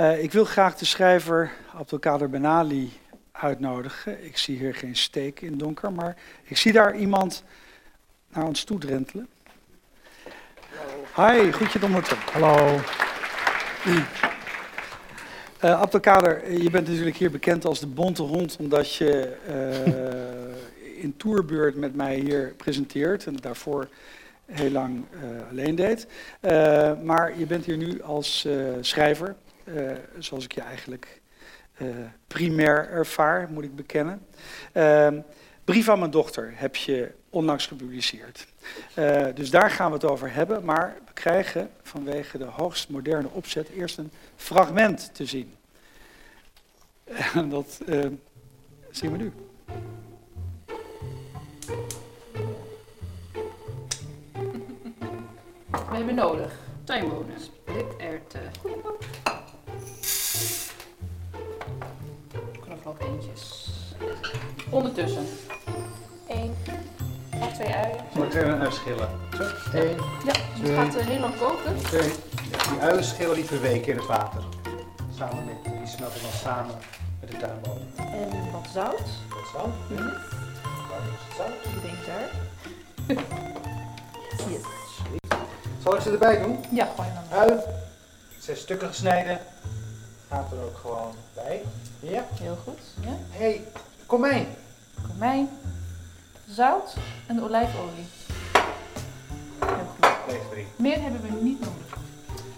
Uh, 0.00 0.22
ik 0.22 0.32
wil 0.32 0.44
graag 0.44 0.76
de 0.76 0.84
schrijver 0.84 1.52
Abdelkader 1.74 2.30
Benali 2.30 2.92
uitnodigen. 3.32 4.24
Ik 4.24 4.36
zie 4.36 4.58
hier 4.58 4.74
geen 4.74 4.96
steek 4.96 5.40
in 5.40 5.58
donker, 5.58 5.92
maar 5.92 6.16
ik 6.42 6.56
zie 6.56 6.72
daar 6.72 6.96
iemand 6.96 7.44
naar 8.28 8.44
ons 8.44 8.64
toe 8.64 8.78
drentelen. 8.78 9.28
Hi, 11.16 11.52
goed 11.52 11.72
je 11.72 11.78
te 11.78 11.84
ontmoeten. 11.84 12.16
Hallo. 12.32 12.80
Uh, 15.64 15.80
Abdelkader, 15.80 16.52
je 16.52 16.70
bent 16.70 16.88
natuurlijk 16.88 17.16
hier 17.16 17.30
bekend 17.30 17.64
als 17.64 17.80
de 17.80 17.86
bonte 17.86 18.22
hond, 18.22 18.56
omdat 18.60 18.94
je 18.94 19.36
uh, 19.48 21.02
in 21.02 21.16
tourbeurt 21.16 21.76
met 21.76 21.94
mij 21.94 22.14
hier 22.14 22.54
presenteert 22.56 23.26
en 23.26 23.36
daarvoor 23.36 23.88
heel 24.46 24.70
lang 24.70 25.04
uh, 25.10 25.50
alleen 25.50 25.74
deed. 25.74 26.06
maar 27.02 27.38
je 27.38 27.46
bent 27.46 27.64
hier 27.64 27.76
nu 27.76 28.02
als 28.02 28.48
schrijver, 28.80 29.36
zoals 30.18 30.44
ik 30.44 30.52
je 30.52 30.60
eigenlijk 30.60 31.20
primair 32.26 32.90
ervaar, 32.90 33.48
moet 33.50 33.64
ik 33.64 33.76
bekennen. 33.76 34.26
Brief 35.64 35.88
aan 35.88 35.98
mijn 35.98 36.10
dochter 36.10 36.52
heb 36.54 36.76
je 36.76 37.12
onlangs 37.30 37.66
gepubliceerd. 37.66 38.46
Uh, 38.98 39.26
dus 39.34 39.50
daar 39.50 39.70
gaan 39.70 39.86
we 39.86 39.94
het 39.94 40.04
over 40.04 40.32
hebben. 40.32 40.64
Maar 40.64 40.96
we 41.06 41.12
krijgen 41.12 41.70
vanwege 41.82 42.38
de 42.38 42.44
hoogst 42.44 42.88
moderne 42.88 43.28
opzet 43.30 43.68
eerst 43.68 43.98
een 43.98 44.12
fragment 44.36 45.14
te 45.14 45.26
zien. 45.26 45.54
En 47.34 47.48
dat 47.48 47.80
uh, 47.86 48.06
zien 48.90 49.12
we 49.12 49.16
nu. 49.16 49.32
We 55.70 55.96
hebben 55.96 56.14
nodig 56.14 56.52
tuinbonen, 56.84 57.40
splitterwten, 57.40 58.50
knoflookeentjes. 58.62 58.99
Ondertussen. 64.70 65.26
Eén. 66.28 66.54
Nog 67.38 67.52
twee 67.52 67.74
uien. 67.74 67.96
Moet 68.14 68.24
ik 68.24 68.34
even 68.34 68.60
uitschillen? 68.60 69.08
Zo. 69.36 69.42
Eén. 69.78 69.96
Ja, 70.24 70.32
het 70.34 70.74
gaat 70.74 70.96
uh, 70.96 71.06
heel 71.06 71.20
lang 71.20 71.38
koken. 71.38 71.76
Twee. 71.76 72.08
Ja, 72.50 72.70
die 72.70 72.80
uien 72.80 73.04
schillen 73.04 73.34
die 73.34 73.44
verweken 73.44 73.92
in 73.92 73.98
het 73.98 74.06
water. 74.06 74.42
Samen 75.16 75.44
met, 75.44 75.64
die 75.64 75.86
smelten 75.86 76.22
dan 76.22 76.30
samen 76.30 76.74
met 77.20 77.30
de 77.30 77.36
tuinbonen. 77.36 77.92
En 77.96 78.52
wat 78.52 78.68
zout. 78.72 79.08
Wat 79.28 79.48
zout? 79.52 79.66
Mm 79.66 79.96
-hmm. 79.96 80.12
Waar 80.88 81.00
is 81.06 81.20
het 81.24 81.36
zout? 81.36 81.74
Ik 81.74 81.82
denk 81.82 82.06
daar. 82.06 82.30
yes. 84.50 84.62
Zal 85.82 85.94
ik 85.94 86.00
ze 86.00 86.10
erbij 86.10 86.42
doen? 86.42 86.64
Ja, 86.70 86.88
gooi 86.96 87.08
dan. 87.14 87.38
Ui. 87.38 87.58
Zes 88.38 88.60
stukken 88.60 88.88
gesneden. 88.88 89.38
Gaat 90.28 90.52
er 90.52 90.62
ook 90.62 90.76
gewoon 90.76 91.14
bij. 91.34 91.62
Ja. 92.00 92.26
Heel 92.40 92.56
goed. 92.64 92.78
Ja. 93.00 93.16
Hé, 93.30 93.38
hey, 93.38 93.64
komijn. 94.06 94.46
Komijn, 95.08 95.48
zout 96.48 96.96
en 97.26 97.42
olijfolie. 97.42 98.06
Heel 99.58 100.40
goed. 100.48 100.78
Meer 100.78 101.02
hebben 101.02 101.20
we 101.20 101.28
niet 101.42 101.60
nodig. 101.60 101.98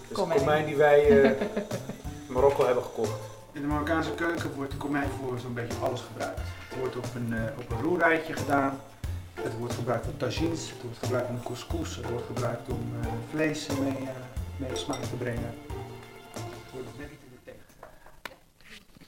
Dus 0.08 0.16
Komijn. 0.16 0.38
de 0.38 0.44
komijn 0.44 0.66
die 0.66 0.76
wij 0.76 1.10
uh, 1.10 1.24
in 2.26 2.32
Marokko 2.32 2.64
hebben 2.64 2.84
gekocht. 2.84 3.20
In 3.52 3.60
de 3.60 3.66
Marokkaanse 3.66 4.14
keuken 4.14 4.54
wordt 4.54 4.70
de 4.70 4.76
komijn 4.76 5.08
voor 5.20 5.38
zo'n 5.38 5.54
beetje 5.54 5.78
alles 5.82 6.00
gebruikt. 6.00 6.40
Het 6.68 6.78
wordt 6.78 6.96
op 6.96 7.06
een, 7.14 7.28
uh, 7.32 7.42
op 7.58 7.70
een 7.70 7.82
roerijtje 7.82 8.32
gedaan. 8.32 8.80
Het 9.34 9.58
wordt 9.58 9.74
gebruikt 9.74 10.04
voor 10.04 10.16
tagines, 10.16 10.70
het 10.70 10.82
wordt 10.82 10.98
gebruikt 10.98 11.28
om 11.28 11.42
couscous, 11.42 11.96
het 11.96 12.10
wordt 12.10 12.26
gebruikt 12.26 12.68
om 12.68 12.92
uh, 13.00 13.06
vlees 13.30 13.66
mee, 13.66 14.08
mee 14.56 14.76
smaak 14.76 15.02
te 15.02 15.16
brengen. 15.16 15.54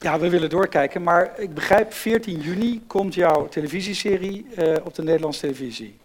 Ja, 0.05 0.19
we 0.19 0.30
willen 0.30 0.50
doorkijken, 0.50 1.02
maar 1.02 1.41
ik 1.41 1.55
begrijp 1.55 1.92
14 1.92 2.41
juni 2.41 2.83
komt 2.86 3.14
jouw 3.14 3.48
televisieserie 3.48 4.47
uh, 4.58 4.77
op 4.84 4.94
de 4.94 5.02
Nederlandse 5.02 5.41
televisie. 5.41 5.97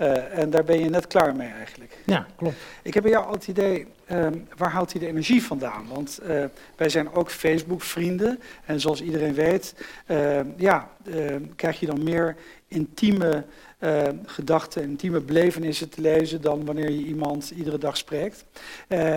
Uh, 0.00 0.38
en 0.38 0.50
daar 0.50 0.64
ben 0.64 0.78
je 0.80 0.88
net 0.88 1.06
klaar 1.06 1.36
mee 1.36 1.48
eigenlijk. 1.48 1.98
Ja, 2.04 2.26
klopt. 2.36 2.54
Ik 2.82 2.94
heb 2.94 3.02
bij 3.02 3.12
jou 3.12 3.24
altijd 3.24 3.46
het 3.46 3.58
idee, 3.58 3.86
um, 4.10 4.48
waar 4.56 4.70
haalt 4.70 4.92
hij 4.92 5.00
de 5.00 5.06
energie 5.06 5.42
vandaan? 5.42 5.86
Want 5.94 6.20
uh, 6.22 6.44
wij 6.76 6.88
zijn 6.88 7.12
ook 7.12 7.30
Facebook-vrienden. 7.30 8.40
En 8.64 8.80
zoals 8.80 9.02
iedereen 9.02 9.34
weet, 9.34 9.74
uh, 10.06 10.40
ja, 10.56 10.90
krijg 11.56 11.80
je 11.80 11.86
dan 11.86 12.02
meer 12.02 12.36
intieme 12.68 13.44
gedachten, 14.26 14.82
intieme 14.82 15.20
belevenissen 15.20 15.88
te 15.88 16.00
lezen 16.00 16.40
dan 16.40 16.64
wanneer 16.64 16.90
je 16.90 17.04
iemand 17.04 17.50
iedere 17.50 17.78
dag 17.78 17.96
spreekt. 17.96 18.44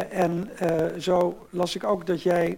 en 0.10 0.50
zo 1.00 1.48
las 1.50 1.76
ik 1.76 1.84
ook 1.84 2.08
dat 2.08 2.22
jij 2.22 2.58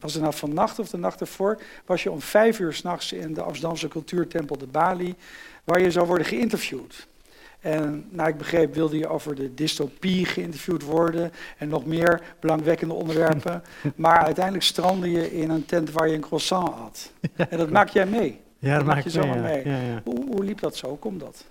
was 0.00 0.12
het 0.12 0.22
nou 0.22 0.34
vannacht 0.34 0.78
of 0.78 0.88
de 0.88 0.96
nacht 0.96 1.20
ervoor, 1.20 1.60
was 1.86 2.02
je 2.02 2.10
om 2.10 2.20
vijf 2.20 2.58
uur 2.58 2.72
s'nachts 2.72 3.12
in 3.12 3.34
de 3.34 3.42
Amsterdamse 3.42 3.88
cultuurtempel 3.88 4.58
de 4.58 4.66
Bali, 4.66 5.14
waar 5.64 5.80
je 5.80 5.90
zou 5.90 6.06
worden 6.06 6.26
geïnterviewd. 6.26 7.06
En 7.60 8.06
naar 8.10 8.28
ik 8.28 8.38
begreep 8.38 8.74
wilde 8.74 8.98
je 8.98 9.08
over 9.08 9.34
de 9.34 9.54
dystopie 9.54 10.24
geïnterviewd 10.24 10.82
worden 10.82 11.32
en 11.58 11.68
nog 11.68 11.86
meer 11.86 12.22
belangwekkende 12.40 12.94
onderwerpen. 12.94 13.62
maar 13.96 14.24
uiteindelijk 14.24 14.64
strandde 14.64 15.10
je 15.10 15.38
in 15.38 15.50
een 15.50 15.66
tent 15.66 15.90
waar 15.90 16.08
je 16.08 16.14
een 16.14 16.20
croissant 16.20 16.74
had. 16.74 17.12
En 17.36 17.58
dat 17.58 17.70
maak 17.70 17.88
jij 17.88 18.06
mee. 18.06 18.40
Ja, 18.58 18.76
dat, 18.76 18.86
maak 18.86 19.02
je 19.02 19.10
zomaar 19.10 19.38
mee. 19.38 19.64
mee. 19.64 19.74
Ja, 19.74 19.80
ja. 19.80 20.00
Hoe, 20.04 20.26
hoe, 20.26 20.44
liep 20.44 20.60
dat 20.60 20.76
zo? 20.76 20.88
Hoe 20.88 20.98
komt 20.98 21.20
dat? 21.20 21.44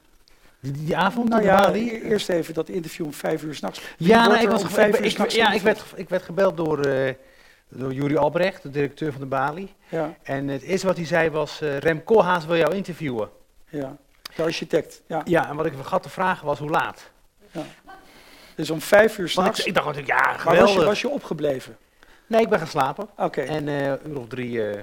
Die, 0.60 0.72
die 0.72 0.98
avond 0.98 1.30
nou 1.30 1.42
op 1.42 1.48
ja, 1.48 1.62
Bali? 1.62 1.90
eerst 1.90 2.30
even 2.30 2.54
dat 2.54 2.70
interview 2.70 3.06
om 3.06 3.14
vijf 3.14 3.44
uur 3.44 3.56
s'nachts. 3.56 3.82
Ja, 3.98 4.28
nou, 4.28 4.42
ik, 4.42 4.50
was 4.50 4.64
vijf 4.64 4.94
ik, 4.94 5.00
uur 5.00 5.06
ik, 5.06 5.12
s'nachts 5.12 5.36
ja, 5.36 5.52
ik, 5.52 5.62
werd, 5.62 5.84
ik 5.96 6.10
werd 6.10 6.24
gebeld 6.24 6.58
door, 6.58 6.88
uh, 6.88 7.10
door 7.70 7.94
Juri 7.94 8.18
Albrecht, 8.18 8.62
de 8.62 8.70
directeur 8.70 9.12
van 9.12 9.22
de 9.22 9.28
Bali. 9.28 9.74
Ja, 9.90 10.16
En 10.24 10.48
het 10.48 10.62
eerste 10.62 10.88
wat 10.88 10.96
hij 10.96 11.06
zei 11.06 11.30
was, 11.30 11.62
uh, 11.62 11.78
Rem 11.78 12.04
Koolhaas 12.04 12.46
wil 12.46 12.58
jou 12.58 12.76
interviewen. 12.76 13.30
ja. 13.70 13.96
De 14.36 14.44
architect. 14.44 15.02
Ja. 15.08 15.22
Ja, 15.26 15.50
en 15.50 15.56
wat 15.56 15.66
ik 15.66 15.74
vergat 15.74 16.04
te 16.04 16.10
vragen 16.10 16.46
was 16.46 16.60
hoe 16.60 16.70
laat. 16.70 17.10
Dus 18.56 18.70
om 18.70 18.82
vijf 18.82 19.18
uur 19.18 19.30
s'nachts. 19.30 19.60
ik, 19.60 19.66
ik 19.66 19.74
dacht 19.74 19.86
natuurlijk, 19.86 20.20
ja, 20.20 20.26
Maar 20.26 20.36
was 20.36 20.44
geweldig. 20.46 20.74
je, 20.76 20.86
was 20.86 21.02
je 21.02 21.10
opgebleven? 21.10 21.78
Nee, 22.28 22.42
ik 22.42 22.50
ben 22.50 22.58
gaan 22.60 22.68
slapen. 22.68 23.10
Oké. 23.18 23.42
En 23.42 23.68
eh, 23.68 23.86
een 23.88 24.00
uur 24.10 24.18
of 24.20 24.28
drie 24.28 24.68
eh, 24.70 24.82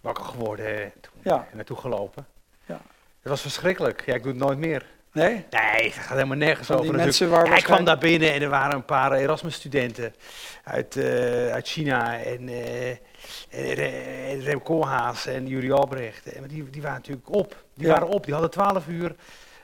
wakker 0.00 0.24
geworden 0.24 0.66
eh, 0.66 0.90
toen 1.00 1.12
Ja. 1.22 1.46
naartoe 1.52 1.76
gelopen. 1.76 2.26
Ja. 2.66 2.80
Het 3.20 3.28
was 3.28 3.40
verschrikkelijk. 3.40 4.02
Ja, 4.06 4.14
ik 4.14 4.22
doe 4.22 4.32
het 4.32 4.40
nooit 4.40 4.58
meer. 4.58 4.86
Nee? 5.16 5.44
Nee, 5.50 5.84
het 5.84 5.92
gaat 5.94 6.14
helemaal 6.14 6.36
nergens 6.36 6.70
over. 6.70 6.84
die 6.84 6.92
mensen 6.94 7.30
waar 7.30 7.46
Ja, 7.46 7.56
ik 7.56 7.64
kwam 7.64 7.84
daar 7.84 7.98
binnen 7.98 8.32
en 8.32 8.42
er 8.42 8.48
waren 8.48 8.74
een 8.74 8.84
paar 8.84 9.12
Erasmus-studenten 9.12 10.14
uit, 10.64 10.96
eh, 10.96 11.52
uit 11.52 11.68
China 11.68 12.22
en, 12.22 12.48
eh 12.48 12.90
en, 13.50 13.76
en 14.30 14.40
Rem 14.40 14.62
Koolhaas 14.62 15.26
en 15.26 15.46
Juri 15.46 15.72
Albrecht. 15.72 16.26
En 16.32 16.46
die, 16.46 16.70
die 16.70 16.82
waren 16.82 16.96
natuurlijk 16.96 17.34
op. 17.34 17.64
Die 17.74 17.86
Ja. 17.86 17.92
waren 17.92 18.08
op, 18.08 18.24
die 18.24 18.32
hadden 18.32 18.50
twaalf 18.50 18.86
uur. 18.88 19.14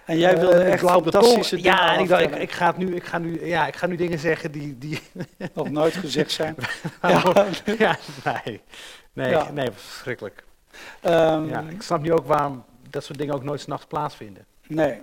En 0.05 0.19
jij 0.19 0.39
wilde 0.39 0.55
eh, 0.55 0.73
echt 0.73 0.85
fantastische 0.85 1.57
dingen 1.57 1.71
Ja, 1.71 1.95
en 1.95 2.01
ik 2.01 2.09
dacht, 2.09 2.23
ik, 2.41 2.53
ga 2.53 2.67
het 2.67 2.77
nu, 2.77 2.95
ik, 2.95 3.05
ga 3.05 3.19
nu, 3.19 3.47
ja, 3.47 3.67
ik 3.67 3.77
ga 3.77 3.87
nu 3.87 3.97
dingen 3.97 4.19
zeggen 4.19 4.53
die... 4.53 4.79
die 4.79 5.01
nog 5.55 5.71
nooit 5.71 5.95
gezegd 5.95 6.31
zijn. 6.31 6.55
ja. 7.03 7.23
ja, 7.79 7.97
nee. 8.45 8.61
Nee, 9.13 9.37
nee, 9.53 9.69
verschrikkelijk. 9.73 10.45
Ehm, 11.01 11.49
Ja, 11.49 11.65
ik 11.69 11.83
snap 11.83 12.01
nu 12.03 12.13
ook 12.13 12.27
waarom 12.27 12.65
dat 12.91 13.05
soort 13.05 13.19
dingen 13.19 13.35
ook 13.35 13.45
nooit 13.45 13.61
s'nachts 13.61 13.87
plaatsvinden. 13.87 14.45
Nee. 14.67 15.01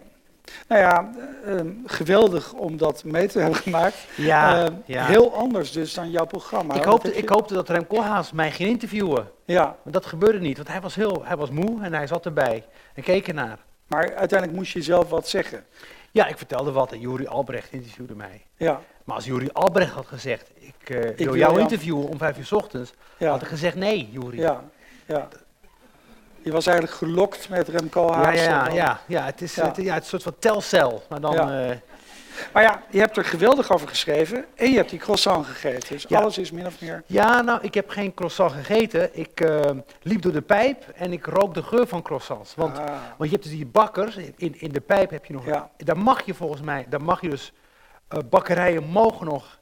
Nou 0.68 0.82
ja, 0.82 1.10
ehm, 1.46 1.72
geweldig 1.86 2.54
om 2.54 2.78
dat 2.78 3.04
mee 3.04 3.28
te 3.28 3.40
hebben 3.40 3.60
gemaakt. 3.60 3.98
Ja, 4.16 4.64
Ehm, 4.66 4.74
ja. 4.86 5.06
Heel 5.06 5.34
anders 5.34 5.72
dus 5.72 5.94
dan 5.94 6.12
jouw 6.12 6.26
programma. 6.26 6.74
ik, 6.76 6.84
hoopte, 6.84 7.16
ik 7.16 7.30
hoopte 7.30 7.54
dat 7.54 7.70
Rem 7.70 7.88
Koolhaas 7.88 8.32
mij 8.32 8.52
ging 8.52 8.70
interviewen. 8.70 9.32
Ja, 9.46 9.64
Maar 9.84 9.94
dat 9.94 10.06
gebeurde 10.06 10.40
niet, 10.40 10.58
want 10.58 10.70
hij 10.70 10.82
was, 10.82 10.96
heel, 10.96 11.22
hij 11.26 11.38
was 11.38 11.50
moe 11.50 11.84
en 11.84 11.94
hij 11.94 12.08
zat 12.08 12.26
erbij 12.26 12.66
en 12.94 13.04
keek 13.04 13.28
ernaar. 13.28 13.58
maar 13.88 14.16
uiteindelijk 14.16 14.60
moest 14.60 14.72
je 14.74 14.82
zelf 14.82 15.10
wat 15.10 15.28
zeggen. 15.28 15.66
Ja, 16.12 16.28
ik 16.28 16.38
vertelde 16.38 16.72
wat 16.72 16.92
en 16.92 17.00
Juri 17.00 17.28
Albrecht 17.28 17.72
interviewde 17.72 18.16
mij. 18.16 18.46
Ja, 18.58 18.82
Maar 19.04 19.16
als 19.16 19.26
Juri 19.26 19.50
Albrecht 19.54 19.92
had 19.94 20.06
gezegd, 20.08 20.52
ik, 20.60 20.90
eh, 20.90 20.96
wil 21.02 21.14
wil 21.16 21.26
jou 21.36 21.38
jou- 21.38 21.60
interviewen 21.60 22.08
om 22.08 22.18
vijf 22.18 22.38
uur 22.38 22.46
's 22.46 22.52
ochtends, 22.52 22.94
ja, 23.18 23.30
had 23.32 23.42
ik 23.42 23.48
gezegd 23.48 23.76
nee, 23.76 24.10
Juri. 24.12 24.38
ja, 24.40 24.64
ja. 25.06 25.28
Je 26.44 26.52
was 26.52 26.68
eigenlijk 26.68 26.98
gelokt 26.98 27.50
met 27.50 27.68
Rem 27.68 27.84
ja, 27.84 27.90
Koolhaas. 27.90 28.36
ja, 28.36 28.44
ja, 28.44 28.64
dan- 28.64 28.74
ja, 28.74 29.00
ja, 29.08 29.24
het 29.26 29.42
is, 29.42 29.56
Ja. 29.56 29.66
Het, 29.68 29.76
ja, 29.76 29.94
het 29.94 30.04
is 30.06 30.12
een 30.12 30.20
soort 30.20 30.24
van 30.24 30.36
telcel, 30.40 31.04
maar 31.10 31.22
dan... 31.22 31.34
Ja. 31.34 31.68
eh, 31.70 31.76
Maar 32.54 32.64
ja, 32.64 32.82
je 32.90 33.00
hebt 33.00 33.18
er 33.18 33.26
geweldig 33.26 33.72
over 33.72 33.88
geschreven 33.88 34.46
en 34.56 34.70
je 34.72 34.76
hebt 34.78 34.90
die 34.90 35.00
croissant 35.00 35.46
gegeten. 35.46 35.90
Dus 35.90 36.06
Ja. 36.08 36.20
alles 36.20 36.38
is 36.38 36.52
min 36.52 36.66
of 36.66 36.82
meer... 36.82 37.04
Ja, 37.06 37.42
nou, 37.42 37.60
ik 37.62 37.74
heb 37.74 37.90
geen 37.90 38.14
croissant 38.14 38.52
gegeten. 38.52 39.10
Ik 39.20 39.42
eh, 39.42 39.60
liep 40.02 40.22
door 40.22 40.32
de 40.32 40.42
pijp 40.42 40.84
en 40.96 41.12
ik 41.12 41.26
rook 41.26 41.54
de 41.54 41.64
geur 41.64 41.88
van 41.88 42.02
croissants. 42.02 42.56
Want, 42.56 42.78
Ah, 42.80 42.86
want 43.18 43.30
je 43.30 43.36
hebt 43.36 43.44
dus 43.44 43.52
die 43.52 43.66
bakkers, 43.66 44.16
in, 44.16 44.56
in 44.60 44.72
de 44.72 44.80
pijp 44.82 45.10
heb 45.10 45.26
je 45.26 45.34
nog... 45.34 45.46
Ja. 45.46 45.70
Daar 45.78 45.98
mag 45.98 46.26
je 46.26 46.34
volgens 46.34 46.62
mij, 46.62 46.86
daar 46.90 47.02
mag 47.02 47.22
je 47.22 47.30
dus... 47.30 47.54
eh, 48.08 48.20
bakkerijen 48.30 48.84
mogen 48.84 49.26
nog 49.26 49.59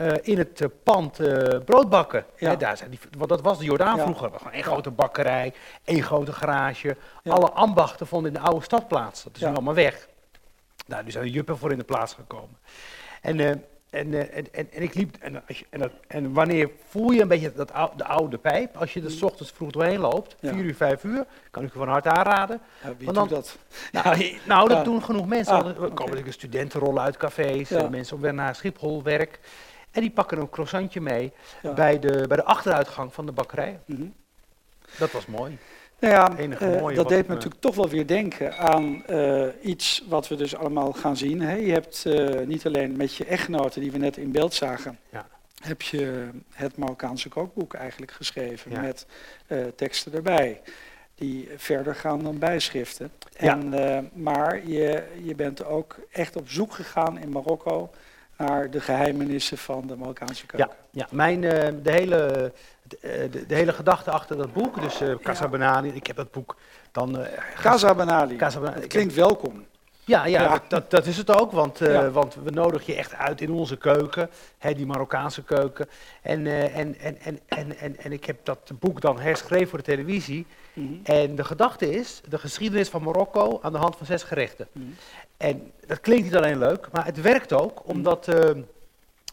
eh, 0.00 0.12
in 0.22 0.38
het 0.38 0.60
eh, 0.60 0.68
pand 0.82 1.20
eh, 1.20 1.58
brood 1.64 1.90
bakken. 1.90 2.24
Ja. 2.36 2.50
Hè, 2.50 2.56
daar 2.56 2.76
zijn 2.76 2.90
die, 2.90 2.98
want 3.16 3.28
dat 3.28 3.40
was 3.40 3.58
de 3.58 3.64
Jordaan 3.64 3.96
Ja. 3.96 4.02
vroeger. 4.02 4.30
Gewoon 4.36 4.52
één 4.52 4.62
grote 4.62 4.90
bakkerij, 4.90 5.52
één 5.84 6.02
grote 6.02 6.32
garage. 6.32 6.96
Ja. 7.22 7.32
Alle 7.32 7.50
ambachten 7.50 8.06
vonden 8.06 8.34
in 8.34 8.40
de 8.40 8.46
oude 8.46 8.64
stad 8.64 8.88
plaats. 8.88 9.24
Dat 9.24 9.36
is 9.36 9.40
nu 9.40 9.48
allemaal 9.48 9.74
weg. 9.74 10.08
Nou, 10.86 11.04
nu 11.04 11.10
zijn 11.10 11.24
er 11.24 11.30
juppen 11.30 11.58
voor 11.58 11.72
in 11.72 11.78
de 11.78 11.84
plaats 11.84 12.14
gekomen. 12.14 12.56
En, 13.20 13.40
en, 13.40 13.64
en, 13.90 14.14
en, 14.32 14.52
en, 14.52 14.82
ik 14.82 14.94
liep, 14.94 15.16
en, 15.20 15.42
als 15.48 15.58
je, 15.58 15.66
en, 15.70 15.90
en, 16.08 16.32
wanneer 16.32 16.70
voel 16.88 17.10
je 17.10 17.22
een 17.22 17.28
beetje 17.28 17.52
dat 17.52 17.72
de 17.96 18.04
oude 18.04 18.38
pijp? 18.38 18.76
Als 18.76 18.92
je 18.92 19.02
er 19.02 19.10
s 19.10 19.22
ochtends 19.22 19.52
vroeg 19.52 19.70
doorheen 19.70 20.00
loopt, 20.00 20.36
4 20.40 20.54
uur, 20.54 20.74
5 20.74 21.04
uur, 21.04 21.24
kan 21.50 21.62
ik 21.62 21.72
je 21.72 21.78
van 21.78 21.88
harte 21.88 22.08
aanraden. 22.08 22.60
Wie 22.98 23.12
dan, 23.12 23.28
doet 23.28 23.36
dat? 23.36 23.58
Nou, 24.02 24.38
nou 24.46 24.68
dat 24.68 24.84
doen 24.84 25.02
genoeg 25.02 25.26
mensen. 25.26 25.54
Ah, 25.54 25.66
er 25.66 25.74
komen 25.74 26.18
okay. 26.18 26.30
studentenrollen 26.30 27.02
uit 27.02 27.16
cafés, 27.16 27.70
mensen 27.90 28.16
op 28.16 28.22
weg 28.22 28.32
naar 28.32 28.54
Schiphol 28.54 29.02
werk. 29.02 29.40
En 29.90 30.00
die 30.00 30.10
pakken 30.10 30.38
een 30.38 30.50
croissantje 30.50 31.00
mee 31.00 31.32
bij, 31.74 31.98
de, 31.98 32.24
bij 32.28 32.36
de 32.36 32.44
achteruitgang 32.44 33.14
van 33.14 33.26
de 33.26 33.32
bakkerij. 33.32 33.80
Mm 33.84 33.96
-hmm. 33.96 34.14
Dat 34.98 35.10
was 35.10 35.26
mooi. 35.26 35.58
Nou 36.00 36.14
ja, 36.14 36.38
uh, 36.38 36.96
dat 36.96 37.08
deed 37.08 37.26
me 37.26 37.34
natuurlijk 37.34 37.60
toch 37.60 37.74
wel 37.74 37.88
weer 37.88 38.06
denken 38.06 38.58
aan 38.58 39.02
uh, 39.10 39.46
iets 39.62 40.04
wat 40.08 40.28
we 40.28 40.36
dus 40.36 40.56
allemaal 40.56 40.92
gaan 40.92 41.16
zien. 41.16 41.40
Hè. 41.40 41.54
Je 41.54 41.72
hebt 41.72 42.04
uh, 42.06 42.46
niet 42.46 42.66
alleen 42.66 42.96
met 42.96 43.14
je 43.14 43.24
echtgenoten 43.24 43.80
die 43.80 43.92
we 43.92 43.98
net 43.98 44.16
in 44.16 44.32
beeld 44.32 44.54
zagen, 44.54 44.98
ja. 45.10 45.26
heb 45.62 45.82
je 45.82 46.28
het 46.52 46.76
Marokkaanse 46.76 47.28
kookboek 47.28 47.74
eigenlijk 47.74 48.12
geschreven 48.12 48.70
ja. 48.70 48.80
met 48.80 49.06
teksten 49.76 50.12
erbij. 50.12 50.60
Die 51.14 51.48
verder 51.56 51.94
gaan 51.94 52.22
dan 52.22 52.38
bijschriften. 52.38 53.10
Ja. 53.38 53.58
En, 53.58 54.10
maar 54.12 54.66
je, 54.66 55.04
je 55.22 55.34
bent 55.34 55.64
ook 55.64 55.96
echt 56.10 56.36
op 56.36 56.48
zoek 56.48 56.72
gegaan 56.72 57.18
in 57.18 57.28
Marokko 57.28 57.90
naar 58.40 58.70
de 58.70 58.80
geheimenissen 58.80 59.58
van 59.58 59.86
de 59.86 59.96
Marokkaanse 59.96 60.46
keuken. 60.46 60.70
Ja, 60.90 61.00
ja. 61.00 61.06
Mijn, 61.10 61.40
de 61.40 61.90
hele 61.90 62.52
de, 62.98 63.44
de, 63.46 63.54
hele 63.54 63.72
gedachte 63.72 64.10
achter 64.10 64.36
dat 64.36 64.52
boek, 64.52 64.80
dus 64.80 65.02
uh, 65.02 65.14
Casa 65.22 65.44
ja. 65.44 65.50
Banali, 65.50 65.88
ik 65.88 66.06
heb 66.06 66.16
dat 66.16 66.30
boek 66.30 66.56
dan... 66.92 67.20
Uh, 67.20 67.26
Casa 67.60 67.94
Banali, 67.94 68.36
Casa 68.36 68.60
Banali. 68.60 68.86
klinkt 68.86 69.14
welkom. 69.14 69.64
Ja, 70.04 70.26
ja, 70.26 70.42
ja. 70.42 70.62
Dat, 70.68 70.90
dat, 70.90 71.06
is 71.06 71.16
het 71.16 71.40
ook, 71.40 71.52
want, 71.52 71.80
uh, 71.80 71.92
ja. 71.92 72.10
want 72.10 72.36
we 72.42 72.50
nodigen 72.50 72.92
je 72.92 72.98
echt 72.98 73.14
uit 73.14 73.40
in 73.40 73.50
onze 73.50 73.76
keuken, 73.76 74.30
hè, 74.58 74.74
die 74.74 74.86
Marokkaanse 74.86 75.42
keuken. 75.42 75.88
En, 76.22 76.40
uh, 76.40 76.76
en, 76.76 76.98
en, 76.98 77.18
en, 77.20 77.40
en, 77.48 77.78
en, 77.78 77.96
en 77.98 78.12
ik 78.12 78.24
heb 78.24 78.44
dat 78.44 78.72
boek 78.78 79.00
dan 79.00 79.20
herschreven 79.20 79.68
voor 79.68 79.78
de 79.78 79.84
televisie. 79.84 80.46
Mm 80.72 80.86
-hmm. 80.86 81.00
En 81.02 81.34
de 81.34 81.44
gedachte 81.44 81.90
is 81.90 82.20
de 82.28 82.38
geschiedenis 82.38 82.88
van 82.88 83.02
Marokko 83.02 83.58
aan 83.62 83.72
de 83.72 83.78
hand 83.78 83.96
van 83.96 84.06
zes 84.06 84.22
gerechten. 84.22 84.68
Mm 84.72 84.82
-hmm. 84.82 84.94
En 85.36 85.72
dat 85.86 86.00
klinkt 86.00 86.24
niet 86.24 86.36
alleen 86.36 86.58
leuk, 86.58 86.88
maar 86.92 87.04
het 87.04 87.20
werkt 87.20 87.52
ook, 87.52 87.88
omdat... 87.88 88.28
Uh, 88.28 88.50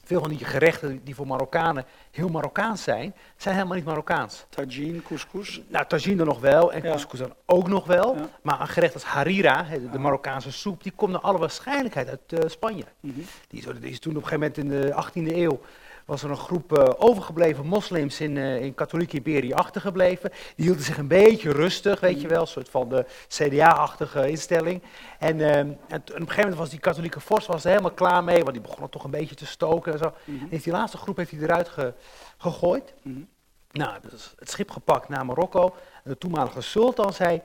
veel 0.08 0.20
van 0.20 0.30
die 0.30 0.46
gerechten 0.46 1.02
die 1.04 1.16
voor 1.16 1.28
Marokkanen 1.28 1.86
heel 2.12 2.30
Marokkaans 2.30 2.84
zijn, 2.84 3.16
zijn 3.38 3.56
helemaal 3.56 3.76
niet 3.76 3.86
Marokkaans. 3.86 4.46
Tagine, 4.50 5.02
couscous? 5.02 5.62
Nou, 5.68 5.86
tagine 5.88 6.16
dan 6.16 6.26
nog 6.26 6.40
wel 6.40 6.74
en 6.74 6.82
couscous 6.82 7.20
dan 7.20 7.34
ook 7.46 7.68
nog 7.68 7.86
wel. 7.86 8.16
Maar 8.42 8.62
een 8.62 8.68
gerecht 8.68 8.94
als 8.94 9.04
harira, 9.04 9.64
de, 9.64 9.90
de 9.90 10.00
Marokkaanse 10.00 10.52
soep, 10.52 10.84
die 10.84 10.92
komt 10.96 11.12
naar 11.12 11.22
alle 11.22 11.38
waarschijnlijkheid 11.38 12.10
uit 12.10 12.32
uh, 12.34 12.40
Spanje. 12.50 12.84
Mm 13.00 13.14
-hmm. 13.14 13.26
die, 13.48 13.60
is, 13.60 13.80
die, 13.80 13.90
is, 13.90 14.00
toen 14.00 14.18
op 14.18 14.24
een 14.24 14.28
gegeven 14.28 14.64
moment 14.64 14.94
in 15.16 15.22
de 15.22 15.32
18e 15.32 15.36
eeuw 15.36 15.60
was 16.08 16.24
er 16.24 16.30
een 16.30 16.38
groep 16.38 16.78
uh, 16.78 16.90
overgebleven 16.98 17.66
moslims 17.66 18.22
in, 18.22 18.36
uh, 18.36 18.62
in 18.62 18.74
katholiek 18.74 19.14
Iberië 19.14 19.54
achtergebleven. 19.54 20.30
Die 20.56 20.66
hielden 20.66 20.84
zich 20.84 20.98
een 20.98 21.08
beetje 21.08 21.52
rustig, 21.52 22.00
weet 22.00 22.22
je 22.22 22.28
wel, 22.28 22.42
een 22.42 22.48
soort 22.48 22.70
van 22.70 22.90
de 22.90 23.06
CDA-achtige 23.28 24.30
instelling. 24.30 24.82
En, 25.20 25.40
uh, 25.40 25.58
en, 25.58 25.72
op 25.90 25.90
een 25.90 26.04
gegeven 26.14 26.36
moment 26.38 26.56
was 26.56 26.70
die 26.70 26.80
katholieke 26.80 27.20
vorst 27.20 27.48
was 27.48 27.64
er 27.64 27.70
helemaal 27.70 27.92
klaar 27.92 28.24
mee, 28.24 28.44
want 28.44 28.52
die 28.54 28.62
begon 28.62 28.90
toch 28.90 29.04
een 29.04 29.12
beetje 29.12 29.36
te 29.36 29.46
stoken 29.46 29.94
en 29.94 30.00
zo. 30.00 30.14
Mm 30.24 30.40
-hmm. 30.40 30.48
En 30.52 30.58
die 30.58 30.74
laatste 30.74 30.98
groep 30.98 31.18
heeft 31.18 31.32
hij 31.32 31.40
eruit 31.40 31.70
ge, 31.70 31.94
gegooid. 32.38 32.94
Mm 33.02 33.14
-hmm. 33.14 33.28
Nou, 33.72 33.94
het 34.40 34.50
schip 34.50 34.72
gepakt 34.72 35.10
naar 35.10 35.26
Marokko. 35.26 35.76
En 36.04 36.12
de 36.12 36.18
toenmalige 36.18 36.62
sultan 36.62 37.14
zei, 37.14 37.42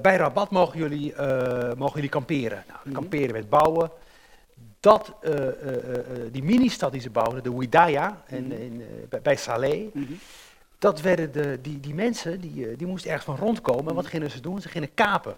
bij 0.00 0.16
Rabat 0.16 0.50
mogen 0.50 0.78
jullie, 0.78 1.14
mogen 1.76 1.94
jullie 1.94 2.08
kamperen. 2.08 2.64
Nou, 2.68 2.80
-hmm. 2.82 2.92
kamperen 2.92 3.32
met 3.32 3.48
bouwen 3.48 3.90
dat 4.82 5.12
uh, 5.22 5.32
uh, 5.32 5.46
uh, 5.46 5.52
die 6.32 6.42
mini-stad 6.42 6.92
die 6.92 7.00
ze 7.00 7.10
bouwden, 7.10 7.42
de 7.42 7.56
Widaya, 7.58 8.22
mm 8.28 8.38
-hmm. 8.38 8.52
in, 8.52 8.84
bij 9.22 9.36
Saleh, 9.36 9.94
mm 9.94 10.06
-hmm. 10.06 10.18
dat 10.78 11.00
werden 11.00 11.32
de, 11.32 11.58
die, 11.60 11.80
die 11.80 11.94
mensen, 11.94 12.40
die, 12.40 12.76
die 12.76 12.86
moesten 12.86 13.10
ergens 13.10 13.36
van 13.36 13.46
rondkomen. 13.46 13.88
En 13.88 13.94
wat 13.94 14.04
mhm. 14.04 14.12
gingen 14.12 14.30
ze 14.30 14.40
doen? 14.40 14.60
Ze 14.60 14.68
gingen 14.68 14.94
kapen. 14.94 15.36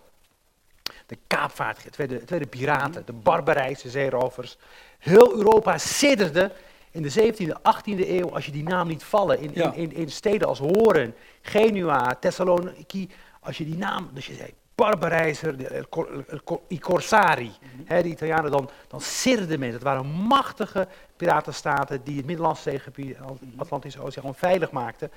De 1.06 1.18
kaapvaart, 1.26 1.84
het 1.84 1.96
werden, 1.96 2.20
het 2.20 2.30
werden 2.30 2.48
piraten, 2.48 2.90
mhm. 2.90 3.04
de 3.04 3.12
barbarijse 3.12 3.90
zeerovers. 3.90 4.56
Heel 4.98 5.34
Europa 5.36 5.78
sidderde 5.78 6.52
in 6.90 7.02
de 7.02 7.12
17e, 7.12 7.48
18e 7.48 8.08
eeuw, 8.08 8.34
als 8.34 8.46
je 8.46 8.52
die 8.52 8.62
naam 8.62 8.88
liet 8.88 9.02
vallen, 9.02 9.40
in, 9.40 9.50
ja. 9.54 9.72
in, 9.72 9.90
in, 9.90 9.92
in, 9.92 10.10
steden 10.10 10.48
als 10.48 10.58
Horen, 10.58 11.14
Genua, 11.42 12.14
Thessaloniki, 12.14 13.10
als 13.40 13.58
je 13.58 13.64
die 13.64 13.76
naam, 13.76 14.10
dus 14.12 14.26
je 14.26 14.34
zei, 14.34 14.54
Barbarijzer, 14.74 15.56
de, 15.56 15.86
i 16.70 16.78
Corsari. 16.78 17.52
Mm 17.60 17.84
-hmm. 17.86 18.02
de 18.02 18.08
Italianen, 18.08 18.50
dan, 18.50 18.70
dan 18.88 19.00
sirden 19.00 19.58
mensen. 19.58 19.78
Het 19.78 19.82
waren 19.82 20.06
machtige 20.06 20.88
piratenstaten 21.16 22.04
die 22.04 22.16
het 22.16 22.26
Middellandse 22.26 22.70
zeegebied, 22.70 23.16
Atlantische 23.56 24.02
Oceaan, 24.02 24.26
onveilig 24.26 24.70
maakten. 24.70 25.10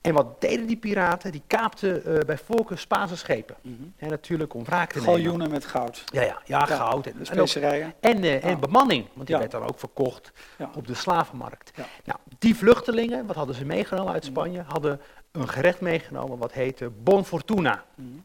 En 0.00 0.14
wat 0.14 0.40
deden 0.40 0.66
die 0.66 0.76
piraten? 0.76 1.32
Die 1.32 1.42
kaapten 1.46 2.02
uh, 2.08 2.18
bij 2.18 2.38
voorkeur 2.38 2.78
Spaanse 2.78 3.16
schepen. 3.16 3.56
Mm 3.62 3.76
-hmm. 3.78 3.92
En 3.96 4.08
natuurlijk 4.08 4.54
om 4.54 4.64
wraak 4.64 4.92
te 4.92 4.98
nemen. 4.98 5.14
Galjoenen 5.14 5.50
met 5.50 5.64
goud. 5.64 6.04
Ja, 6.12 6.22
ja, 6.22 6.42
ja, 6.44 6.66
ja 6.68 6.76
goud. 6.76 7.06
En, 7.06 7.26
specerijen. 7.26 7.94
En, 8.00 8.24
uh, 8.24 8.44
en, 8.44 8.60
bemanning, 8.60 9.06
want 9.14 9.26
die 9.26 9.34
ja. 9.34 9.40
werd 9.40 9.52
dan 9.52 9.62
ook 9.62 9.78
verkocht 9.78 10.32
op 10.74 10.86
de 10.86 10.94
slavenmarkt. 10.94 11.70
Nou, 12.04 12.18
die 12.38 12.56
vluchtelingen, 12.56 13.26
wat 13.26 13.36
hadden 13.36 13.54
ze 13.54 13.64
meegenomen 13.64 14.12
uit 14.12 14.24
Spanje? 14.24 14.64
Hadden 14.66 15.00
een 15.32 15.48
gerecht 15.48 15.80
meegenomen 15.80 16.38
wat 16.38 16.52
heette 16.52 16.90
Bon 16.90 17.24
Fortuna. 17.24 17.84
Mm 17.94 18.10
-hmm 18.10 18.24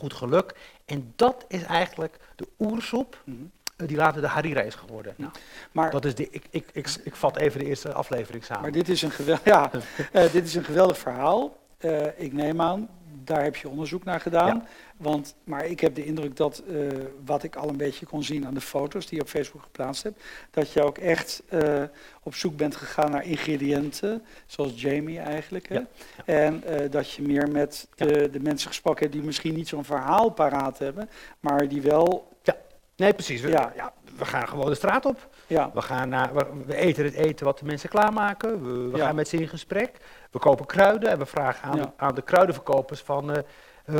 goed 0.00 0.14
geluk. 0.14 0.54
En 0.84 1.12
dat 1.16 1.44
is 1.48 1.62
eigenlijk 1.62 2.16
de 2.36 2.48
oersoep 2.58 3.22
mm 3.24 3.36
-hmm. 3.76 3.86
die 3.86 3.96
later 3.96 4.20
de 4.20 4.28
harira 4.28 4.60
is 4.60 4.74
geworden. 4.74 5.14
Nou, 5.16 5.32
maar, 5.72 5.90
dat 5.90 6.04
is 6.04 6.14
de, 6.14 6.28
ik, 6.30 6.44
ik, 6.50 6.68
ik, 6.72 6.88
ik 7.04 7.16
vat 7.16 7.36
even 7.36 7.58
de 7.58 7.66
eerste 7.66 7.92
aflevering 7.92 8.44
samen. 8.44 8.62
Maar 8.62 8.72
dit 8.72 8.88
is 8.88 9.02
een, 9.02 9.10
geweld, 9.10 9.44
ja, 9.54 9.70
uh, 10.12 10.32
dit 10.32 10.46
is 10.46 10.54
een 10.54 10.64
geweldig 10.64 10.98
verhaal. 10.98 11.56
Uh, 11.80 12.20
ik 12.20 12.32
neem 12.32 12.60
aan, 12.60 12.88
daar 13.30 13.42
heb 13.42 13.56
je 13.56 13.68
onderzoek 13.68 14.04
naar 14.04 14.20
gedaan. 14.20 14.56
Ja. 14.56 14.64
Want, 14.96 15.34
maar 15.44 15.66
ik 15.66 15.80
heb 15.80 15.94
de 15.94 16.04
indruk 16.04 16.36
dat, 16.36 16.62
uh, 16.68 16.88
wat 17.24 17.42
ik 17.42 17.56
al 17.56 17.68
een 17.68 17.76
beetje 17.76 18.06
kon 18.06 18.22
zien 18.22 18.46
aan 18.46 18.54
de 18.54 18.60
foto's 18.60 19.06
die 19.06 19.18
je 19.18 19.24
op 19.24 19.28
Facebook 19.28 19.62
geplaatst 19.62 20.02
hebt, 20.02 20.22
dat 20.50 20.72
je 20.72 20.82
ook 20.82 20.98
echt 20.98 21.42
uh, 21.50 21.82
op 22.22 22.34
zoek 22.34 22.56
bent 22.56 22.76
gegaan 22.76 23.10
naar 23.10 23.24
ingrediënten, 23.24 24.22
zoals 24.46 24.80
Jamie 24.80 25.18
eigenlijk. 25.18 25.68
Hè? 25.68 25.74
Ja. 25.74 25.86
Ja. 26.16 26.24
En 26.24 26.62
uh, 26.68 26.90
dat 26.90 27.10
je 27.10 27.22
meer 27.22 27.50
met 27.50 27.88
de, 27.94 28.30
de, 28.30 28.40
mensen 28.40 28.68
gesproken 28.68 29.00
hebt 29.00 29.12
die 29.12 29.22
misschien 29.22 29.54
niet 29.54 29.68
zo'n 29.68 29.84
verhaal 29.84 30.30
paraat 30.30 30.78
hebben, 30.78 31.10
maar 31.40 31.68
die 31.68 31.82
wel... 31.82 32.28
Ja, 32.42 32.56
nee 32.96 33.12
precies. 33.12 33.40
We, 33.40 33.48
ja. 33.48 33.92
we 34.16 34.24
gaan 34.24 34.48
gewoon 34.48 34.68
de 34.68 34.74
straat 34.74 35.04
op. 35.04 35.28
Ja. 35.50 35.70
We, 35.74 35.82
gaan 35.82 36.08
naar, 36.08 36.34
we, 36.66 36.76
eten 36.76 37.04
het 37.04 37.14
eten 37.14 37.46
wat 37.46 37.58
de 37.58 37.64
mensen 37.64 37.88
klaarmaken. 37.88 38.62
We, 38.62 38.90
we 38.90 38.98
gaan 38.98 39.14
met 39.14 39.28
ze 39.28 39.36
in 39.36 39.48
gesprek. 39.48 39.96
We 40.30 40.38
kopen 40.38 40.66
kruiden 40.66 41.10
en 41.10 41.18
we 41.18 41.26
vragen 41.26 41.68
aan, 41.68 41.92
aan 41.96 42.14
de 42.14 42.22
kruidenverkopers 42.22 43.00
van... 43.00 43.30
Uh, 43.30 43.36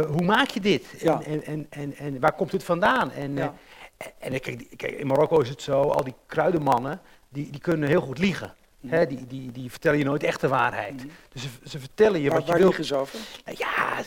hoe 0.07 0.23
maak 0.23 0.49
je 0.49 0.61
dit? 0.61 0.87
Ja. 0.99 1.23
En, 1.23 1.45
en, 1.45 1.67
en, 1.71 1.95
en, 1.97 2.21
waar 2.21 2.33
komt 2.33 2.53
het 2.53 2.65
vandaan? 2.65 3.13
En, 3.13 3.31
uh, 3.31 3.47
en 4.19 4.41
kijk, 4.41 4.67
kijk, 4.77 4.93
in 4.93 5.07
Marokko 5.07 5.41
is 5.41 5.49
het 5.49 5.63
zo, 5.63 5.83
al 5.83 6.05
die 6.05 6.15
kruidenmannen, 6.27 7.01
die, 7.29 7.51
die 7.51 7.61
kunnen 7.61 7.89
heel 7.89 8.01
goed 8.01 8.19
liegen. 8.19 8.55
Mm. 8.81 8.91
He, 8.91 9.07
die, 9.07 9.27
die, 9.27 9.53
die 9.53 9.71
vertellen 9.71 9.99
je 9.99 10.05
nooit 10.05 10.23
echt 10.23 10.41
de 10.41 10.49
waarheid. 10.49 11.05
Mm. 11.05 11.11
Dus 11.33 11.43
ze, 11.43 11.49
ze, 11.65 11.79
vertellen 11.79 12.21
je 12.21 12.29
waar, 12.29 12.39
wat 12.39 12.47
je 12.47 12.51
waar 12.51 12.61
wil. 12.61 12.69
liegen 12.69 12.85
ze 12.85 12.95
over? 12.95 13.19
Ja, 13.45 13.99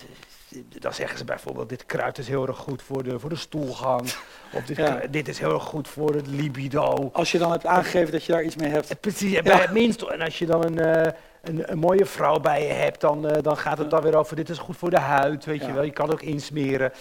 dan 0.80 0.94
zeggen 0.94 1.18
ze 1.18 1.24
bijvoorbeeld, 1.24 1.70
dit 1.70 1.86
kruid 1.86 2.18
is 2.18 2.28
heel 2.28 2.48
erg 2.48 2.58
goed 2.58 2.82
voor 2.82 3.04
de, 3.04 3.20
voor 3.20 3.30
de 3.30 3.36
stoelgang. 3.36 4.02
of 4.54 4.64
dit, 4.66 4.78
ja. 4.78 5.02
dit 5.10 5.28
is 5.28 5.40
heel 5.40 5.54
erg 5.54 5.64
goed 5.64 5.88
voor 5.88 6.14
het 6.14 6.28
libido. 6.28 7.10
Als 7.14 7.32
je 7.32 7.38
dan 7.38 7.52
hebt 7.52 7.66
aangegeven 7.66 8.12
dat 8.12 8.24
je 8.24 8.32
daar 8.32 8.44
iets 8.44 8.56
mee 8.56 8.70
hebt. 8.70 9.00
Precies, 9.00 9.42
bij 9.42 9.58
het 9.58 9.72
minst. 9.72 10.02
En 10.02 10.22
als 10.22 10.40
je 10.40 10.46
dan 10.46 10.66
een... 10.66 11.06
Uh, 11.06 11.12
een, 11.44 11.72
een, 11.72 11.78
mooie 11.78 12.06
vrouw 12.06 12.40
bij 12.40 12.68
je 12.68 12.74
hebt, 12.74 13.02
dan, 13.02 13.26
uh, 13.26 13.32
dan 13.42 13.58
gaat 13.58 13.78
het 13.78 13.90
dan 13.90 14.02
weer 14.02 14.16
over, 14.16 14.36
dit 14.36 14.50
is 14.50 14.58
goed 14.58 14.78
voor 14.78 14.90
de 14.90 15.00
huid, 15.00 15.46
weet 15.46 15.62
ja. 15.62 15.68
je 15.68 15.74
wel. 15.74 15.84
Je 15.84 15.92
kan 15.92 16.06
het 16.06 16.14
ook 16.14 16.22
insmeren. 16.22 16.92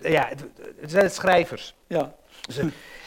Ja, 0.00 0.26
het, 0.28 0.44
het 0.80 0.90
zijn 0.90 1.10
schrijvers. 1.10 1.74
Ja. 1.86 2.14
Dus, 2.46 2.58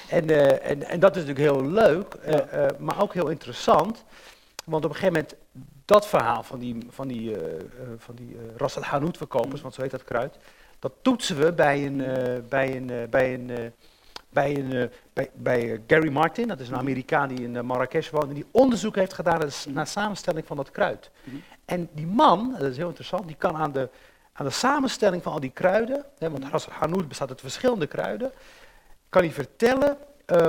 en, 0.10 0.30
uh, 0.30 0.70
en, 0.70 0.84
en 0.84 1.00
dat 1.00 1.16
is 1.16 1.26
natuurlijk 1.26 1.56
heel 1.56 1.70
leuk, 1.70 2.16
ja. 2.26 2.68
maar 2.78 3.02
ook 3.02 3.14
heel 3.14 3.28
interessant. 3.28 4.04
Want 4.66 4.86
op 4.86 4.90
een 4.90 4.96
gegeven 4.96 5.14
moment, 5.14 5.36
dat 5.86 6.08
verhaal 6.08 6.44
van 6.44 6.60
die, 6.60 6.78
van 6.90 7.08
die, 7.08 7.36
van 7.98 8.16
die 8.16 8.38
Ras 8.58 8.76
al 8.76 8.84
Hanout 8.84 9.18
verkopers, 9.18 9.56
mm. 9.56 9.62
want 9.62 9.74
zo 9.74 9.82
heet 9.82 9.92
dat 9.92 10.04
kruid, 10.04 10.38
dat 10.80 10.94
toetsen 11.02 11.38
we 11.38 11.54
bij 11.54 11.86
een, 11.86 11.98
bij 12.50 12.76
een, 12.76 13.10
bij 13.10 13.34
een 13.34 13.74
bij, 14.34 14.58
een, 14.58 14.92
bij, 15.14 15.30
bij 15.34 15.82
Gary 15.88 16.10
Martin, 16.10 16.48
dat 16.48 16.60
is 16.60 16.70
een 16.70 16.76
Amerikaan 16.76 17.28
die 17.28 17.42
in 17.42 17.66
Marrakesh 17.66 18.10
woont, 18.10 18.28
en 18.28 18.34
die 18.34 18.46
onderzoek 18.52 18.96
heeft 18.96 19.14
gedaan 19.14 19.40
naar 19.68 19.86
de, 19.86 19.90
samenstelling 19.92 20.46
van 20.48 20.58
dat 20.58 20.72
kruid. 20.72 21.12
Mm 21.24 21.32
-hmm. 21.32 21.44
En 21.66 21.90
die 21.92 22.08
man, 22.08 22.56
dat 22.60 22.70
is 22.70 22.78
heel 22.78 22.88
interessant, 22.88 23.28
die 23.28 23.36
kan 23.36 23.56
aan 23.56 23.72
de, 23.72 23.90
aan 24.34 24.46
de 24.46 24.52
samenstelling 24.52 25.24
van 25.24 25.32
al 25.32 25.40
die 25.40 25.52
kruiden, 25.52 26.06
hè, 26.18 26.30
want 26.30 26.46
Ras 26.46 26.66
Hanout 26.66 27.08
bestaat 27.08 27.30
uit 27.30 27.42
verschillende 27.42 27.88
kruiden, 27.88 28.32
kan 29.10 29.22
hij 29.22 29.32
vertellen 29.32 29.98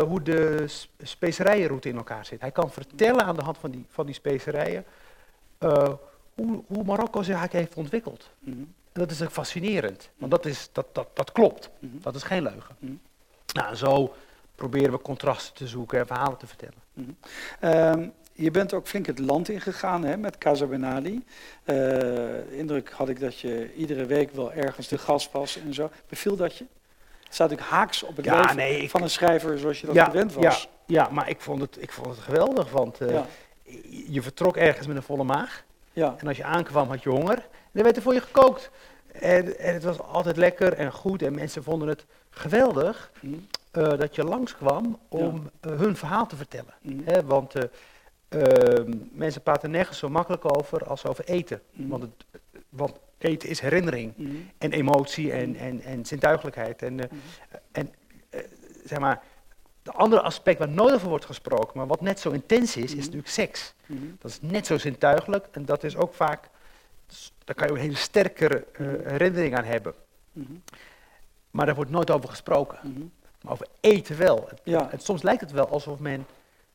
hoe 0.06 0.22
de 0.22 0.64
specerijenroute 1.02 1.88
in 1.88 1.96
elkaar 1.96 2.26
zit. 2.26 2.40
Hij 2.40 2.50
kan 2.50 2.70
vertellen 2.70 3.24
aan 3.24 3.36
de 3.36 3.42
hand 3.42 3.58
van 3.58 3.70
die, 3.70 3.86
van 3.88 4.06
die 4.06 4.14
specerijen 4.14 4.84
hoe, 6.34 6.62
hoe 6.66 6.84
Marokko 6.84 7.22
zich 7.22 7.36
eigenlijk 7.36 7.66
heeft 7.66 7.76
ontwikkeld. 7.76 8.30
Mm 8.38 8.52
-hmm. 8.52 8.74
En 8.92 9.00
dat 9.00 9.10
is 9.10 9.22
ook 9.22 9.30
fascinerend, 9.30 10.10
want 10.16 10.30
dat, 10.30 10.46
is, 10.46 10.68
dat, 10.72 10.86
dat, 10.92 11.08
dat 11.14 11.32
klopt. 11.32 11.70
Mm 11.78 11.90
-hmm. 11.90 12.00
Dat 12.02 12.14
is 12.14 12.22
geen 12.22 12.42
leugen. 12.42 13.00
Nou, 13.52 13.74
zo 13.74 14.14
proberen 14.54 14.90
we 14.90 15.00
contrasten 15.00 15.54
te 15.54 15.66
zoeken 15.66 15.98
en 15.98 16.06
verhalen 16.06 16.38
te 16.38 16.46
vertellen. 16.46 16.82
Mhm. 16.92 17.10
Ehm, 17.60 18.08
je 18.32 18.50
bent 18.50 18.72
ook 18.72 18.86
flink 18.86 19.06
het 19.06 19.18
land 19.18 19.48
ingegaan 19.48 20.04
hè, 20.04 20.16
met 20.16 20.38
Casa 20.38 20.66
Benali. 20.66 21.24
Uh, 21.64 22.58
indruk 22.58 22.90
had 22.90 23.08
ik 23.08 23.20
dat 23.20 23.38
je 23.38 23.74
iedere 23.74 24.06
week 24.06 24.30
wel 24.30 24.52
ergens 24.52 24.88
de 24.88 24.98
gast 24.98 25.32
was 25.32 25.60
en 25.60 25.74
zo. 25.74 25.90
Beviel 26.08 26.36
dat 26.36 26.56
je? 26.56 26.64
Het 27.24 27.34
staat 27.34 27.50
natuurlijk 27.50 27.76
haaks 27.76 28.02
op 28.02 28.16
het 28.16 28.24
ja, 28.24 28.52
leven 28.54 28.88
van 28.88 29.02
een 29.02 29.10
schrijver 29.10 29.58
zoals 29.58 29.80
je 29.80 29.86
dat 29.86 29.98
gewend 29.98 30.32
was. 30.32 30.68
Ja, 30.86 31.02
ja, 31.02 31.08
maar 31.10 31.28
ik 31.28 31.40
vond 31.40 31.60
het, 31.60 31.76
ik 31.82 31.92
vond 31.92 32.06
het 32.06 32.18
geweldig, 32.18 32.70
want 32.70 33.00
uh, 33.00 33.20
je 34.08 34.22
vertrok 34.22 34.56
ergens 34.56 34.86
met 34.86 34.96
een 34.96 35.02
volle 35.02 35.24
maag. 35.24 35.64
Ja. 35.92 36.14
En 36.18 36.26
als 36.26 36.36
je 36.36 36.44
aankwam 36.44 36.88
had 36.88 37.02
je 37.02 37.08
honger. 37.08 37.36
En 37.38 37.72
er 37.72 37.82
werd 37.82 37.96
er 37.96 38.02
voor 38.02 38.14
je 38.14 38.20
gekookt. 38.20 38.70
En, 39.12 39.58
en, 39.58 39.74
het 39.74 39.84
was 39.84 40.00
altijd 40.00 40.36
lekker 40.36 40.72
en 40.72 40.92
goed 40.92 41.22
en 41.22 41.34
mensen 41.34 41.62
vonden 41.62 41.88
het 41.88 42.04
geweldig 42.30 43.12
mm. 43.20 43.46
uh, 43.72 43.98
dat 43.98 44.14
je 44.14 44.24
langskwam 44.24 44.98
om 45.08 45.50
ja. 45.60 45.70
uh, 45.70 45.78
hun 45.78 45.96
verhaal 45.96 46.26
te 46.26 46.36
vertellen. 46.36 46.74
Mm. 46.80 47.02
He, 47.04 47.24
want 47.24 47.54
uh, 47.56 48.42
mensen 49.12 49.42
praten 49.42 49.70
nergens 49.70 49.98
zo 49.98 50.08
makkelijk 50.08 50.56
over 50.56 50.84
als 50.84 51.06
over 51.06 51.24
eten. 51.24 51.60
Mm. 51.72 51.88
Want, 51.88 52.02
het, 52.02 52.40
want, 52.68 52.98
eten 53.18 53.48
is 53.48 53.60
herinnering 53.60 54.14
en 54.58 54.72
emotie 54.72 55.32
en, 55.32 55.56
en, 55.56 55.80
en 55.80 56.06
zintuigelijkheid. 56.06 56.82
En, 56.82 57.10
en 57.72 57.92
zeg 58.84 58.98
maar, 58.98 59.22
de 59.84 59.92
andere 59.92 60.22
aspect 60.22 60.58
waar 60.58 60.68
nooit 60.68 60.94
over 60.94 61.08
wordt 61.08 61.24
gesproken, 61.24 61.78
maar 61.78 61.86
wat 61.86 62.00
net 62.00 62.20
zo 62.20 62.30
intens 62.30 62.76
is, 62.76 62.94
is 62.94 63.04
natuurlijk 63.04 63.28
seks. 63.28 63.74
Dat 64.18 64.30
is 64.30 64.38
net 64.40 64.66
zo 64.66 64.78
zintuigelijk 64.78 65.46
en 65.50 65.64
dat 65.64 65.84
is 65.84 65.96
ook 65.96 66.14
vaak 66.14 66.48
daar 67.44 67.54
kan 67.54 67.66
je 67.66 67.72
een 67.72 67.80
hele 67.80 67.96
sterke 67.96 68.66
uh, 68.78 68.88
herinnering 69.06 69.56
aan 69.56 69.64
hebben. 69.64 69.94
Mhm. 70.32 70.52
Maar 71.50 71.66
daar 71.66 71.74
wordt 71.74 71.90
nooit 71.90 72.10
over 72.10 72.28
gesproken. 72.28 72.78
Mhm. 72.82 73.04
Maar 73.40 73.52
over 73.52 73.66
eten 73.80 74.18
wel. 74.18 74.48
Ja. 74.62 74.90
En 74.90 74.98
soms 74.98 75.22
lijkt 75.22 75.40
het 75.40 75.50
wel 75.50 75.68
alsof 75.68 75.98
men, 75.98 76.26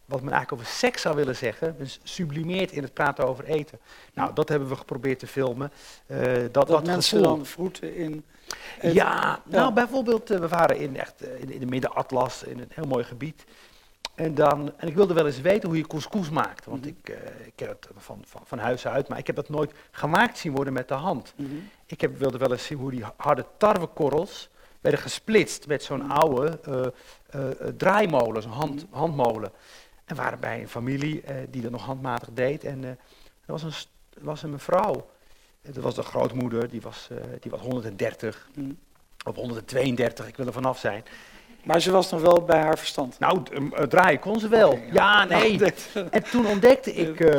wat 0.10 0.22
men 0.22 0.34
eigenlijk 0.34 0.62
over 0.62 0.74
seks 0.76 1.02
zou 1.02 1.16
willen 1.16 1.36
zeggen, 1.36 1.76
sublimeert 2.04 2.72
in 2.72 2.84
het 2.84 2.94
praten 2.94 3.28
over 3.28 3.46
eten. 3.46 3.80
Nou, 4.14 4.34
dat 4.34 4.50
hebben 4.50 4.70
we 4.70 4.76
geprobeerd 4.76 5.20
te 5.20 5.28
filmen. 5.28 5.72
Uh, 6.08 6.20
dat 6.52 6.68
dat 6.68 6.86
mensen 6.86 7.24
dan 7.24 7.46
vroeten 7.46 7.96
in... 7.96 8.26
Ja, 8.82 9.42
nou 9.46 9.74
bijvoorbeeld, 9.74 10.32
uh, 10.32 10.40
we 10.40 10.48
waren 10.48 10.78
in, 10.78 10.98
echt, 10.98 11.24
in, 11.24 11.52
in 11.52 11.60
de 11.60 11.66
Midden-Atlas, 11.66 12.44
in 12.44 12.60
een 12.60 12.72
heel 12.74 12.88
mooi 12.88 13.04
gebied. 13.04 13.46
En, 14.20 14.36
dan, 14.36 14.72
en 14.78 14.88
ik 14.88 14.96
wilde 14.96 15.14
wel 15.14 15.26
eens 15.26 15.42
weten 15.42 15.70
hoe 15.70 15.78
je 15.78 15.88
couscous 15.88 16.30
maakt. 16.30 16.66
Want 16.66 16.80
mhm. 16.80 16.90
ik, 16.90 17.10
uh, 17.10 17.16
ik 17.46 17.54
ken 17.56 17.68
het 17.68 17.88
van, 17.98 18.22
van, 18.26 18.42
van, 18.46 18.60
huis 18.60 18.88
uit, 18.88 19.08
maar 19.08 19.18
ik 19.18 19.28
heb 19.28 19.36
dat 19.36 19.50
nooit 19.50 19.72
gemaakt 19.92 20.38
zien 20.38 20.52
worden 20.52 20.74
met 20.74 20.88
de 20.88 20.94
hand. 20.94 21.34
Mhm. 21.36 21.50
Ik 21.86 22.02
heb, 22.02 22.18
wilde 22.18 22.38
wel 22.38 22.52
eens 22.52 22.66
zien 22.66 22.78
hoe 22.78 22.92
die 22.92 23.04
harde 23.16 23.46
tarwekorrels 23.58 24.50
werden 24.82 25.00
gesplitst 25.00 25.68
met 25.68 25.84
zo'n 25.84 26.06
mhm. 26.06 26.12
oude 26.12 26.60
uh, 26.68 26.86
uh, 27.36 27.68
draaimolen, 27.78 28.42
zo'n 28.42 28.52
hand, 28.52 28.86
handmolen. 28.90 29.52
En 30.10 30.16
we 30.16 30.22
waren 30.22 30.40
bij 30.40 30.62
een 30.62 30.70
familie 30.70 31.24
die 31.50 31.62
dat 31.62 31.72
nog 31.72 31.86
handmatig 31.86 32.30
deed. 32.34 32.64
En 32.64 32.84
er 32.84 32.98
was 33.46 33.64
een, 33.64 33.74
was 34.22 34.44
een 34.44 34.50
mevrouw, 34.50 35.10
dat 35.62 35.84
was 35.84 35.96
de 35.96 36.04
grootmoeder, 36.04 36.70
die 36.70 36.82
was, 36.82 37.10
die 37.40 37.52
was 37.52 37.60
130 37.60 38.50
of 39.26 39.36
132, 39.36 40.28
ik 40.28 40.38
wil 40.38 40.46
er 40.46 40.54
vanaf 40.54 40.80
zijn. 40.80 41.04
Maar 41.64 41.82
ze 41.82 41.92
was 41.92 42.12
nog 42.12 42.22
wel 42.22 42.42
bij 42.42 42.60
haar 42.60 42.78
verstand. 42.78 43.20
Nou, 43.20 43.42
uh, 43.52 43.82
draaien 43.82 44.20
kon 44.20 44.40
ze 44.40 44.48
wel. 44.48 44.80
ja. 44.92 45.26
nee. 45.26 45.60
en 46.10 46.24
toen 46.24 46.46
ontdekte 46.46 46.94
ik 46.94 47.20
uh, 47.20 47.30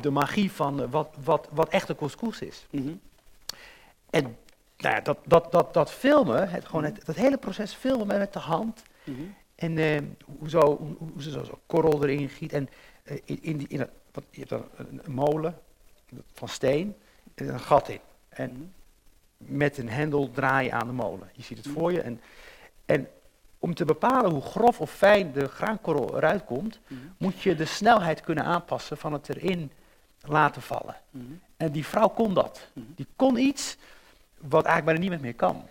de 0.00 0.10
magie 0.10 0.52
van 0.52 0.80
uh, 0.80 0.86
wat, 0.90 1.16
wat, 1.24 1.48
wat 1.50 1.68
echte 1.68 1.94
couscous 1.94 2.40
is. 2.40 2.66
Mm 2.70 2.82
-hmm. 2.82 3.00
En 4.10 4.36
nou 4.76 4.94
ja, 4.94 5.00
dat, 5.00 5.18
dat, 5.24 5.52
dat, 5.52 5.74
dat 5.74 5.90
filmen, 5.90 6.50
het, 6.50 6.66
gewoon 6.66 6.84
het, 6.84 7.06
dat 7.06 7.16
hele 7.16 7.36
proces 7.36 7.74
filmen 7.74 8.06
met 8.06 8.32
de 8.32 8.38
hand. 8.38 8.82
Mm 9.04 9.14
-hmm. 9.14 9.34
En 9.54 10.16
hoe, 10.38 10.48
zo, 10.48 10.76
hoe, 10.76 10.96
hoe, 10.98 11.22
ze 11.22 11.30
zo, 11.30 11.44
zo 11.44 11.58
korrel 11.66 12.02
erin 12.02 12.28
giet. 12.28 12.52
En 12.52 12.68
in, 13.24 13.42
in, 13.42 13.56
die, 13.56 13.68
in 13.68 13.88
wat, 14.12 14.24
je 14.30 14.44
hebt 14.48 14.50
een, 14.50 15.00
een, 15.04 15.12
molen 15.12 15.58
van 16.32 16.48
steen 16.48 16.94
en 17.34 17.48
een 17.48 17.60
gat 17.60 17.88
in. 17.88 18.00
En 18.28 18.50
-hmm. 18.50 18.72
met 19.36 19.78
een 19.78 19.88
hendel 19.88 20.30
draai 20.30 20.66
je 20.66 20.72
aan 20.72 20.86
de 20.86 20.92
molen. 20.92 21.30
Je 21.32 21.42
ziet 21.42 21.58
het 21.58 21.68
voor 21.68 21.92
je. 21.92 22.00
En, 22.00 22.20
en 22.86 23.08
om 23.58 23.74
te 23.74 23.84
bepalen 23.84 24.30
hoe 24.30 24.42
grof 24.42 24.80
of 24.80 24.90
fijn 24.90 25.32
de 25.32 25.48
graankorrel 25.48 26.16
eruit 26.16 26.44
komt, 26.44 26.80
mhm. 26.86 27.00
moet 27.16 27.40
je 27.42 27.54
de 27.54 27.64
snelheid 27.64 28.20
kunnen 28.20 28.44
aanpassen 28.44 28.96
van 28.96 29.12
het 29.12 29.28
erin 29.28 29.72
laten 30.20 30.62
vallen. 30.62 30.96
Mhm. 31.10 31.24
En 31.56 31.72
die 31.72 31.86
vrouw 31.86 32.08
kon 32.08 32.34
dat. 32.34 32.68
Mhm. 32.72 32.86
Die 32.94 33.06
kon 33.16 33.36
iets 33.36 33.76
wat 34.38 34.64
eigenlijk 34.64 34.84
bijna 34.84 35.00
niemand 35.00 35.20
meer 35.20 35.34
kan. 35.34 35.64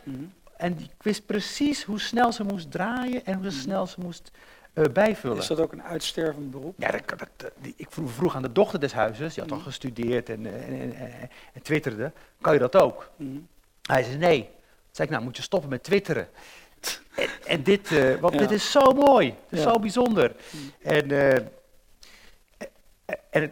En 0.64 0.74
die 0.74 0.90
wist 1.02 1.26
precies 1.26 1.84
hoe 1.84 2.00
snel 2.00 2.32
ze 2.32 2.44
moest 2.44 2.72
draaien 2.72 3.26
en 3.26 3.42
hoe 3.42 3.52
snel 3.52 3.88
ze 3.88 4.00
moest 4.00 4.32
uh, 4.74 4.86
bijvullen. 4.86 5.38
Is 5.38 5.48
dat 5.48 5.60
ook 5.60 5.72
een 5.72 5.84
uitstervend 5.84 6.52
beroep? 6.52 6.76
Ja, 6.78 6.92
dat, 6.92 7.20
dat, 7.38 7.52
die, 7.62 7.74
ik 7.78 7.92
vroeg, 7.92 8.12
vroeg, 8.12 8.36
aan 8.36 8.42
de 8.42 8.52
dochter 8.52 8.80
des 8.80 8.94
huizes, 8.94 9.34
die 9.34 9.44
had 9.44 9.52
al 9.52 9.60
gestudeerd 9.60 10.30
en, 10.30 10.46
eh, 10.46 10.68
en, 10.68 10.96
en, 10.96 11.30
en, 11.54 11.62
twitterde, 11.62 12.12
kan 12.42 12.54
je 12.54 12.60
dat 12.60 12.76
ook? 12.76 13.10
Hij 13.82 14.04
zei 14.04 14.18
nee. 14.18 14.42
Toen 14.42 14.52
zei 14.92 15.08
ik, 15.08 15.14
nou 15.14 15.24
moet 15.24 15.38
je 15.38 15.44
stoppen 15.44 15.70
met 15.70 15.84
twitteren. 15.84 16.28
En, 17.46 17.64
dit, 17.64 17.92
uh, 17.92 18.16
want 18.16 18.38
dit 18.38 18.52
is 18.52 18.72
zo 18.72 18.92
mooi, 18.92 19.28
het 19.28 19.60
is 19.60 19.62
zo 19.62 19.80
bijzonder. 19.80 20.36
En, 20.82 21.12
uh, 21.12 21.34
en, 21.34 21.52
en, 23.30 23.52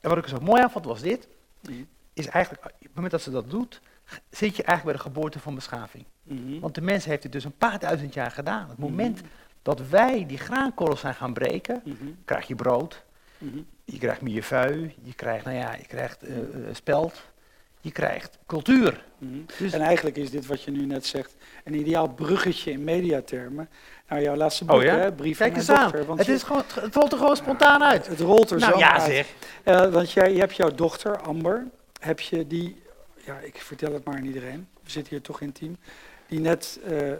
wat 0.00 0.16
ik 0.16 0.24
er 0.24 0.28
zo 0.28 0.40
mooi 0.40 0.62
aan 0.62 0.70
vond 0.70 0.84
was 0.84 1.00
dit, 1.00 1.28
is 2.12 2.26
eigenlijk, 2.26 2.64
op 2.64 2.72
het 2.78 2.94
moment 2.94 3.12
dat 3.12 3.22
ze 3.22 3.30
dat 3.30 3.50
doet, 3.50 3.80
zit 4.30 4.56
je 4.56 4.62
eigenlijk 4.62 4.84
bij 4.84 4.92
de 4.92 5.14
geboorte 5.14 5.40
van 5.40 5.54
beschaving. 5.54 6.04
Mhm. 6.22 6.60
Want 6.60 6.74
de 6.74 6.80
mens 6.80 7.04
heeft 7.04 7.22
het 7.22 7.32
dus 7.32 7.44
een 7.44 7.56
paar 7.56 7.78
duizend 7.78 8.14
jaar 8.14 8.30
gedaan. 8.30 8.68
Het 8.68 8.78
moment 8.78 9.16
mhm. 9.16 9.30
dat 9.62 9.88
wij 9.88 10.26
die 10.26 10.38
graankorrels 10.38 11.00
zijn 11.00 11.14
gaan 11.14 11.32
breken, 11.32 11.82
mhm. 11.84 12.04
krijg 12.24 12.46
je 12.46 12.54
brood, 12.54 13.04
je 13.84 13.98
krijgt 13.98 14.20
millefeu, 14.20 14.90
je 15.02 15.14
krijgt, 15.14 15.44
nou 15.44 15.56
ja, 15.56 15.74
je 15.74 15.86
krijgt 15.86 16.28
uh, 16.28 16.36
speld, 16.72 17.22
je 17.80 17.92
krijgt 17.92 18.38
cultuur. 18.46 19.04
Dus 19.58 19.72
en 19.72 19.80
eigenlijk 19.80 20.16
is 20.16 20.30
dit 20.30 20.46
wat 20.46 20.62
je 20.62 20.70
nu 20.70 20.86
net 20.86 21.06
zegt 21.06 21.36
een 21.64 21.74
ideaal 21.74 22.08
bruggetje 22.08 22.70
in 22.70 22.84
mediatermen 22.84 23.68
naar 24.08 24.22
jouw 24.22 24.34
laatste 24.34 24.64
boek, 24.64 24.76
oh 24.76 24.82
ja? 24.82 24.96
hè? 24.96 25.12
Brief 25.12 25.38
Kijk 25.38 25.56
eens 25.56 25.70
aan. 25.70 25.92
het, 26.16 26.28
is 26.28 26.42
gewoon, 26.42 26.62
het 26.80 26.94
rolt 26.94 27.12
er 27.12 27.18
gewoon 27.18 27.36
spontaan 27.36 27.82
uit. 27.82 28.06
Het 28.06 28.20
rolt 28.20 28.50
er 28.50 28.58
nou, 28.58 28.72
zo 28.72 28.78
ja, 28.78 28.92
uit. 28.92 29.02
Zeg. 29.02 29.34
Uh, 29.64 29.92
want 29.92 30.12
jij, 30.12 30.32
je 30.32 30.38
hebt 30.38 30.56
jouw 30.56 30.70
dochter, 30.70 31.20
Amber, 31.20 31.66
heb 32.00 32.20
je 32.20 32.46
die, 32.46 32.82
ja, 33.26 33.38
ik 33.38 33.56
vertel 33.56 33.92
het 33.92 34.04
maar 34.04 34.16
aan 34.16 34.24
iedereen, 34.24 34.68
we 34.82 34.90
zitten 34.90 35.12
hier 35.12 35.22
toch 35.22 35.40
intiem, 35.40 35.76
die 36.26 36.40
net 36.40 36.80
uh, 36.90 37.12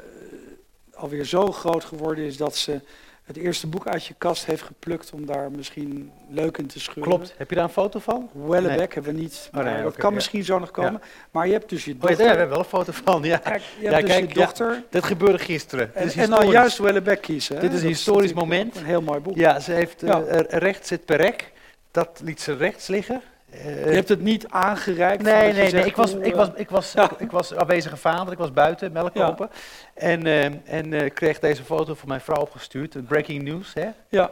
alweer 0.94 1.25
zo 1.25 1.52
groot 1.52 1.84
geworden 1.84 2.25
is 2.25 2.37
dat 2.37 2.56
ze 2.56 2.80
het 3.25 3.37
eerste 3.37 3.66
boek 3.66 3.87
uit 3.87 4.04
je 4.04 4.14
kast 4.18 4.46
heeft 4.46 4.62
geplukt 4.62 5.12
om 5.12 5.26
daar 5.26 5.50
misschien 5.50 6.12
leuk 6.28 6.58
in 6.58 6.66
te 6.66 6.80
scheuren. 6.80 7.12
Klopt. 7.12 7.34
Heb 7.37 7.49
je 7.49 7.54
daar 7.54 7.64
een 7.64 7.70
foto 7.70 7.99
van? 7.99 8.30
Wellebeck 8.32 8.78
nee. 8.78 8.88
hebben 8.90 9.14
we 9.14 9.20
niet. 9.20 9.50
Oh, 9.54 9.64
nee, 9.64 9.82
dat 9.82 9.96
kan 9.96 10.14
misschien 10.14 10.44
zo 10.44 10.58
nog 10.58 10.70
komen. 10.70 11.02
Maar 11.30 11.46
je 11.46 11.52
hebt 11.52 11.68
dus 11.68 11.84
je 11.84 11.96
dochter. 11.96 12.11
Oh, 12.11 12.18
ja, 12.18 12.32
we 12.32 12.38
hebben 12.38 12.49
wel 12.49 12.58
een 12.58 12.64
foto 12.64 12.92
van. 12.92 13.23
Ja. 13.23 13.37
Kijk, 13.37 13.62
je 13.80 13.88
hebt 13.88 14.06
dus 14.06 14.16
je 14.16 14.26
dochter. 14.26 14.84
dit 14.90 15.04
gebeurde 15.04 15.38
gisteren. 15.38 15.94
En, 15.94 16.11
en 16.11 16.30
dan 16.30 16.49
juist 16.49 16.78
Wellebeck 16.78 17.20
kiezen. 17.23 17.61
Dit 17.61 17.73
is 17.73 17.82
een 17.82 17.88
historisch 17.88 18.32
moment. 18.32 18.76
Een 18.76 18.84
heel 18.84 19.02
mooi 19.02 19.20
boek. 19.20 19.37
Ja, 19.37 19.61
ze 19.61 19.73
heeft 19.73 20.02
uh, 20.02 20.20
rechts 20.49 20.88
zit 20.88 21.04
perek. 21.04 21.52
Dat 21.90 22.20
liet 22.25 22.40
ze 22.40 22.56
rechts 22.56 22.87
liggen. 22.87 23.23
Uh, 23.54 23.84
je 23.84 23.94
hebt 23.94 24.08
het 24.08 24.20
niet 24.20 24.49
aangereikt? 24.49 25.23
Nee, 25.23 25.52
nee, 25.52 25.73
nee. 25.73 25.84
Ik 25.84 25.96
was, 25.96 26.14
ik, 26.14 26.34
was, 26.34 26.49
ik, 26.54 26.70
was, 26.70 26.92
ja. 26.96 27.11
ik 27.18 27.30
was 27.30 27.54
afwezige 27.54 27.96
vader, 27.96 28.32
ik 28.32 28.38
was 28.38 28.52
buiten 28.52 28.92
melk 28.92 29.14
kopen. 29.14 29.50
Ja. 29.52 30.00
En, 30.00 30.26
uh, 30.26 30.44
en 30.44 30.92
uh, 30.92 31.11
kreeg 31.14 31.38
deze 31.38 31.64
foto 31.64 31.94
van 31.94 32.08
mijn 32.08 32.20
vrouw 32.20 32.40
opgestuurd. 32.40 33.06
Breaking 33.06 33.42
news, 33.42 33.75
hè? 33.75 33.88
Ja, 34.08 34.30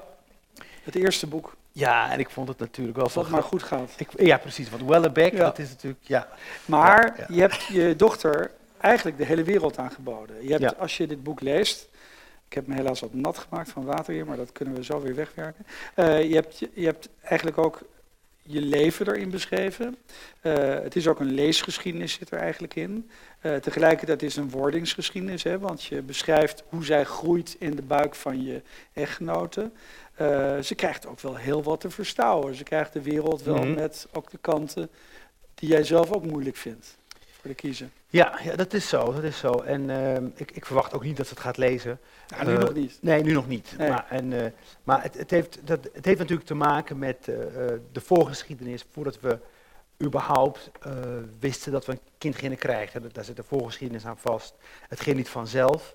het 0.83 0.95
eerste 0.95 1.27
boek. 1.27 1.57
Ja, 1.73 2.11
en 2.11 2.19
ik 2.19 2.31
vond 2.31 2.49
het 2.49 2.59
natuurlijk 2.59 2.97
wel... 2.97 3.11
Wat 3.15 3.29
maar 3.29 3.43
goed 3.43 3.63
gaat. 3.63 3.91
Ik, 3.97 4.09
ja, 4.17 4.39
precies. 4.39 4.71
Want 4.71 4.83
Wellebeck, 4.83 5.33
ja. 5.33 5.39
dat 5.39 5.59
is 5.59 5.69
natuurlijk... 5.69 6.01
Ja. 6.03 6.29
Maar 6.65 7.27
je 7.29 7.41
hebt 7.41 7.63
je 7.63 7.97
dochter 7.97 8.51
eigenlijk 8.81 9.19
de 9.19 9.25
hele 9.25 9.43
wereld 9.43 9.79
aangeboden. 9.79 10.47
Je 10.47 10.53
hebt, 10.53 10.79
Als 10.79 10.97
je 10.97 11.07
dit 11.07 11.23
boek 11.23 11.41
leest... 11.41 11.89
Ik 12.49 12.59
heb 12.59 12.67
me 12.67 12.75
helaas 12.75 13.01
wat 13.01 13.15
nat 13.15 13.39
gemaakt 13.39 13.71
van 13.71 13.85
water 13.85 14.15
hier, 14.15 14.27
maar 14.27 14.37
dat 14.37 14.53
kunnen 14.53 14.75
we 14.75 14.85
zo 14.85 15.01
weer 15.01 15.15
wegwerken. 15.15 15.67
je, 16.29 16.35
hebt, 16.35 16.59
je 16.59 16.85
hebt 16.85 17.09
eigenlijk 17.23 17.59
ook 17.59 17.83
je 18.43 18.61
leven 18.61 19.09
erin 19.09 19.31
beschreven. 19.31 19.97
Uh, 20.43 20.55
het 20.69 20.97
is 20.97 21.07
ook 21.07 21.21
een 21.21 21.33
leesgeschiedenis 21.33 22.13
zit 22.13 22.31
er 22.31 22.39
eigenlijk 22.39 22.75
in. 22.75 23.11
Uh, 23.43 23.57
tegelijkertijd 23.57 24.23
is 24.23 24.37
het 24.37 24.45
een 24.45 24.51
wordingsgeschiedenis, 24.51 25.43
hè, 25.43 25.59
want 25.59 25.85
je 25.85 26.03
beschrijft 26.03 26.65
hoe 26.69 26.85
zij 26.85 27.05
groeit 27.05 27.57
in 27.59 27.77
de 27.77 27.83
buik 27.83 28.15
van 28.15 28.45
je 28.45 28.63
echtgenoten. 28.93 29.73
Uh, 30.21 30.59
ze 30.59 30.75
krijgt 30.75 31.07
ook 31.07 31.21
wel 31.21 31.37
heel 31.37 31.63
wat 31.63 31.81
te 31.81 31.91
verstouwen. 31.91 32.55
Ze 32.55 32.63
krijgt 32.63 32.93
de 32.93 33.03
wereld 33.03 33.43
wel 33.43 33.65
mm 33.65 33.75
met 33.75 34.07
ook 34.13 34.31
de 34.31 34.39
kanten 34.39 34.91
die 35.55 35.69
jij 35.69 35.85
zelf 35.85 36.13
ook 36.13 36.27
moeilijk 36.27 36.57
vindt 36.57 36.99
kiezen. 37.55 37.93
Ja, 38.07 38.39
ja, 38.43 38.57
dat 38.57 38.73
is 38.73 38.89
zo. 38.89 39.13
Dat 39.13 39.23
is 39.23 39.39
zo. 39.39 39.53
En 39.53 39.89
uh, 39.89 40.15
ik, 40.35 40.51
ik, 40.51 40.67
verwacht 40.67 40.95
ook 40.95 41.05
niet 41.05 41.17
dat 41.17 41.27
ze 41.27 41.35
het 41.35 41.43
gaat 41.43 41.57
lezen. 41.57 42.01
Ja, 42.27 42.45
nu 42.45 42.53
uh, 42.53 42.59
nog 42.59 42.75
niet. 42.75 42.99
Nee, 43.01 43.23
nu 43.23 43.33
nog 43.33 43.49
niet. 43.49 43.75
Nee. 43.79 43.89
Maar, 43.89 44.07
en, 44.09 44.33
uh, 44.33 44.45
maar 44.85 45.03
het, 45.03 45.15
het, 45.19 45.31
heeft, 45.31 45.59
dat, 45.65 45.89
het 45.93 46.05
heeft 46.05 46.19
natuurlijk 46.19 46.47
te 46.47 46.55
maken 46.55 46.99
met 46.99 47.25
de 47.93 48.01
voorgeschiedenis 48.01 48.85
voordat 48.93 49.21
we 49.21 49.39
überhaupt 50.03 50.71
wisten 51.39 51.73
dat 51.73 51.87
we 51.87 51.93
een 51.93 52.01
kind 52.19 52.37
gingen 52.37 52.59
krijgen. 52.59 53.11
Daar 53.13 53.25
zit 53.25 53.37
de 53.37 53.43
voorgeschiedenis 53.43 54.07
aan 54.07 54.19
vast. 54.19 54.55
Het 54.89 55.01
ging 55.01 55.17
niet 55.17 55.29
vanzelf. 55.29 55.95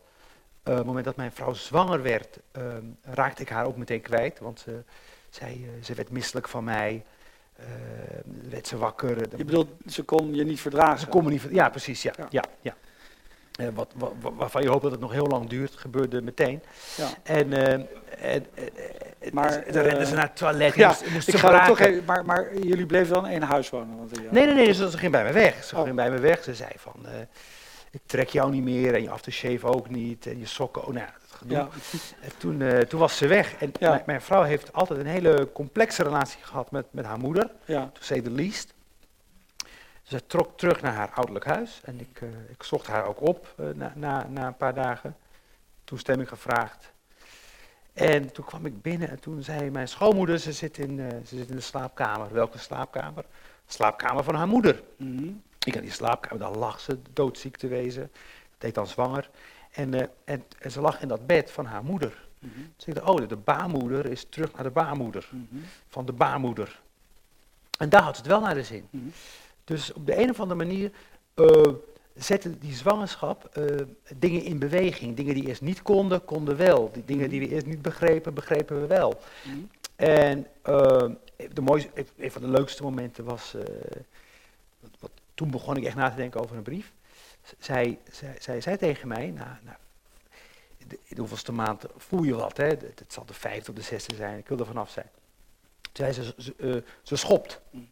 op 0.63 0.75
het 0.75 0.85
moment 0.85 1.05
dat 1.05 1.15
mijn 1.15 1.31
vrouw 1.31 1.53
zwanger 1.53 2.01
werd, 2.01 2.39
raakte 3.01 3.41
ik 3.41 3.49
haar 3.49 3.65
ook 3.65 3.77
meteen 3.77 4.01
kwijt. 4.01 4.39
Want 4.39 4.65
zij, 5.29 5.69
ze 5.81 5.93
werd 5.93 6.09
misselijk 6.09 6.47
van 6.47 6.63
mij. 6.63 7.03
Werd 8.49 8.67
ze 8.67 8.77
wakker. 8.77 9.37
Je 9.37 9.45
bedoelt, 9.45 9.69
ze 9.87 10.03
kon 10.03 10.35
je 10.35 10.43
niet 10.43 10.61
verdragen? 10.61 10.99
Ze 10.99 11.07
kon 11.07 11.23
me 11.23 11.29
niet 11.29 11.47
Ja, 11.49 11.69
precies. 11.69 12.01
Ja, 12.01 12.13
ja. 12.29 12.43
ja, 12.61 12.75
ja. 13.51 13.71
wat, 13.71 13.93
wat, 13.95 14.13
waarvan 14.35 14.61
je 14.61 14.69
hoopt 14.69 14.83
dat 14.83 14.91
het 14.91 14.99
nog 14.99 15.11
heel 15.11 15.27
lang 15.27 15.49
duurt, 15.49 15.75
gebeurde 15.75 16.21
meteen. 16.21 16.61
Ja. 16.97 17.09
En, 17.23 17.53
en, 17.53 18.45
maar, 19.31 19.63
dan 19.71 19.83
renden 19.83 20.07
ze 20.07 20.13
naar 20.13 20.23
het 20.23 20.35
toilet. 20.35 20.75
Ja, 20.75 20.95
moest, 21.13 21.27
ik 21.27 21.35
ga 21.35 21.67
toch 21.67 21.79
even, 21.79 22.03
maar, 22.05 22.25
maar 22.25 22.57
jullie 22.57 22.85
bleven 22.85 23.13
dan 23.13 23.25
in 23.25 23.31
één 23.31 23.41
huis 23.41 23.69
wonen? 23.69 23.97
Want, 23.97 24.11
ja. 24.15 24.31
Nee, 24.31 24.45
nee, 24.45 24.55
nee, 24.55 24.73
ze 24.73 24.97
ging 24.97 25.11
bij 25.11 25.23
me 25.23 25.31
weg. 25.31 25.63
Ze 25.63 25.75
oh. 25.75 25.83
ging 25.83 25.95
bij 25.95 26.11
me 26.11 26.19
weg. 26.19 26.43
Ze 26.43 26.55
zei 26.55 26.71
van, 26.75 26.93
uh, 27.05 27.11
ik 27.91 28.01
trek 28.05 28.29
jou 28.29 28.51
niet 28.51 28.63
meer 28.63 28.93
en 28.93 29.01
je 29.01 29.09
aftershave 29.09 29.67
ook 29.67 29.89
niet 29.89 30.25
en 30.25 30.39
je 30.39 30.45
sokken. 30.45 30.85
Oh, 30.85 30.93
nou 30.93 31.07
ja, 31.47 31.63
dat 31.63 31.73
gedoe. 31.73 31.99
Ja. 32.19 32.25
En 32.25 32.31
toen, 32.37 32.59
uh, 32.59 32.79
toen 32.79 32.99
was 32.99 33.17
ze 33.17 33.27
weg. 33.27 33.55
En 33.55 33.71
ja. 33.79 34.03
mijn, 34.05 34.21
vrouw 34.21 34.43
heeft 34.43 34.73
altijd 34.73 34.99
een 34.99 35.05
hele 35.05 35.49
complexe 35.53 36.03
relatie 36.03 36.43
gehad 36.43 36.71
met, 36.71 36.85
met 36.91 37.05
haar 37.05 37.19
moeder. 37.19 37.51
Ja. 37.65 37.89
To 37.93 38.01
say 38.01 38.21
the 38.21 38.31
least. 38.31 38.73
Ze 40.03 40.25
trok 40.25 40.57
terug 40.57 40.81
naar 40.81 40.93
haar 40.93 41.11
ouderlijk 41.13 41.45
huis 41.45 41.81
en 41.83 41.99
ik, 41.99 42.21
uh, 42.21 42.29
ik 42.49 42.63
zocht 42.63 42.87
haar 42.87 43.05
ook 43.05 43.21
op 43.21 43.55
na, 43.75 43.93
na, 43.95 44.27
na 44.29 44.47
een 44.47 44.57
paar 44.57 44.73
dagen. 44.73 45.15
Toestemming 45.83 46.29
gevraagd. 46.29 46.91
En 47.93 48.31
toen 48.31 48.45
kwam 48.45 48.65
ik 48.65 48.81
binnen 48.81 49.09
en 49.09 49.19
toen 49.19 49.43
zei 49.43 49.69
mijn 49.69 49.87
schoonmoeder, 49.87 50.39
ze 50.39 50.51
zit 50.51 50.77
in, 50.77 50.97
ze 51.25 51.37
zit 51.37 51.49
in 51.49 51.55
de 51.55 51.61
slaapkamer. 51.61 52.33
Welke 52.33 52.57
slaapkamer? 52.57 53.23
De 53.65 53.73
slaapkamer 53.73 54.23
van 54.23 54.35
haar 54.35 54.47
moeder. 54.47 54.83
Mm 54.97 55.41
Ik 55.65 55.73
had 55.73 55.83
die 55.83 55.91
slaapkamer, 55.91 56.39
daar 56.39 56.57
lag 56.57 56.79
ze 56.79 56.97
doodziek 57.13 57.57
te 57.57 57.67
wezen. 57.67 58.11
Deed 58.57 58.75
dan 58.75 58.87
zwanger. 58.87 59.29
En, 59.77 59.93
uh, 59.93 60.01
en, 60.25 60.43
en, 60.59 60.71
ze 60.71 60.81
lag 60.81 61.01
in 61.01 61.07
dat 61.07 61.27
bed 61.27 61.51
van 61.51 61.65
haar 61.65 61.83
moeder. 61.83 62.27
Mm 62.39 62.51
-hmm. 62.53 62.73
Dus 62.75 62.85
ik 62.85 62.95
dacht, 62.95 63.07
oh, 63.07 63.27
de 63.27 63.35
baarmoeder 63.35 64.05
is 64.05 64.25
terug 64.29 64.53
naar 64.53 64.63
de 64.63 64.69
baarmoeder. 64.69 65.29
Mm 65.31 65.47
-hmm. 65.49 65.63
Van 65.87 66.05
de 66.05 66.11
baarmoeder. 66.11 66.81
En 67.77 67.89
daar 67.89 68.01
had 68.01 68.17
het 68.17 68.25
wel 68.25 68.39
naar 68.39 68.53
de 68.53 68.63
zin. 68.63 68.87
Mhm. 68.89 69.03
Dus 69.63 69.93
op 69.93 70.05
de 70.05 70.17
een 70.17 70.29
of 70.29 70.39
andere 70.39 70.65
manier 70.65 70.91
uh, 71.35 71.73
zette 72.15 72.57
die 72.57 72.73
zwangerschap 72.73 73.57
uh, 73.57 73.65
dingen 74.15 74.43
in 74.43 74.59
beweging. 74.59 75.15
Dingen 75.15 75.33
die 75.33 75.47
eerst 75.47 75.61
niet 75.61 75.81
konden, 75.81 76.25
konden 76.25 76.57
wel. 76.57 76.89
Die 76.93 77.05
dingen 77.05 77.29
die 77.29 77.39
we 77.39 77.47
eerst 77.47 77.65
niet 77.65 77.81
begrepen, 77.81 78.33
begrepen 78.33 78.81
we 78.81 78.87
wel. 78.87 79.19
En 79.95 80.47
de 81.53 81.61
mooiste, 81.61 82.05
een 82.17 82.31
van 82.31 82.41
de 82.41 82.47
leukste 82.47 82.83
momenten 82.83 83.23
was, 83.23 83.55
wat, 84.99 85.11
toen 85.33 85.51
begon 85.51 85.77
ik 85.77 85.83
echt 85.83 85.95
na 85.95 86.09
te 86.09 86.15
denken 86.15 86.41
over 86.41 86.55
een 86.55 86.63
brief. 86.63 86.93
Zij, 87.59 87.99
zij, 88.11 88.35
zij 88.39 88.61
zei 88.61 88.77
tegen 88.77 89.07
mij, 89.07 89.31
na, 89.31 89.59
na 89.63 89.77
de, 90.87 90.99
de 91.09 91.19
hoeveelste 91.19 91.51
maand 91.51 91.83
voel 91.97 92.23
je 92.23 92.35
wat, 92.35 92.57
hè? 92.57 92.65
Het, 92.65 93.05
zal 93.07 93.25
de 93.25 93.33
vijfde 93.33 93.71
of 93.71 93.77
de 93.77 93.83
zesde 93.83 94.15
zijn, 94.15 94.37
ik 94.37 94.47
wil 94.47 94.59
er 94.59 94.65
vanaf 94.65 94.89
zijn. 94.89 95.09
Toen 95.91 96.13
zei 96.13 96.33
ze, 97.03 97.17
schopt. 97.17 97.59
Mm. 97.69 97.89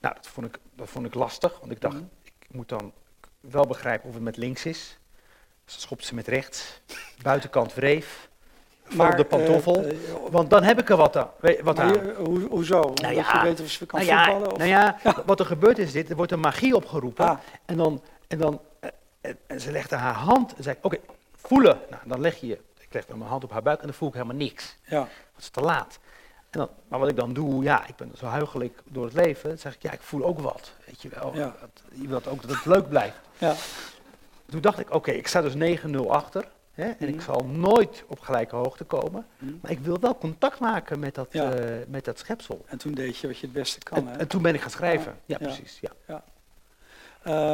Nou, 0.00 0.14
dat 0.14 0.26
vond, 0.26 0.46
ik, 0.46 0.58
dat 0.74 0.88
vond 0.88 1.06
ik 1.06 1.14
lastig, 1.14 1.58
want 1.58 1.72
ik 1.72 1.80
dacht, 1.80 1.94
mm. 1.94 2.10
ik 2.24 2.46
moet 2.50 2.68
dan 2.68 2.92
wel 3.40 3.66
begrijpen 3.66 4.08
of 4.08 4.14
het 4.14 4.22
met 4.24 4.36
links 4.36 4.64
is. 4.64 4.98
Ze 5.64 5.80
schopt 5.80 6.04
ze 6.04 6.14
met 6.14 6.26
rechts. 6.26 6.80
Buitenkant 7.22 7.74
wreef. 7.74 8.28
Maar 8.94 9.16
de 9.16 9.24
pantoffel. 9.24 9.84
Uh, 9.84 9.96
want 10.30 10.50
dan 10.50 10.62
heb 10.62 10.78
ik 10.80 10.90
er 10.90 10.96
wat 10.96 11.16
aan. 11.16 11.30
Wat 11.62 11.78
aan. 11.78 11.92
Je, 11.92 12.14
ho 12.16 12.38
hoezo? 12.38 12.92
Nou 12.94 13.14
ja, 13.14 13.32
je 13.34 13.42
weet 13.42 13.60
of 13.60 13.70
ze 13.70 13.86
kan 13.86 14.06
nou 14.06 14.24
voetballen? 14.24 14.52
Of? 14.52 14.58
Nou 14.58 14.70
ja, 14.70 14.98
wat 15.26 15.40
er 15.40 15.46
gebeurt 15.46 15.78
is 15.78 15.92
dit. 15.92 16.10
Er 16.10 16.16
wordt 16.16 16.32
een 16.32 16.40
magie 16.40 16.74
opgeroepen. 16.74 17.28
Ah. 17.28 17.38
En 17.64 17.76
dan... 17.76 18.02
En 18.28 18.38
dan 18.38 18.54
eh, 18.54 18.67
en 19.46 19.60
ze 19.60 19.72
legde 19.72 19.96
haar 19.96 20.14
hand 20.14 20.54
en 20.54 20.62
zei, 20.62 20.76
oké, 20.82 20.98
voelen. 21.34 21.80
Nou, 21.90 22.02
dan 22.06 22.20
leg 22.20 22.40
je, 22.40 22.60
ik 22.78 22.92
leg 22.92 23.08
mijn 23.08 23.20
hand 23.22 23.44
op 23.44 23.50
haar 23.50 23.62
buik 23.62 23.78
en 23.78 23.86
dan 23.86 23.94
voel 23.94 24.08
ik 24.08 24.14
helemaal 24.14 24.36
niks. 24.36 24.76
Ja. 24.84 25.00
Het 25.00 25.42
is 25.42 25.48
te 25.48 25.60
laat. 25.60 25.98
En 26.50 26.58
dan, 26.58 26.68
maar 26.88 26.98
wat 26.98 27.08
ik 27.08 27.16
dan 27.16 27.32
doe, 27.32 27.62
ja, 27.62 27.86
ik 27.86 27.96
ben 27.96 28.12
zo 28.16 28.26
huigelijk 28.26 28.82
door 28.84 29.04
het 29.04 29.14
leven, 29.14 29.48
dan 29.48 29.58
zeg 29.58 29.74
ik, 29.74 29.82
ja, 29.82 29.92
ik 29.92 30.00
voel 30.00 30.24
ook 30.24 30.40
wat, 30.40 30.72
weet 30.86 31.02
je 31.02 31.08
wel. 31.08 31.34
Ja. 31.34 31.54
Je 31.94 32.08
wilt 32.08 32.26
ook 32.26 32.42
dat 32.42 32.50
het 32.50 32.64
leuk 32.64 32.88
blijft. 32.88 33.18
Ja. 33.38 33.54
Toen 34.46 34.60
dacht 34.60 34.78
ik, 34.78 34.94
oké, 34.94 35.10
ik 35.10 35.28
sta 35.28 35.40
dus 35.40 35.80
9-0 35.80 35.96
achter. 36.08 36.48
Hè, 36.72 36.84
en 36.84 37.08
ik 37.08 37.14
mhm. 37.14 37.24
zal 37.24 37.44
nooit 37.44 38.04
op 38.06 38.20
gelijke 38.20 38.56
hoogte 38.56 38.84
komen. 38.84 39.26
Mhm. 39.38 39.52
Maar 39.60 39.70
ik 39.70 39.78
wil 39.78 40.00
wel 40.00 40.18
contact 40.18 40.58
maken 40.58 40.98
met 40.98 41.14
dat, 41.14 41.34
uh, 41.34 41.48
met 41.86 42.04
dat 42.04 42.18
schepsel. 42.18 42.64
En 42.66 42.78
toen 42.78 42.92
deed 42.92 43.16
je 43.16 43.26
wat 43.26 43.38
je 43.38 43.46
het 43.46 43.54
beste 43.54 43.78
kan. 43.78 43.98
En, 43.98 44.06
hè? 44.06 44.18
en 44.18 44.28
toen 44.28 44.42
ben 44.42 44.54
ik 44.54 44.60
gaan 44.60 44.70
schrijven. 44.70 45.18
Ja, 45.24 45.38
precies. 45.38 45.80
Ja. 46.06 46.22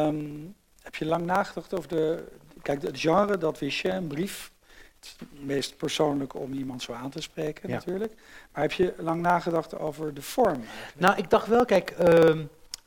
Um, 0.07 0.55
heb 0.85 0.95
je 0.95 1.05
lang 1.05 1.25
nagedacht 1.25 1.75
over 1.75 1.89
de. 1.89 2.25
Kijk, 2.63 2.83
het 2.83 3.01
genre, 3.01 3.39
dat 3.39 3.59
wist 3.59 3.79
je, 3.79 3.91
een 3.91 4.07
brief. 4.07 4.53
Het 4.97 5.05
is 5.05 5.17
het 5.19 5.45
meest 5.45 5.77
persoonlijk 5.77 6.35
om 6.35 6.53
iemand 6.53 6.83
zo 6.83 6.93
aan 6.93 7.11
te 7.11 7.23
spreken, 7.23 7.71
natuurlijk. 7.71 8.13
Maar 8.53 8.63
heb 8.63 8.73
je 8.73 8.95
lang 8.99 9.21
nagedacht 9.23 9.79
over 9.79 10.15
de 10.15 10.23
vorm? 10.23 10.65
Nou, 10.97 11.17
ik 11.17 11.31
dacht 11.31 11.47
wel, 11.47 11.65
kijk, 11.65 11.95
uh, 12.01 12.41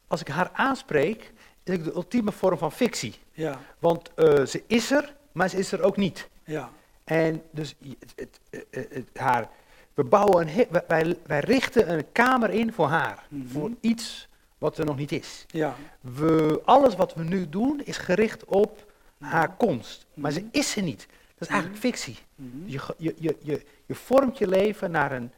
als 0.07 0.21
ik 0.21 0.27
haar 0.27 0.49
aanspreek, 0.53 1.33
is 1.63 1.83
de 1.83 1.93
ultieme 1.93 2.31
vorm 2.31 2.57
van 2.57 2.71
fictie. 2.71 3.19
Ja. 3.31 3.59
Want 3.79 4.11
uh, 4.15 4.45
ze 4.45 4.63
is 4.67 4.91
er, 4.91 5.15
maar 5.31 5.49
ze 5.49 5.57
is 5.57 5.71
er 5.71 5.81
ook 5.81 5.97
niet. 5.97 6.29
Ja. 6.43 6.69
En 7.03 7.43
dus 7.51 7.75
het, 7.79 8.13
het, 8.15 8.39
het, 8.69 8.87
het 8.93 9.09
haar, 9.13 9.49
we 9.93 10.03
bouwen 10.03 10.47
een, 10.47 10.67
wij, 10.87 11.17
wij 11.25 11.39
richten 11.39 11.91
een 11.91 12.11
kamer 12.11 12.49
in 12.49 12.73
voor 12.73 12.87
haar. 12.87 13.25
Mm 13.29 13.41
-hmm. 13.41 13.49
Voor 13.49 13.71
iets 13.79 14.26
wat 14.57 14.77
er 14.77 14.85
nog 14.85 14.97
niet 14.97 15.11
is. 15.11 15.45
Ja. 15.47 15.75
We, 16.01 16.61
alles 16.65 16.95
wat 16.95 17.13
we 17.13 17.23
nu 17.23 17.49
doen 17.49 17.81
is 17.83 17.97
gericht 17.97 18.45
op 18.45 18.91
haar 19.19 19.55
komst. 19.55 20.05
Maar 20.13 20.31
ze 20.31 20.39
mhm. 20.39 20.49
is 20.51 20.75
er 20.75 20.83
niet. 20.83 21.07
Dat 21.37 21.47
is 21.47 21.53
eigenlijk 21.53 21.83
mhm. 21.83 21.91
fictie. 21.91 22.17
-hmm. 22.35 22.63
je, 22.65 22.79
je, 22.97 23.15
je, 23.19 23.35
je, 23.41 23.65
je 23.85 23.95
vormt 23.95 24.37
je 24.37 24.47
leven 24.47 24.91
naar 24.91 25.11
een, 25.11 25.31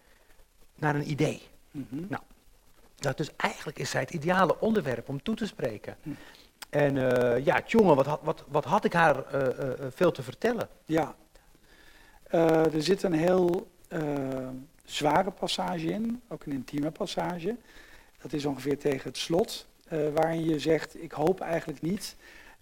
naar 0.76 0.96
een 0.96 1.10
idee. 1.10 1.42
-hmm. 1.72 2.06
Nou, 2.10 2.24
dat 2.96 3.18
dus 3.18 3.36
eigenlijk 3.38 3.80
is 3.80 3.90
zij 3.90 4.02
het 4.02 4.12
ideale 4.12 4.60
onderwerp 4.60 5.10
om 5.10 5.24
toe 5.24 5.36
te 5.36 5.46
spreken. 5.48 5.98
En 6.70 6.96
uh, 6.96 7.46
ja, 7.46 7.62
jongen, 7.66 7.96
wat 7.96 8.06
had, 8.06 8.20
wat, 8.24 8.44
wat 8.48 8.66
had 8.66 8.86
ik 8.86 8.94
haar 8.94 9.36
uh, 9.36 9.42
uh, 9.42 9.74
veel 9.90 10.12
te 10.12 10.24
vertellen? 10.24 10.70
Ja, 10.86 11.16
er 12.30 12.82
zit 12.84 13.04
een 13.04 13.14
heel 13.14 13.68
zware 14.86 15.32
passage 15.32 15.86
in, 15.86 16.22
ook 16.28 16.46
een 16.46 16.52
intieme 16.52 16.92
passage. 16.92 17.56
Dat 18.22 18.34
is 18.34 18.46
ongeveer 18.46 18.78
tegen 18.78 19.10
het 19.10 19.18
slot, 19.18 19.68
waarin 20.14 20.44
je 20.44 20.60
zegt, 20.60 21.04
ik 21.04 21.12
hoop 21.12 21.40
eigenlijk 21.40 21.82
niet 21.82 22.16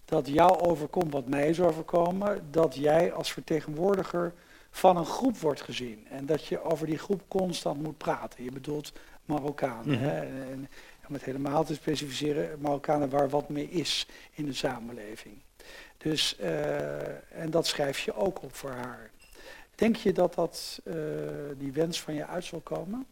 dat 0.04 0.28
jou 0.28 0.58
overkomt 0.58 1.12
wat 1.12 1.28
mij 1.28 1.48
is 1.48 1.60
overkomen, 1.60 2.46
dat 2.50 2.74
jij 2.74 3.12
als 3.12 3.32
vertegenwoordiger 3.32 4.32
van 4.70 4.96
een 4.96 5.06
groep 5.06 5.38
wordt 5.38 5.60
gezien. 5.60 6.06
En 6.10 6.26
dat 6.26 6.46
je 6.46 6.62
over 6.62 6.86
die 6.86 6.98
groep 6.98 7.22
constant 7.28 7.82
moet 7.82 7.98
praten. 7.98 8.44
Je 8.44 8.50
bedoelt 8.50 8.92
Marokkanen. 9.24 9.98
Mm 9.98 10.06
en, 10.08 10.68
om 11.08 11.14
het 11.14 11.24
helemaal 11.24 11.64
te 11.64 11.74
specificeren, 11.74 12.60
Marokkanen 12.60 13.10
waar 13.10 13.28
wat 13.28 13.48
mee 13.48 13.70
is 13.70 14.08
in 14.32 14.46
de 14.46 14.52
samenleving. 14.52 15.34
Dus, 15.96 16.36
uh, 16.40 17.40
en 17.40 17.50
dat 17.50 17.66
schrijf 17.66 17.98
je 17.98 18.14
ook 18.14 18.42
op 18.42 18.54
voor 18.54 18.70
haar. 18.70 19.10
Denk 19.74 19.96
je 19.96 20.12
dat, 20.12 20.34
dat 20.34 20.80
uh, 20.84 20.94
die 21.58 21.72
wens 21.72 22.00
van 22.00 22.14
je 22.14 22.26
uit 22.26 22.44
zal 22.44 22.60
komen? 22.60 23.06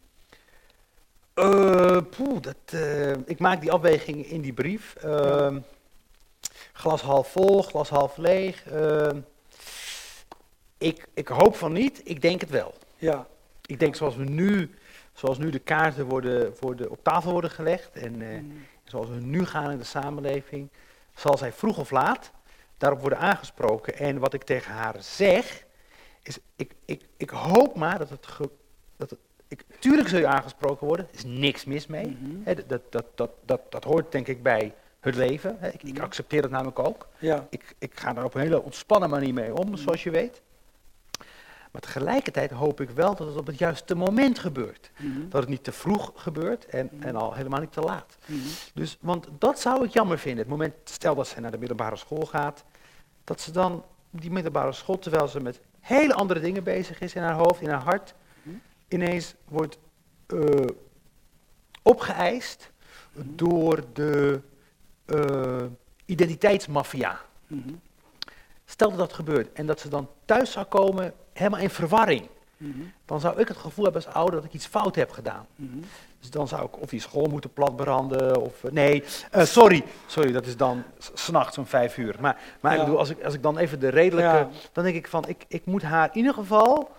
Uh, 1.39 1.97
poeh, 2.09 2.41
dat, 2.41 2.79
ik 3.25 3.39
maak 3.39 3.61
die 3.61 3.71
afweging 3.71 4.25
in 4.25 4.41
die 4.41 4.53
brief. 4.53 4.95
Ehm, 4.95 5.59
glas 6.73 7.01
half 7.01 7.31
vol, 7.31 7.63
glas 7.63 7.89
half 7.89 8.17
leeg. 8.17 8.65
Ehm, 8.65 9.19
ik, 10.77 11.07
ik 11.13 11.27
hoop 11.27 11.55
van 11.55 11.71
niet, 11.71 12.01
ik 12.03 12.21
denk 12.21 12.41
het 12.41 12.49
wel. 12.49 12.73
Ja. 12.95 13.27
Ik 13.65 13.79
denk 13.79 13.95
zoals 13.95 14.15
we 14.15 14.23
nu 14.23 14.71
zoals 15.17 15.37
nu 15.37 15.49
de 15.49 15.59
kaarten 15.59 16.05
worden, 16.05 16.53
worden 16.59 16.89
op 16.89 17.03
tafel 17.03 17.31
worden 17.31 17.51
gelegd 17.51 17.95
en 17.95 18.21
uh, 18.21 18.39
zoals 18.83 19.07
we 19.07 19.19
nu 19.19 19.45
gaan 19.45 19.71
in 19.71 19.77
de 19.77 19.83
samenleving, 19.83 20.69
zal 21.15 21.37
zij 21.37 21.51
vroeg 21.51 21.77
of 21.77 21.91
laat 21.91 22.31
daarop 22.77 22.99
worden 22.99 23.19
aangesproken. 23.19 23.97
En 23.97 24.19
wat 24.19 24.33
ik 24.33 24.43
tegen 24.43 24.71
haar 24.71 24.95
zeg, 24.99 25.65
is 26.21 26.39
ik, 26.55 26.71
ik, 26.85 27.01
ik 27.17 27.29
hoop 27.29 27.75
maar 27.75 27.97
dat 27.97 28.09
het, 28.09 28.25
dat 28.95 29.09
het 29.09 29.19
ik, 29.47 29.65
tuurlijk 29.79 30.07
zul 30.07 30.19
je 30.19 30.27
aangesproken 30.27 30.87
worden, 30.87 31.07
er 31.11 31.17
is 31.17 31.23
niks 31.25 31.65
mis 31.65 31.87
mee. 31.87 32.17
Mm 32.19 32.43
dat, 32.67 32.81
dat, 32.89 33.03
dat, 33.15 33.31
dat, 33.45 33.61
dat, 33.69 33.83
hoort 33.83 34.11
denk 34.11 34.27
ik 34.27 34.43
bij 34.43 34.73
het 34.99 35.15
leven. 35.15 35.57
ik, 35.61 35.83
ik, 35.83 35.93
mhm. 35.93 36.03
accepteer 36.03 36.41
dat 36.41 36.51
namelijk 36.51 36.79
ook. 36.79 37.07
Ja. 37.19 37.47
Ik, 37.49 37.75
ik 37.77 37.99
ga 37.99 38.13
daar 38.13 38.23
op 38.23 38.33
een 38.35 38.41
hele 38.41 38.61
ontspannen 38.61 39.09
manier 39.09 39.33
mee 39.33 39.55
om, 39.55 39.69
mhm. 39.69 39.77
zoals 39.77 40.03
je 40.03 40.11
weet. 40.11 40.41
Maar 41.71 41.81
tegelijkertijd 41.81 42.51
hoop 42.51 42.81
ik 42.81 42.89
wel 42.89 43.15
dat 43.15 43.27
het 43.27 43.37
op 43.37 43.47
het 43.47 43.57
juiste 43.57 43.95
moment 43.95 44.39
gebeurt. 44.39 44.91
Mhm. 44.97 45.29
Dat 45.29 45.41
het 45.41 45.49
niet 45.49 45.63
te 45.63 45.71
vroeg 45.71 46.11
gebeurt 46.15 46.65
en, 46.65 46.89
mhm. 46.91 47.03
en 47.03 47.15
al 47.15 47.33
helemaal 47.33 47.59
niet 47.59 47.71
te 47.71 47.81
laat. 47.81 48.17
Mhm. 48.25 48.39
Dus, 48.73 48.97
want 49.01 49.27
dat 49.37 49.59
zou 49.59 49.85
ik 49.85 49.91
jammer 49.91 50.19
vinden. 50.19 50.39
Het 50.39 50.49
moment, 50.49 50.73
stel 50.83 51.15
dat 51.15 51.27
ze 51.27 51.39
naar 51.39 51.51
de 51.51 51.57
middelbare 51.57 51.95
school 51.95 52.25
gaat, 52.25 52.63
dat 53.23 53.41
ze 53.41 53.51
dan 53.51 53.83
die 54.09 54.31
middelbare 54.31 54.71
school, 54.71 54.99
terwijl 54.99 55.27
ze 55.27 55.39
met 55.39 55.59
hele 55.79 56.13
andere 56.13 56.39
dingen 56.39 56.63
bezig 56.63 56.99
is 56.99 57.13
in 57.13 57.21
haar 57.21 57.35
hoofd, 57.35 57.61
in 57.61 57.69
haar 57.69 57.83
hart, 57.83 58.13
ineens 58.87 59.35
wordt 59.47 59.77
uh, 60.27 60.65
opgeëist 61.81 62.71
door 63.13 63.83
de 63.93 64.41
uh, 65.05 65.63
identiteitsmafia. 66.05 67.19
Stel 68.65 68.89
dat 68.89 68.97
dat 68.97 69.13
gebeurt 69.13 69.53
en 69.53 69.65
dat 69.65 69.79
ze 69.79 69.89
dan 69.89 70.09
thuis 70.25 70.51
zou 70.51 70.65
komen 70.65 71.13
helemaal 71.33 71.59
in 71.59 71.69
verwarring. 71.69 72.27
Mhm. 72.57 72.79
Dan 73.05 73.19
zou 73.19 73.39
ik 73.39 73.47
het 73.47 73.57
gevoel 73.57 73.83
hebben 73.83 74.05
als 74.05 74.13
ouder 74.13 74.35
dat 74.35 74.43
ik 74.43 74.53
iets 74.53 74.65
fout 74.65 74.95
heb 74.95 75.11
gedaan. 75.11 75.45
Mhm. 75.55 75.77
Dus 76.19 76.29
dan 76.29 76.47
zou 76.47 76.65
ik 76.65 76.81
of 76.81 76.89
die 76.89 76.99
school 76.99 77.25
moeten 77.25 77.53
platbranden 77.53 78.41
of... 78.41 78.63
Eh, 78.63 78.71
nee, 78.71 79.03
uh, 79.35 79.43
sorry. 79.43 79.83
Sorry, 80.05 80.31
dat 80.31 80.45
is 80.45 80.57
dan 80.57 80.83
s'nachts 81.13 81.57
om 81.57 81.65
vijf 81.65 81.97
uur. 81.97 82.15
Maar, 82.19 82.41
maar 82.59 82.73
ik 82.73 82.79
bedoel, 82.79 82.97
als 82.97 83.09
ik, 83.09 83.23
als 83.23 83.33
ik 83.33 83.43
dan 83.43 83.57
even 83.57 83.79
de 83.79 83.89
redelijke... 83.89 84.47
Dan 84.71 84.83
denk 84.83 84.95
ik 84.95 85.07
van, 85.07 85.27
ik, 85.27 85.45
ik 85.47 85.65
moet 85.65 85.81
haar 85.81 86.09
in 86.11 86.17
ieder 86.17 86.33
geval 86.33 86.91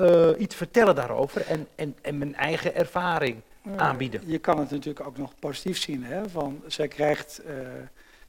uh, 0.00 0.28
iets 0.38 0.54
vertellen 0.54 0.94
daarover 0.94 1.46
en, 1.46 1.66
en, 1.74 1.96
en 2.02 2.18
mijn 2.18 2.34
eigen 2.34 2.74
ervaring 2.74 3.40
aanbieden. 3.76 4.20
Je 4.26 4.38
kan 4.38 4.58
het 4.58 4.70
natuurlijk 4.70 5.06
ook 5.06 5.16
nog 5.16 5.32
positief 5.38 5.78
zien. 5.78 6.04
Hè? 6.04 6.28
Van, 6.28 6.62
zij 6.66 6.88
krijgt 6.88 7.42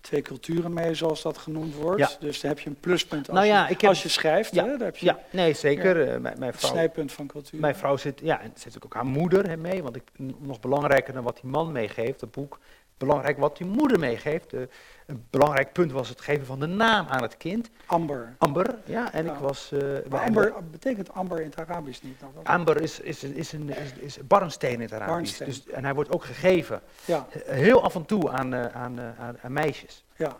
twee 0.01 0.21
culturen 0.21 0.73
mee, 0.73 0.93
zoals 0.93 1.21
dat 1.21 1.37
genoemd 1.37 1.75
wordt. 1.75 2.17
Dus 2.19 2.41
dan 2.41 2.49
heb 2.49 2.59
je 2.59 2.69
een 2.69 2.79
pluspunt 2.79 3.27
als, 3.29 3.37
nou 3.37 3.49
ja, 3.49 3.69
je, 3.77 3.87
als 3.87 4.03
je 4.03 4.09
schrijft. 4.09 4.53
Ja, 4.55 4.63
hè? 4.65 4.77
Daar 4.77 4.87
heb 4.87 4.97
je, 4.97 5.05
ja 5.05 5.19
nee, 5.29 5.53
zeker. 5.53 6.11
Ja, 6.11 6.19
mijn, 6.19 6.39
mijn 6.39 6.53
vrouw, 6.53 6.69
snijpunt 6.69 7.11
van 7.11 7.27
cultuur. 7.27 7.59
Mijn 7.59 7.75
vrouw 7.75 7.97
zit, 7.97 8.19
ja, 8.23 8.41
en 8.41 8.51
zit 8.55 8.85
ook 8.85 8.93
haar 8.93 9.05
moeder 9.05 9.49
hè, 9.49 9.57
mee. 9.57 9.83
Want 9.83 9.95
ik, 9.95 10.03
nog 10.37 10.59
belangrijker 10.59 11.13
dan 11.13 11.23
wat 11.23 11.39
die 11.41 11.49
man 11.49 11.71
meegeeft, 11.71 12.21
het 12.21 12.31
boek, 12.31 12.59
belangrijk 13.05 13.37
wat 13.37 13.57
die 13.57 13.67
moeder 13.67 13.99
meegeeft. 13.99 14.53
een 14.53 15.25
belangrijk 15.29 15.71
punt 15.73 15.91
was 15.91 16.09
het 16.09 16.21
geven 16.21 16.45
van 16.45 16.59
de 16.59 16.65
naam 16.65 17.07
aan 17.07 17.21
het 17.21 17.37
kind. 17.37 17.69
Amber. 17.85 18.35
Amber, 18.37 18.75
ja. 18.85 19.13
En 19.13 19.25
ik 19.25 19.33
was... 19.33 19.71
Uh, 19.73 20.21
amber 20.25 20.53
betekent 20.71 21.13
amber 21.13 21.39
in 21.39 21.45
het 21.45 21.59
Arabisch 21.59 22.01
niet? 22.01 22.21
Amber 22.43 22.81
is, 22.81 22.99
is, 22.99 23.23
is, 23.23 23.51
een, 23.51 23.69
is, 23.69 23.93
is 23.93 24.17
barnsteen 24.27 24.73
in 24.73 24.81
het 24.81 24.93
Arabisch. 24.93 25.37
Dus, 25.37 25.67
en 25.67 25.83
hij 25.83 25.93
wordt 25.93 26.11
ook 26.11 26.23
gegeven. 26.23 26.81
Ja. 27.05 27.27
Heel 27.45 27.83
af 27.83 27.95
en 27.95 28.05
toe 28.05 28.29
aan, 28.31 28.53
uh, 28.53 28.65
aan, 28.65 28.99
aan, 28.99 29.37
aan, 29.41 29.53
meisjes. 29.53 30.03
Ja. 30.15 30.37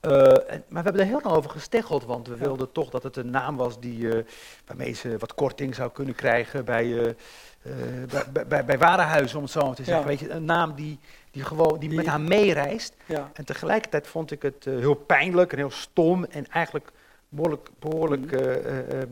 En, 0.00 0.64
maar 0.68 0.82
we 0.82 0.88
hebben 0.88 1.00
er 1.00 1.06
heel 1.06 1.20
lang 1.22 1.36
over 1.36 1.50
gesteggeld, 1.50 2.04
want 2.04 2.28
we 2.28 2.36
wilden 2.36 2.72
toch 2.72 2.90
dat 2.90 3.02
het 3.02 3.16
een 3.16 3.30
naam 3.30 3.56
was 3.56 3.80
die, 3.80 4.08
waarmee 4.66 4.92
ze 4.92 5.18
wat 5.18 5.34
korting 5.34 5.74
zou 5.74 5.90
kunnen 5.90 6.14
krijgen 6.14 6.64
bij, 6.64 7.16
bij, 7.62 8.46
bij, 8.46 8.64
bij 8.64 8.78
warenhuizen, 8.78 9.36
om 9.36 9.42
het 9.42 9.52
zo 9.52 9.66
maar 9.66 9.74
te 9.74 9.84
zeggen. 9.84 10.06
Weet 10.06 10.18
je, 10.18 10.30
een 10.30 10.44
naam 10.44 10.74
die, 10.74 10.98
die, 11.30 11.44
gewoon, 11.44 11.78
die, 11.78 11.94
met 11.94 12.06
haar 12.06 12.20
meereist. 12.20 12.94
Ja. 13.06 13.30
En 13.32 13.44
tegelijkertijd 13.44 14.06
vond 14.06 14.30
ik 14.30 14.42
het 14.42 14.66
uh, 14.66 14.78
heel 14.78 14.94
pijnlijk 14.94 15.52
en 15.52 15.58
heel 15.58 15.70
stom 15.70 16.24
en 16.24 16.46
eigenlijk 16.46 16.90
behoorlijk, 17.28 17.70
behoorlijk 17.78 18.32
mm. 18.32 18.38
uh, 18.38 19.02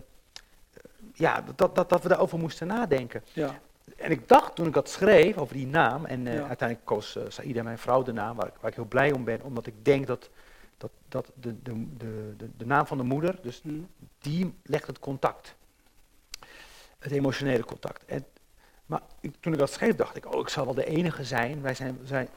ja, 1.14 1.44
dat, 1.54 1.74
dat, 1.74 1.88
dat 1.88 2.02
we 2.02 2.08
daarover 2.08 2.38
moesten 2.38 2.66
nadenken. 2.66 3.22
Ja. 3.32 3.60
En 3.96 4.10
ik 4.10 4.28
dacht 4.28 4.54
toen 4.54 4.66
ik 4.66 4.72
dat 4.72 4.88
schreef 4.88 5.36
over 5.36 5.54
die 5.54 5.66
naam, 5.66 6.04
en 6.04 6.24
ja. 6.24 6.30
uiteindelijk 6.30 6.84
koos 6.84 7.16
uh, 7.16 7.22
Saïda, 7.28 7.62
mijn 7.62 7.78
vrouw, 7.78 8.02
de 8.02 8.12
naam, 8.12 8.36
waar 8.36 8.46
ik, 8.46 8.54
waar 8.60 8.70
ik 8.70 8.76
heel 8.76 8.84
blij 8.84 9.12
om 9.12 9.24
ben, 9.24 9.42
omdat 9.42 9.66
ik 9.66 9.84
denk 9.84 10.06
dat, 10.06 10.30
dat, 10.76 10.90
dat 11.08 11.30
de, 11.34 11.62
de, 11.62 11.86
de, 11.96 12.34
de, 12.36 12.48
de 12.56 12.66
naam 12.66 12.86
van 12.86 12.96
de 12.96 13.04
moeder, 13.04 13.38
dus 13.42 13.62
mm. 13.62 13.88
die 14.18 14.54
legt 14.62 14.86
het 14.86 14.98
contact. 14.98 15.56
Het 16.98 17.12
emotionele 17.12 17.64
contact. 17.64 18.04
En 18.04 18.24
maar 18.88 19.00
ik, 19.20 19.34
toen 19.40 19.52
ik 19.52 19.58
dat 19.58 19.72
schreef, 19.72 19.94
dacht 19.94 20.16
ik, 20.16 20.34
oh, 20.34 20.40
ik 20.40 20.48
zal 20.48 20.64
wel 20.64 20.74
de 20.74 20.84
enige 20.84 21.24
zijn. 21.24 21.62
Wij 21.62 21.74
zijn, 21.74 21.98
zijn 22.04 22.28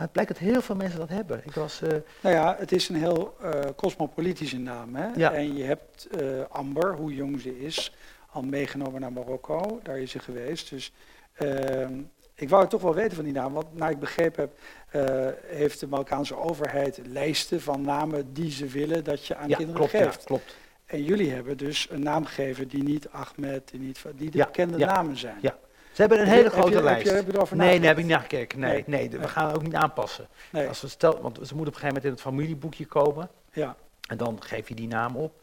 maar 0.00 0.08
het 0.08 0.12
blijkt 0.12 0.30
dat 0.30 0.50
heel 0.50 0.62
veel 0.62 0.76
mensen 0.76 0.98
dat 0.98 1.08
hebben. 1.08 1.42
Ik 1.44 1.54
was, 1.54 1.80
uh... 1.82 1.88
Nou 2.20 2.34
ja, 2.34 2.56
het 2.58 2.72
is 2.72 2.88
een 2.88 2.96
heel 2.96 3.36
uh, 3.42 3.50
cosmopolitische 3.76 4.58
naam. 4.58 4.94
Hè? 4.94 5.08
Ja. 5.14 5.32
En 5.32 5.56
je 5.56 5.64
hebt 5.64 6.08
uh, 6.20 6.40
Amber, 6.48 6.94
hoe 6.94 7.14
jong 7.14 7.40
ze 7.40 7.60
is, 7.60 7.94
al 8.30 8.42
meegenomen 8.42 9.00
naar 9.00 9.12
Marokko. 9.12 9.80
Daar 9.82 9.98
is 9.98 10.10
ze 10.10 10.18
geweest. 10.18 10.70
Dus 10.70 10.92
ehm, 11.34 12.00
ik 12.34 12.48
wou 12.48 12.60
het 12.60 12.70
toch 12.70 12.82
wel 12.82 12.94
weten 12.94 13.16
van 13.16 13.24
die 13.24 13.32
naam. 13.32 13.52
Want 13.52 13.76
naar 13.76 13.90
ik 13.90 13.98
begrepen 13.98 14.50
heb, 14.90 15.38
heeft 15.46 15.80
de 15.80 15.86
Marokkaanse 15.86 16.36
overheid 16.36 17.00
lijsten 17.06 17.60
van 17.60 17.80
namen 17.80 18.32
die 18.32 18.50
ze 18.50 18.66
willen 18.66 19.04
dat 19.04 19.26
je 19.26 19.36
aan 19.36 19.48
ja, 19.48 19.56
kinderen 19.56 19.80
klopt, 19.80 20.04
geeft. 20.04 20.20
Ja, 20.20 20.26
klopt. 20.26 20.56
En 20.90 21.02
jullie 21.02 21.32
hebben 21.32 21.56
dus 21.56 21.86
een 21.90 22.02
naam 22.02 22.24
gegeven 22.24 22.68
die 22.68 22.82
niet 22.82 23.08
Ahmed, 23.08 23.70
die, 23.70 23.80
niet, 23.80 24.02
die 24.14 24.30
de 24.30 24.38
bekende 24.38 24.78
namen 24.78 25.16
zijn. 25.16 25.38
Ja. 25.40 25.58
Ze 25.92 26.00
hebben 26.00 26.20
een 26.20 26.26
hele 26.26 26.50
grote 26.50 26.70
je, 26.70 26.82
lijst. 26.82 27.10
Heb 27.10 27.26
je, 27.26 27.38
heb 27.38 27.48
je 27.48 27.54
nee, 27.54 27.78
daar 27.78 27.88
heb 27.88 27.98
ik 27.98 28.04
niet 28.04 28.12
naar 28.12 28.20
gekeken. 28.20 28.58
Nee, 28.58 28.84
nee. 28.86 29.08
nee, 29.08 29.20
we 29.20 29.28
gaan 29.28 29.54
ook 29.54 29.62
niet 29.62 29.74
aanpassen. 29.74 30.28
Nee. 30.50 30.68
Als 30.68 30.80
we 30.80 30.88
stel, 30.88 31.20
want 31.20 31.34
ze 31.34 31.40
moeten 31.40 31.58
op 31.58 31.66
een 31.66 31.72
gegeven 31.72 31.86
moment 31.86 32.04
in 32.04 32.10
het 32.10 32.20
familieboekje 32.20 32.86
komen. 32.86 33.30
Ja. 33.52 33.76
En 34.08 34.16
dan 34.16 34.42
geef 34.42 34.68
je 34.68 34.74
die 34.74 34.88
naam 34.88 35.16
op. 35.16 35.42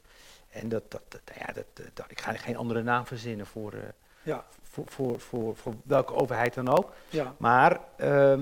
En 0.50 0.70
dat, 0.70 0.84
dat, 0.88 1.02
dat 1.08 1.22
ja, 1.38 1.54
dat, 1.54 1.66
dat, 1.94 2.06
ik 2.10 2.22
ga 2.22 2.34
geen 2.34 2.58
andere 2.58 2.84
naam 2.84 3.06
verzinnen 3.06 3.46
voor, 3.46 3.74
uh, 3.74 3.80
ja. 4.24 4.46
voor, 4.64 4.86
voor, 4.88 5.20
voor, 5.20 5.56
voor, 5.56 5.74
welke 5.84 6.14
overheid 6.14 6.54
dan 6.54 6.68
ook. 6.78 6.94
Ja. 7.10 7.36
Maar 7.38 7.80
uh, 7.98 8.32
uh, 8.32 8.42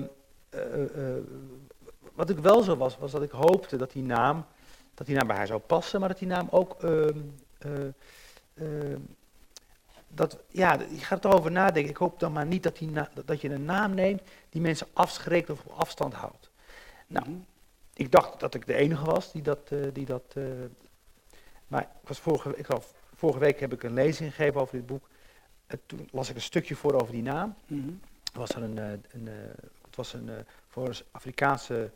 wat 2.14 2.30
ik 2.30 2.38
wel 2.38 2.62
zo 2.62 2.76
was, 2.76 2.98
was 2.98 3.10
dat 3.10 3.22
ik 3.22 3.30
hoopte 3.30 3.76
dat 3.76 3.92
die 3.92 4.02
naam 4.02 4.46
dat 4.96 5.06
die 5.06 5.16
naam 5.16 5.26
bij 5.26 5.36
haar 5.36 5.46
zou 5.46 5.60
passen, 5.60 6.00
maar 6.00 6.08
dat 6.08 6.18
die 6.18 6.28
naam 6.28 6.48
ook. 6.50 6.82
Uh, 6.82 7.06
uh, 8.54 8.96
dat, 10.08 10.38
ja, 10.48 10.72
je 10.72 10.98
gaat 10.98 11.24
erover 11.24 11.50
nadenken. 11.50 11.90
Ik 11.90 11.96
hoop 11.96 12.20
dan 12.20 12.32
maar 12.32 12.46
niet 12.46 12.62
dat, 12.62 12.76
die 12.76 12.92
dat 13.24 13.40
je 13.40 13.50
een 13.50 13.64
naam 13.64 13.94
neemt 13.94 14.22
die 14.50 14.60
mensen 14.60 14.86
afschrikt 14.92 15.50
of 15.50 15.64
op 15.64 15.72
afstand 15.72 16.14
houdt. 16.14 16.50
Nou, 17.06 17.28
mhm. 17.28 17.38
ik 17.94 18.12
dacht 18.12 18.40
dat 18.40 18.54
ik 18.54 18.66
de 18.66 18.74
enige 18.74 19.04
was 19.04 19.32
die 19.32 19.42
dat. 19.42 19.70
Uh, 19.70 19.86
die 19.92 20.06
dat 20.06 20.34
maar 21.66 21.82
ik 21.82 22.08
was 22.08 22.18
vorige, 22.18 22.56
ik 22.56 22.66
was, 22.66 22.84
vorige 23.14 23.38
week 23.38 23.60
heb 23.60 23.72
ik 23.72 23.82
een 23.82 23.94
lezing 23.94 24.34
gegeven 24.34 24.60
over 24.60 24.76
dit 24.76 24.86
boek. 24.86 25.08
En 25.66 25.80
toen 25.86 26.08
las 26.12 26.28
ik 26.28 26.34
een 26.34 26.42
stukje 26.42 26.76
voor 26.76 26.94
over 26.94 27.12
die 27.12 27.22
naam. 27.22 27.54
Mm 27.66 28.00
was 28.32 28.50
er 28.50 28.62
een, 28.62 28.76
een, 28.76 29.28
het 29.84 29.96
was 29.96 30.12
een, 30.12 30.30
voor 30.68 30.88
een 30.88 30.94
Afrikaanse 31.10 31.90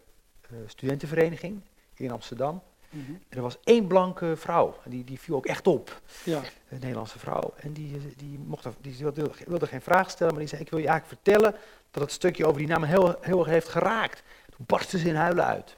studentenvereniging 0.66 1.60
in 1.94 2.10
Amsterdam. 2.10 2.62
Mhm. 2.90 3.12
Er 3.28 3.42
was 3.42 3.58
één 3.64 3.86
blanke 3.86 4.36
vrouw, 4.36 4.76
die, 4.84 5.04
die 5.04 5.20
viel 5.20 5.36
ook 5.36 5.46
echt 5.46 5.66
op. 5.66 6.00
Ja. 6.24 6.40
Een 6.68 6.78
Nederlandse 6.80 7.18
vrouw. 7.18 7.54
En 7.56 7.72
die, 7.72 8.14
die, 8.16 8.38
mocht, 8.46 8.66
die 8.80 8.96
wilde, 8.98 9.30
wilde, 9.46 9.66
geen 9.66 9.80
vraag 9.80 10.10
stellen, 10.10 10.32
maar 10.32 10.42
die 10.42 10.50
zei: 10.50 10.62
Ik 10.62 10.70
wil 10.70 10.78
je 10.78 10.88
eigenlijk 10.88 11.22
vertellen 11.22 11.54
dat 11.90 12.02
het 12.02 12.12
stukje 12.12 12.46
over 12.46 12.58
die 12.58 12.68
naam 12.68 12.82
heel, 12.82 13.16
heel 13.20 13.38
erg 13.38 13.48
heeft 13.48 13.68
geraakt. 13.68 14.22
Toen 14.56 14.64
barstte 14.66 14.98
ze 14.98 15.08
in 15.08 15.14
huilen 15.14 15.44
uit. 15.44 15.76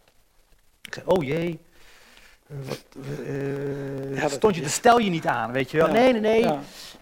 Ik 0.83 0.94
zei: 0.94 1.07
Oh 1.07 1.25
jee. 1.25 1.61
Uh, 2.46 2.68
wat, 2.68 2.85
uh, 3.27 4.16
ja, 4.16 4.29
stond 4.29 4.57
je, 4.57 4.68
stel 4.68 4.98
je 4.98 5.11
niet 5.11 5.27
aan, 5.27 5.53
weet 5.53 5.70
je 5.70 5.77
wel. 5.77 5.88
Nee, 5.88 6.12
nee, 6.12 6.20
nee. 6.20 6.42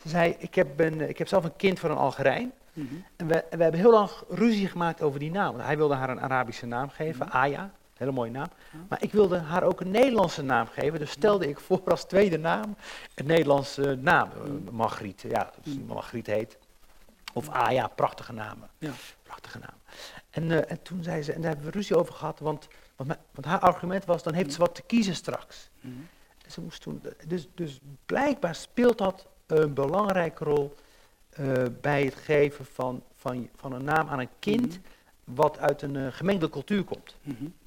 Ze 0.03 0.09
zei, 0.09 0.37
ik 0.39 0.55
heb, 0.55 0.69
ben, 0.77 1.09
ik 1.09 1.19
heb 1.19 1.29
zelf 1.29 1.45
een 1.45 1.57
kind 1.57 1.79
van 1.79 1.91
een 1.91 1.97
Algerijn. 1.97 2.53
Mm 2.73 2.89
-hmm. 2.89 3.05
En 3.17 3.27
we, 3.27 3.45
we 3.51 3.63
hebben 3.63 3.81
heel 3.81 3.91
lang 3.91 4.11
ruzie 4.29 4.69
gemaakt 4.69 5.03
over 5.03 5.19
die 5.19 5.31
naam. 5.31 5.61
Hij 5.61 5.77
wilde 5.77 5.95
haar 5.95 6.11
een 6.11 6.21
Arabische 6.21 6.67
naam 6.67 6.89
geven, 6.89 7.27
mm 7.27 7.33
Aya. 7.33 7.71
Hele 8.01 8.13
mooie 8.13 8.31
naam. 8.31 8.49
Maar 8.89 9.03
ik 9.03 9.13
wilde 9.13 9.39
haar 9.39 9.63
ook 9.63 9.81
een 9.81 9.91
Nederlandse 9.91 10.43
naam 10.43 10.67
geven. 10.67 10.99
Dus 10.99 11.11
stelde 11.11 11.49
ik 11.49 11.61
voor 11.61 11.81
als 11.85 12.05
tweede 12.05 12.39
naam 12.39 12.77
een 13.15 13.27
Nederlandse 13.27 13.95
naam. 13.95 14.31
Uh, 14.45 14.71
Margriet, 14.71 15.25
ja, 15.29 15.51
Margriet 15.87 16.27
heet. 16.27 16.59
Of 17.33 17.49
Aya, 17.49 17.87
prachtige 17.87 18.33
namen. 18.33 18.69
Ja. 18.79 18.91
Prachtige 19.23 19.59
naam. 19.59 19.79
En, 20.31 20.45
uh, 20.45 20.71
en 20.71 20.83
toen 20.83 21.03
zei 21.03 21.23
ze, 21.23 21.33
en 21.33 21.41
daar 21.41 21.51
hebben 21.51 21.71
we 21.71 21.77
ruzie 21.77 21.97
over 21.97 22.15
gehad, 22.15 22.39
want, 22.39 22.69
want, 22.97 23.17
want 23.33 23.47
haar 23.47 23.59
argument 23.59 24.05
was, 24.05 24.23
dan 24.23 24.35
heeft 24.35 24.53
ze 24.53 24.59
wat 24.59 24.75
te 24.75 24.83
kiezen 24.83 25.15
straks. 25.15 25.71
Mm. 25.81 26.09
ze 26.47 26.61
moest 26.61 26.83
toen, 26.83 27.03
dus, 27.27 27.49
dus 27.55 27.81
blijkbaar 28.07 28.55
speelt 28.55 28.99
dat 28.99 29.27
een 29.47 29.75
belangrijke 29.75 30.45
rol 30.45 30.75
uh, 31.41 31.63
bij 31.81 32.05
het 32.05 32.15
geven 32.15 32.65
van, 32.65 33.03
van, 33.17 33.49
van 33.57 33.73
een 33.73 33.85
naam 33.85 34.09
aan 34.09 34.19
een 34.19 34.39
kind, 34.39 34.77
mm. 34.77 35.35
wat 35.35 35.59
uit 35.59 35.83
een 35.83 35.95
uh, 35.95 36.07
gemengde 36.11 36.49
cultuur 36.49 36.85
komt. 36.85 37.17
Mm 37.23 37.37
-hmm 37.39 37.59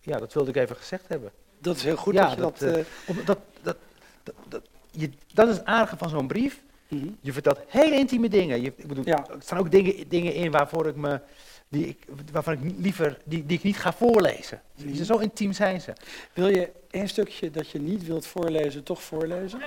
ja, 0.00 0.18
dat 0.18 0.32
wilde 0.32 0.50
ik 0.50 0.56
even 0.56 0.76
gezegd 0.76 1.08
hebben. 1.08 1.30
Dat 1.58 1.76
is 1.76 1.82
heel 1.82 1.96
goed 1.96 2.14
ja, 2.14 2.34
dat 2.34 2.34
je 2.34 2.40
dat... 2.40 2.58
Dat, 2.58 2.68
uh, 2.68 3.26
dat, 3.26 3.38
dat, 3.62 3.76
dat, 4.22 4.34
dat, 4.48 4.62
je, 4.90 5.10
dat 5.34 5.48
is 5.48 5.56
het 5.56 5.64
aardige 5.64 5.96
van 5.96 6.08
zo'n 6.08 6.26
brief. 6.26 6.60
Mm 6.88 7.00
-hmm. 7.00 7.16
Je 7.20 7.32
vertelt 7.32 7.58
hele 7.66 7.96
intieme 7.96 8.28
dingen. 8.28 8.62
Je, 8.62 8.72
ik 8.76 8.86
bedoel, 8.86 9.06
ja. 9.06 9.26
Er 9.28 9.36
staan 9.38 9.58
ook 9.58 9.70
dingen, 9.70 10.08
dingen 10.08 10.34
in 10.34 10.50
waarvoor 10.50 10.86
ik 10.86 10.96
me, 10.96 11.20
die 11.68 11.86
ik, 11.86 12.06
waarvan 12.32 12.52
ik 12.52 12.60
liever, 12.78 13.18
die, 13.24 13.46
die 13.46 13.56
ik 13.56 13.64
niet 13.64 13.78
ga 13.78 13.92
voorlezen. 13.92 14.62
Mm 14.76 14.92
-hmm. 14.92 15.04
Zo 15.04 15.16
intiem 15.16 15.52
zijn 15.52 15.80
ze. 15.80 15.92
Wil 16.32 16.48
je 16.48 16.70
één 16.90 17.08
stukje 17.08 17.50
dat 17.50 17.70
je 17.70 17.80
niet 17.80 18.06
wilt 18.06 18.26
voorlezen, 18.26 18.82
toch 18.82 19.02
voorlezen? 19.02 19.60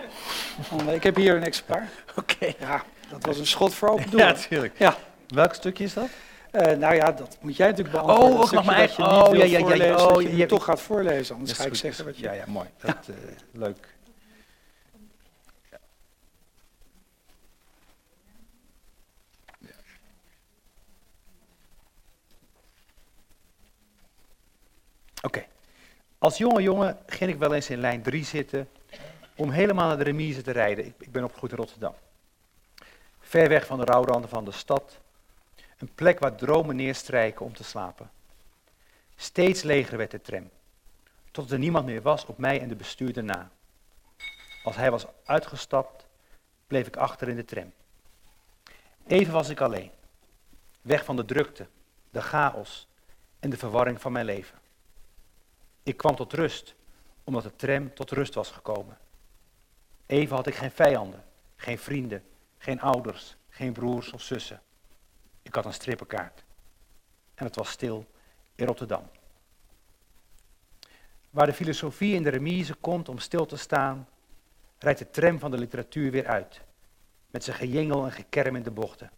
Oh, 0.72 0.93
ik 0.93 1.04
heb 1.04 1.15
hier 1.15 1.36
een 1.36 1.43
exemplaar. 1.43 1.89
Oké. 2.19 2.54
Ja, 2.60 2.84
dat 3.10 3.26
was 3.26 3.39
een 3.39 3.48
schot 3.48 3.74
voor 3.74 3.89
open 3.89 4.10
doel. 4.12 4.19
Ja, 4.19 4.32
natuurlijk. 4.32 4.78
Ja. 4.78 4.98
Welk 5.28 5.54
stukje 5.54 5.84
is 5.84 5.93
dat? 5.93 6.10
Uh, 6.54 6.62
nou 6.62 6.96
ja, 6.96 7.12
dat 7.12 7.38
moet 7.42 7.56
jij 7.56 7.68
natuurlijk 7.68 7.96
beantwoorden. 7.96 8.36
Oh, 8.36 8.42
ook 8.42 8.52
nog 8.52 8.66
maar 8.66 8.82
je 8.82 8.98
oh, 8.98 9.36
ja, 9.36 9.44
ja, 9.44 9.76
ja, 9.76 10.06
oh, 10.06 10.22
je, 10.22 10.36
je 10.36 10.46
toch 10.46 10.63
gaat 10.63 10.82
voorlezen. 10.82 11.36
Anders 11.36 11.52
ga 11.58 11.66
ik 11.66 11.76
zeggen 11.76 12.06
wat 12.06 12.18
je... 12.18 12.24
Ja, 12.24 12.32
ja, 12.32 12.44
mooi. 12.48 12.70
Dat, 12.82 13.08
uh, 13.10 13.16
leuk. 13.52 13.96
Oké. 25.22 25.38
Okay. 25.38 25.48
Als 26.18 26.38
jonge 26.38 26.62
jongen 26.62 26.98
ging 27.06 27.32
ik 27.32 27.38
wel 27.38 27.54
eens 27.54 27.70
in 27.70 27.80
lijn 27.80 28.02
3 28.02 28.26
zitten 28.26 28.70
om 29.36 29.50
helemaal 29.50 29.88
naar 29.88 29.98
de 29.98 30.04
remise 30.04 30.42
te 30.42 30.52
rijden. 30.52 30.86
Ik, 30.86 30.94
ik 31.00 31.12
ben 31.12 31.24
opgegroeid 31.24 31.52
in 31.52 31.58
Rotterdam. 31.58 31.94
Ver 33.20 33.50
weg 33.50 33.66
van 33.66 33.78
de 33.78 33.86
rouwranden 33.86 34.30
van 34.30 34.46
de 34.46 34.52
stad 34.52 35.02
een 35.84 35.93
plek 35.96 36.19
waar 36.19 36.36
dromen 36.36 36.76
neerstrijken 36.76 37.46
om 37.46 37.54
te 37.54 37.63
slapen. 37.63 38.12
Steeds 39.15 39.62
leger 39.62 39.98
werd 39.98 40.12
de 40.12 40.22
tram. 40.22 40.50
tot 41.32 41.52
er 41.52 41.60
niemand 41.60 41.86
meer 41.86 42.02
was 42.02 42.26
op 42.26 42.38
mij 42.38 42.62
en 42.62 42.67
de 42.67 42.76
bestuurder 42.76 43.24
na. 43.24 43.52
Als 44.63 44.76
hij 44.76 44.91
was 44.91 45.06
uitgestapt, 45.26 46.08
bleef 46.67 46.88
ik 46.88 46.96
achter 46.96 47.28
in 47.28 47.36
de 47.36 47.46
tram. 47.46 47.74
Even 49.08 49.34
was 49.34 49.50
ik 49.50 49.62
alleen, 49.62 49.91
weg 50.82 51.06
van 51.06 51.15
de 51.15 51.26
drukte, 51.26 51.67
de 52.10 52.22
chaos 52.22 52.88
en 53.39 53.50
de 53.50 53.58
verwarring 53.58 54.02
van 54.02 54.12
mijn 54.12 54.26
leven. 54.26 54.60
Ik 55.84 55.98
kwam 55.98 56.15
tot 56.15 56.34
rust, 56.34 56.76
omdat 57.24 57.43
de 57.43 57.56
tram 57.56 57.93
tot 57.93 58.12
rust 58.12 58.34
was 58.34 58.52
gekomen. 58.52 58.98
Even 60.06 60.36
had 60.36 60.48
ik 60.48 60.56
geen 60.56 60.72
vijanden, 60.72 61.24
geen 61.56 61.80
vrienden, 61.80 62.24
geen 62.58 62.82
ouders, 62.82 63.36
geen 63.50 63.74
broers 63.74 64.12
of 64.12 64.22
zussen. 64.22 64.62
Ik 65.43 65.56
had 65.56 65.65
een 65.65 65.73
strippenkaart. 65.73 66.43
En 67.36 67.45
het 67.45 67.56
was 67.56 67.69
stil 67.69 68.06
in 68.56 68.65
Rotterdam. 68.65 69.10
Waar 71.29 71.45
de 71.45 71.53
filosofie 71.53 72.15
in 72.15 72.23
de 72.23 72.29
remise 72.29 72.73
komt 72.73 73.10
om 73.10 73.19
stil 73.19 73.45
te 73.45 73.58
staan, 73.58 74.08
rijdt 74.79 74.99
de 74.99 75.10
tram 75.10 75.39
van 75.39 75.51
de 75.51 75.58
literatuur 75.58 76.12
weer 76.12 76.27
uit. 76.27 76.62
Met 77.32 77.43
zijn 77.43 77.58
gejengel 77.58 78.06
en 78.06 78.12
gekerm 78.12 78.56
in 78.56 78.63
de 78.63 78.71
bochten. 78.71 79.12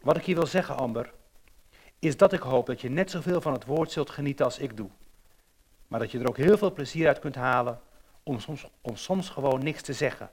Wat 0.00 0.16
ik 0.16 0.24
hier 0.24 0.34
wil 0.34 0.46
zeggen, 0.46 0.76
Amber, 0.76 1.12
is 1.98 2.16
dat 2.16 2.32
ik 2.32 2.40
hoop 2.40 2.66
dat 2.66 2.80
je 2.80 2.90
net 2.90 3.10
zoveel 3.10 3.40
van 3.40 3.52
het 3.52 3.64
woord 3.64 3.90
zult 3.90 4.10
genieten 4.10 4.44
als 4.44 4.58
ik 4.58 4.76
doe. 4.76 4.90
Maar 5.88 6.00
dat 6.00 6.10
je 6.10 6.18
er 6.18 6.28
ook 6.28 6.36
heel 6.36 6.58
veel 6.58 6.72
plezier 6.72 7.06
uit 7.06 7.18
kunt 7.18 7.34
halen 7.34 7.80
om 8.22 8.40
soms, 8.40 8.66
om 8.80 8.96
soms 8.96 9.28
gewoon 9.28 9.62
niks 9.62 9.82
te 9.82 9.92
zeggen 9.92 10.30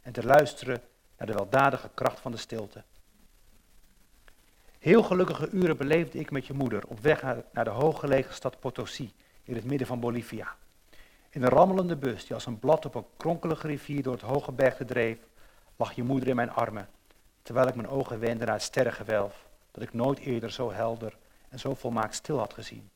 en 0.00 0.12
te 0.12 0.24
luisteren 0.24 0.82
naar 1.16 1.26
de 1.26 1.32
weldadige 1.32 1.90
kracht 1.94 2.20
van 2.20 2.32
de 2.32 2.38
stilte. 2.38 2.84
Heel 4.78 5.02
gelukkige 5.02 5.50
uren 5.50 5.76
beleefde 5.76 6.18
ik 6.18 6.30
met 6.30 6.46
je 6.46 6.52
moeder 6.52 6.82
op 6.86 7.00
weg 7.00 7.22
naar 7.52 7.64
de 7.64 7.70
hooggelegen 7.70 8.34
stad 8.34 8.60
Potosi 8.60 9.12
in 9.42 9.54
het 9.54 9.64
midden 9.64 9.86
van 9.86 10.00
Bolivia. 10.00 10.56
In 11.30 11.42
een 11.42 11.48
rammelende 11.48 11.96
bus 11.96 12.26
die 12.26 12.34
als 12.34 12.46
een 12.46 12.58
blad 12.58 12.86
op 12.86 12.94
een 12.94 13.06
kronkelige 13.16 13.66
rivier 13.66 14.02
door 14.02 14.12
het 14.12 14.22
hoge 14.22 14.52
bergte 14.52 14.84
dreef, 14.84 15.18
lag 15.76 15.92
je 15.92 16.02
moeder 16.02 16.28
in 16.28 16.36
mijn 16.36 16.50
armen, 16.50 16.88
terwijl 17.42 17.68
ik 17.68 17.74
mijn 17.74 17.88
ogen 17.88 18.20
wendde 18.20 18.44
naar 18.44 18.54
het 18.54 18.62
sterrengewelf 18.62 19.46
dat 19.70 19.82
ik 19.82 19.92
nooit 19.92 20.18
eerder 20.18 20.52
zo 20.52 20.72
helder 20.72 21.16
en 21.48 21.58
zo 21.58 21.74
volmaakt 21.74 22.14
stil 22.14 22.38
had 22.38 22.54
gezien. 22.54 22.90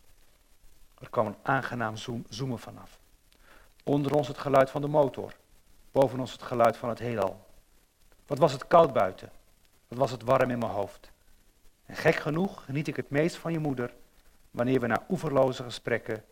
Er 0.98 1.10
kwam 1.10 1.26
een 1.26 1.36
aangenaam 1.42 1.96
zoom, 1.96 2.24
zoomen 2.28 2.58
vanaf. 2.58 2.98
Onder 3.84 4.14
ons 4.14 4.28
het 4.28 4.38
geluid 4.38 4.70
van 4.70 4.80
de 4.80 4.88
motor, 4.88 5.32
boven 5.92 6.20
ons 6.20 6.32
het 6.32 6.42
geluid 6.42 6.76
van 6.76 6.88
het 6.88 6.98
heelal. 6.98 7.46
Wat 8.26 8.38
was 8.38 8.52
het 8.52 8.66
koud 8.66 8.92
buiten, 8.92 9.30
wat 9.88 9.98
was 9.98 10.10
het 10.10 10.22
warm 10.22 10.50
in 10.50 10.58
mijn 10.58 10.70
hoofd. 10.70 11.10
En 11.92 11.98
gek 11.98 12.14
genoeg 12.14 12.64
geniet 12.64 12.88
ik 12.88 12.96
het 12.96 13.10
meest 13.10 13.36
van 13.36 13.52
je 13.52 13.58
moeder 13.58 13.94
wanneer 14.50 14.80
we 14.80 14.86
na 14.86 15.04
oeverloze 15.08 15.62
gesprekken 15.62 16.24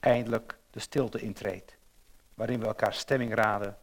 eindelijk 0.00 0.58
de 0.70 0.80
stilte 0.80 1.20
intreedt. 1.20 1.76
Waarin 2.34 2.60
we 2.60 2.66
elkaar 2.66 2.94
stemming 2.94 3.34
raden 3.34 3.78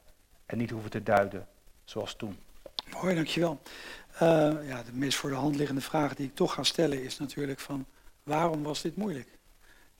en 0.46 0.58
niet 0.58 0.70
hoeven 0.70 0.90
te 0.90 1.04
duiden, 1.04 1.48
zoals 1.84 2.16
toen. 2.16 2.40
Mooi, 3.02 3.16
dankjewel. 3.16 3.62
Uh, 4.14 4.20
ja, 4.68 4.84
de 4.84 4.94
meest 4.94 5.18
voor 5.18 5.30
de 5.30 5.36
hand 5.36 5.56
liggende 5.56 5.82
vraag 5.82 6.16
die 6.16 6.28
ik 6.28 6.36
toch 6.36 6.54
ga 6.54 6.64
stellen 6.64 7.04
is 7.04 7.20
natuurlijk 7.20 7.60
van 7.60 7.86
waarom 8.24 8.64
was 8.64 8.82
dit 8.82 8.96
moeilijk? 8.96 9.39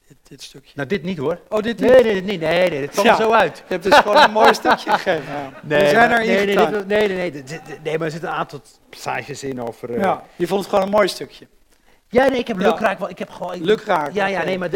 Dit, 0.10 0.18
dit 0.24 0.42
stukje. 0.42 0.72
Nou, 0.76 0.88
dit 0.88 1.04
niet 1.04 1.18
hoor. 1.18 1.40
Oh, 1.50 1.62
dit 1.62 1.80
niet? 1.80 1.90
Nee, 1.90 2.04
nee, 2.04 2.22
nee, 2.22 2.38
nee, 2.38 2.70
nee, 2.70 2.88
kwam 2.88 3.06
er 3.06 3.16
zo 3.16 3.32
uit. 3.32 3.58
Je 3.58 3.64
hebt 3.68 3.84
dus 3.84 3.96
gewoon 3.96 4.24
een 4.24 4.32
mooi 4.32 4.54
stukje 4.54 4.92
gegeven. 4.92 5.34
Ja. 5.34 5.52
Nee, 5.62 5.82
we 5.82 5.90
zijn 5.90 6.12
er 6.12 6.26
nee, 6.26 6.46
nee, 6.46 6.56
nee, 6.56 6.68
nee, 6.86 7.08
nee, 7.08 7.32
nee, 7.32 7.60
nee, 7.84 7.98
maar 7.98 8.06
er 8.06 8.12
zitten 8.12 8.30
een 8.30 8.36
aantal 8.36 8.62
passages 8.90 9.44
in 9.44 9.62
over... 9.62 9.90
Uh, 9.90 10.02
ja, 10.02 10.24
je 10.36 10.48
vond 10.48 10.60
het 10.60 10.70
gewoon 10.70 10.86
een 10.86 10.92
mooi 10.92 11.08
stukje. 11.08 11.48
Ja, 12.08 12.28
nee, 12.28 12.40
ik 12.40 12.48
heb 12.48 12.58
lukraak 12.58 13.00
wel. 13.00 13.10
Ik 13.10 13.20
heb 13.20 13.30
gewoon. 13.30 13.64
Lukraak. 13.64 14.14
Ja, 14.14 14.26
ja, 14.26 14.44
nee, 14.44 14.58
maar 14.58 14.74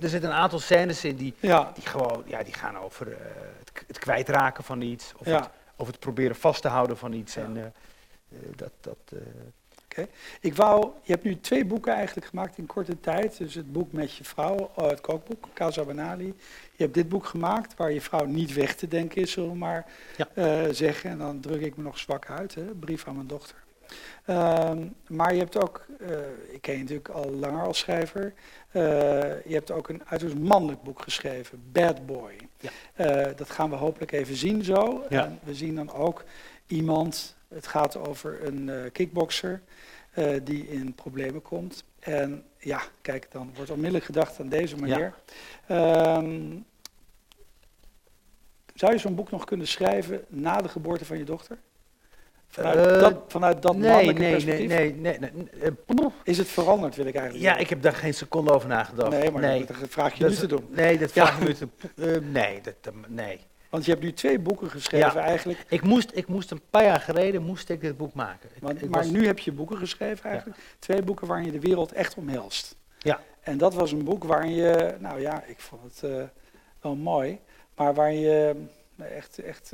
er 0.00 0.08
zitten 0.08 0.30
een 0.30 0.36
aantal 0.36 0.58
scènes 0.58 1.04
in 1.04 1.16
die, 1.16 1.34
ja. 1.40 1.70
die 1.74 1.86
gewoon, 1.86 2.22
ja, 2.26 2.42
die 2.42 2.54
gaan 2.54 2.78
over 2.78 3.08
uh, 3.08 3.14
het, 3.58 3.84
het, 3.86 3.98
kwijtraken 3.98 4.64
van 4.64 4.80
iets, 4.80 5.12
of, 5.16 5.26
ja. 5.26 5.36
het, 5.36 5.48
of 5.76 5.86
het 5.86 5.98
proberen 5.98 6.36
vast 6.36 6.62
te 6.62 6.68
houden 6.68 6.96
van 6.96 7.12
iets. 7.12 7.34
Ja. 7.34 7.42
En 7.42 7.56
uh, 7.56 7.64
dat, 8.56 8.72
dat. 8.80 9.20
Ik 10.40 10.54
wou, 10.54 10.90
je 11.02 11.12
hebt 11.12 11.24
nu 11.24 11.40
twee 11.40 11.64
boeken 11.64 11.92
eigenlijk 11.92 12.26
gemaakt 12.26 12.58
in 12.58 12.66
korte 12.66 13.00
tijd. 13.00 13.38
Dus 13.38 13.54
het 13.54 13.72
boek 13.72 13.92
met 13.92 14.14
je 14.14 14.24
vrouw, 14.24 14.70
oh, 14.74 14.88
het 14.88 15.00
kookboek, 15.00 15.48
Casa 15.54 15.84
Banali. 15.84 16.34
Je 16.76 16.82
hebt 16.82 16.94
dit 16.94 17.08
boek 17.08 17.26
gemaakt 17.26 17.76
waar 17.76 17.92
je 17.92 18.00
vrouw 18.00 18.24
niet 18.24 18.54
weg 18.54 18.74
te 18.74 18.88
denken 18.88 19.22
is, 19.22 19.30
zullen 19.30 19.50
we 19.50 19.56
maar 19.56 19.86
zeggen. 20.70 21.10
En 21.10 21.18
dan 21.18 21.40
druk 21.40 21.60
ik 21.60 21.76
me 21.76 21.82
nog 21.82 21.98
zwak 21.98 22.30
uit, 22.30 22.54
hè? 22.54 22.62
brief 22.62 23.06
aan 23.06 23.14
mijn 23.14 23.26
dochter. 23.26 23.56
Uh, 24.26 24.70
maar 25.06 25.32
je 25.32 25.38
hebt 25.38 25.62
ook, 25.62 25.86
uh, 26.00 26.08
ik 26.48 26.60
ken 26.60 26.74
je 26.74 26.80
natuurlijk 26.80 27.08
al 27.08 27.30
langer 27.30 27.64
als 27.64 27.78
schrijver, 27.78 28.32
uh, 28.72 28.82
je 29.44 29.54
hebt 29.54 29.70
ook 29.70 29.88
een 29.88 30.02
uiterst 30.04 30.34
mannelijk 30.34 30.82
boek 30.82 31.02
geschreven, 31.02 31.62
Bad 31.72 32.06
Boy. 32.06 32.32
Ja. 32.60 32.70
Uh, 32.96 33.36
dat 33.36 33.50
gaan 33.50 33.70
we 33.70 33.76
hopelijk 33.76 34.12
even 34.12 34.36
zien 34.36 34.64
zo. 34.64 35.04
Ja. 35.08 35.24
En 35.24 35.38
we 35.42 35.54
zien 35.54 35.74
dan 35.74 35.92
ook 35.92 36.24
iemand, 36.66 37.36
het 37.48 37.66
gaat 37.66 37.96
over 37.96 38.44
een 38.44 38.92
kickboxer 38.92 39.60
die 40.42 40.68
in 40.68 40.94
problemen 40.94 41.42
komt. 41.42 41.84
En 41.98 42.44
ja, 42.58 42.80
kijk, 43.02 43.26
dan 43.30 43.50
wordt 43.54 43.70
onmiddellijk 43.70 44.04
gedacht 44.04 44.40
aan 44.40 44.48
deze 44.48 44.76
manier. 44.76 45.14
Ja. 45.68 46.16
Um, 46.16 46.24
ehm, 46.24 46.56
zou 48.74 48.92
je 48.92 48.98
zo'n 48.98 49.14
boek 49.14 49.30
nog 49.30 49.44
kunnen 49.44 49.66
schrijven 49.66 50.24
na 50.28 50.56
de 50.56 50.68
geboorte 50.68 51.04
van 51.04 51.18
je 51.18 51.24
dochter? 51.24 51.58
Vanuit, 52.48 52.86
uh, 52.86 53.00
dat, 53.00 53.14
vanuit 53.28 53.62
dat 53.62 53.76
nee, 53.76 53.90
mannelijke 53.90 54.20
nee, 54.20 54.30
perspectief? 54.30 54.68
Nee, 54.68 54.94
nee, 54.94 55.18
nee. 55.18 55.30
nee 55.32 55.72
uh, 56.00 56.06
is 56.24 56.38
het 56.38 56.48
veranderd, 56.48 56.96
wil 56.96 57.06
ik 57.06 57.14
eigenlijk 57.14 57.44
Ja, 57.44 57.56
ik 57.56 57.68
heb 57.68 57.82
daar 57.82 57.92
geen 57.92 58.14
seconde 58.14 58.52
over 58.52 58.68
nagedacht. 58.68 59.10
Nee, 59.10 59.30
maar 59.30 59.40
nee. 59.42 59.64
dat 59.64 59.76
vraag 59.88 60.14
je 60.14 60.22
dat 60.22 60.30
nu 60.30 60.36
te 60.36 60.46
doen. 60.46 60.66
Nee, 60.70 60.98
dat 60.98 61.12
vraag 61.12 61.38
je 61.38 61.44
nu 61.44 61.54
te 61.54 61.68
uh, 61.94 62.30
nee, 62.32 62.60
dat, 62.60 62.94
nee. 63.08 63.40
Want 63.68 63.84
je 63.84 63.90
hebt 63.90 64.02
nu 64.02 64.12
twee 64.12 64.38
boeken 64.38 64.70
geschreven 64.70 65.20
ja. 65.20 65.26
eigenlijk. 65.26 65.64
Ik 65.68 65.82
moest, 65.82 66.10
ik 66.14 66.28
moest 66.28 66.50
een 66.50 66.62
paar 66.70 66.84
jaar 66.84 67.00
geleden 67.00 67.42
moest 67.42 67.68
ik 67.68 67.80
dit 67.80 67.96
boek 67.96 68.14
maken. 68.14 68.50
Maar, 68.60 68.74
ik, 68.76 68.88
maar 68.88 69.02
was... 69.02 69.10
nu 69.10 69.26
heb 69.26 69.38
je 69.38 69.52
boeken 69.52 69.76
geschreven 69.76 70.30
eigenlijk. 70.30 70.58
Ja. 70.58 70.64
Twee 70.78 71.02
boeken 71.02 71.26
waarin 71.26 71.46
je 71.46 71.52
de 71.52 71.60
wereld 71.60 71.92
echt 71.92 72.14
omhelst. 72.14 72.76
Ja. 72.98 73.20
En 73.40 73.58
dat 73.58 73.74
was 73.74 73.92
een 73.92 74.04
boek 74.04 74.24
waarin 74.24 74.54
je, 74.54 74.96
nou 74.98 75.20
ja, 75.20 75.42
ik 75.44 75.60
vond 75.60 75.82
het 75.82 76.10
uh, 76.10 76.22
wel 76.80 76.94
mooi. 76.94 77.38
Maar 77.74 77.94
waar 77.94 78.12
je 78.12 78.54
echt, 78.96 79.38
echt 79.38 79.72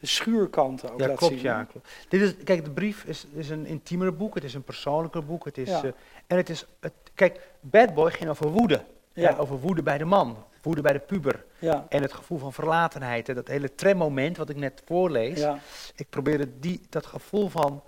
de 0.00 0.06
schuurkanten 0.06 0.92
ook 0.92 1.00
ja, 1.00 1.06
laat 1.06 1.16
klopt, 1.16 1.34
zien. 1.34 1.42
Ja, 1.42 1.64
klopt. 1.64 1.88
Dit 2.08 2.20
is, 2.20 2.34
kijk, 2.44 2.64
de 2.64 2.70
brief 2.70 3.04
is, 3.04 3.26
is 3.32 3.50
een 3.50 3.66
intiemer 3.66 4.16
boek, 4.16 4.34
het 4.34 4.44
is 4.44 4.54
een 4.54 4.62
persoonlijker 4.62 5.24
boek. 5.24 5.44
Het 5.44 5.58
is, 5.58 5.68
ja. 5.68 5.82
en 6.26 6.36
het 6.36 6.48
is, 6.48 6.66
het, 6.80 6.92
kijk, 7.14 7.40
Bad 7.60 7.94
Boy 7.94 8.10
ging 8.10 8.30
over 8.30 8.50
woede. 8.50 8.84
Ja. 9.12 9.36
over 9.36 9.60
woede 9.60 9.82
bij 9.82 9.98
de 9.98 10.04
man, 10.04 10.44
woede 10.68 10.82
bij 10.82 10.92
de 10.92 10.98
puber. 10.98 11.44
Ja. 11.58 11.86
En 11.88 12.02
het 12.02 12.12
gevoel 12.12 12.38
van 12.38 12.52
verlatenheid. 12.52 13.28
En 13.28 13.34
dat 13.34 13.48
hele 13.48 13.74
tremmoment 13.74 14.36
wat 14.36 14.48
ik 14.48 14.56
net 14.56 14.82
voorlees. 14.84 15.38
Ja. 15.38 15.58
Ik 15.94 16.06
probeerde 16.10 16.58
die, 16.58 16.80
dat 16.88 17.06
gevoel 17.06 17.48
van, 17.48 17.82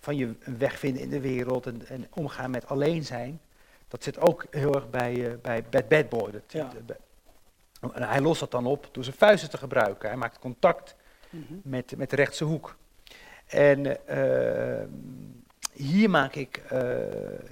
van 0.00 0.16
je 0.16 0.34
weg 0.58 0.78
vinden 0.78 1.02
in 1.02 1.10
de 1.10 1.20
wereld 1.20 1.66
en, 1.66 1.86
en 1.86 2.06
omgaan 2.14 2.50
met 2.50 2.68
alleen 2.68 3.04
zijn. 3.04 3.40
Dat 3.88 4.02
zit 4.02 4.20
ook 4.20 4.46
heel 4.50 4.74
erg 4.74 4.90
bij, 4.90 5.14
uh, 5.14 5.32
bij 5.42 5.64
Bad, 5.70 5.88
Bad 5.88 6.08
Boy. 6.08 6.30
Dat, 6.30 6.42
ja. 6.46 6.70
uh, 7.82 7.90
hij 8.10 8.20
lost 8.20 8.40
dat 8.40 8.50
dan 8.50 8.66
op 8.66 8.88
door 8.92 9.04
zijn 9.04 9.16
vuisten 9.16 9.50
te 9.50 9.56
gebruiken. 9.56 10.08
Hij 10.08 10.18
maakt 10.18 10.38
contact 10.38 10.96
Mm 11.30 11.44
-hmm. 11.48 11.60
met, 11.64 11.96
met 11.96 12.10
de 12.10 12.16
rechtse 12.16 12.44
hoek. 12.44 12.76
En 13.46 13.86
uh, 13.86 14.82
hier 15.72 16.10
maak 16.10 16.34
ik, 16.34 16.62
uh, 16.72 16.80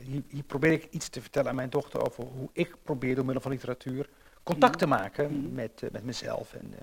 hier, 0.01 0.23
hier, 0.29 0.43
probeer 0.47 0.73
ik 0.73 0.87
iets 0.91 1.09
te 1.09 1.21
vertellen 1.21 1.49
aan 1.49 1.57
mijn 1.57 1.71
dochter 1.71 2.07
over 2.07 2.25
hoe 2.25 2.49
ik 2.53 2.75
probeer 2.83 3.14
door 3.14 3.25
middel 3.25 3.43
van 3.43 3.53
literatuur 3.53 4.09
contact 4.48 4.78
te 4.78 4.87
maken 4.87 5.30
mm 5.30 5.44
-hmm. 5.44 5.54
met, 5.54 5.82
uh, 5.84 5.90
met 5.90 6.04
mezelf 6.04 6.54
en, 6.54 6.74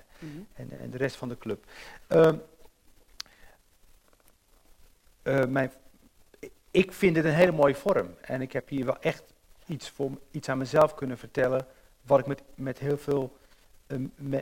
en, 0.54 0.70
en, 0.80 0.90
de 0.90 0.96
rest 0.96 1.16
van 1.16 1.28
de 1.28 1.38
club. 1.38 1.64
mijn, 5.48 5.72
ik 6.70 6.92
vind 6.92 7.14
dit 7.14 7.24
een 7.24 7.30
hele 7.30 7.52
mooie 7.52 7.74
vorm 7.74 8.14
en 8.20 8.40
ik 8.40 8.52
heb 8.52 8.68
hier 8.68 8.84
wel 8.84 8.98
echt 9.00 9.22
iets, 9.66 9.90
voor, 9.90 10.10
iets 10.30 10.48
aan 10.48 10.58
mezelf 10.58 10.94
kunnen 10.94 11.18
vertellen 11.18 11.66
wat 12.02 12.18
ik 12.18 12.26
met, 12.26 12.42
met 12.54 12.78
heel 12.78 12.98
veel 12.98 13.36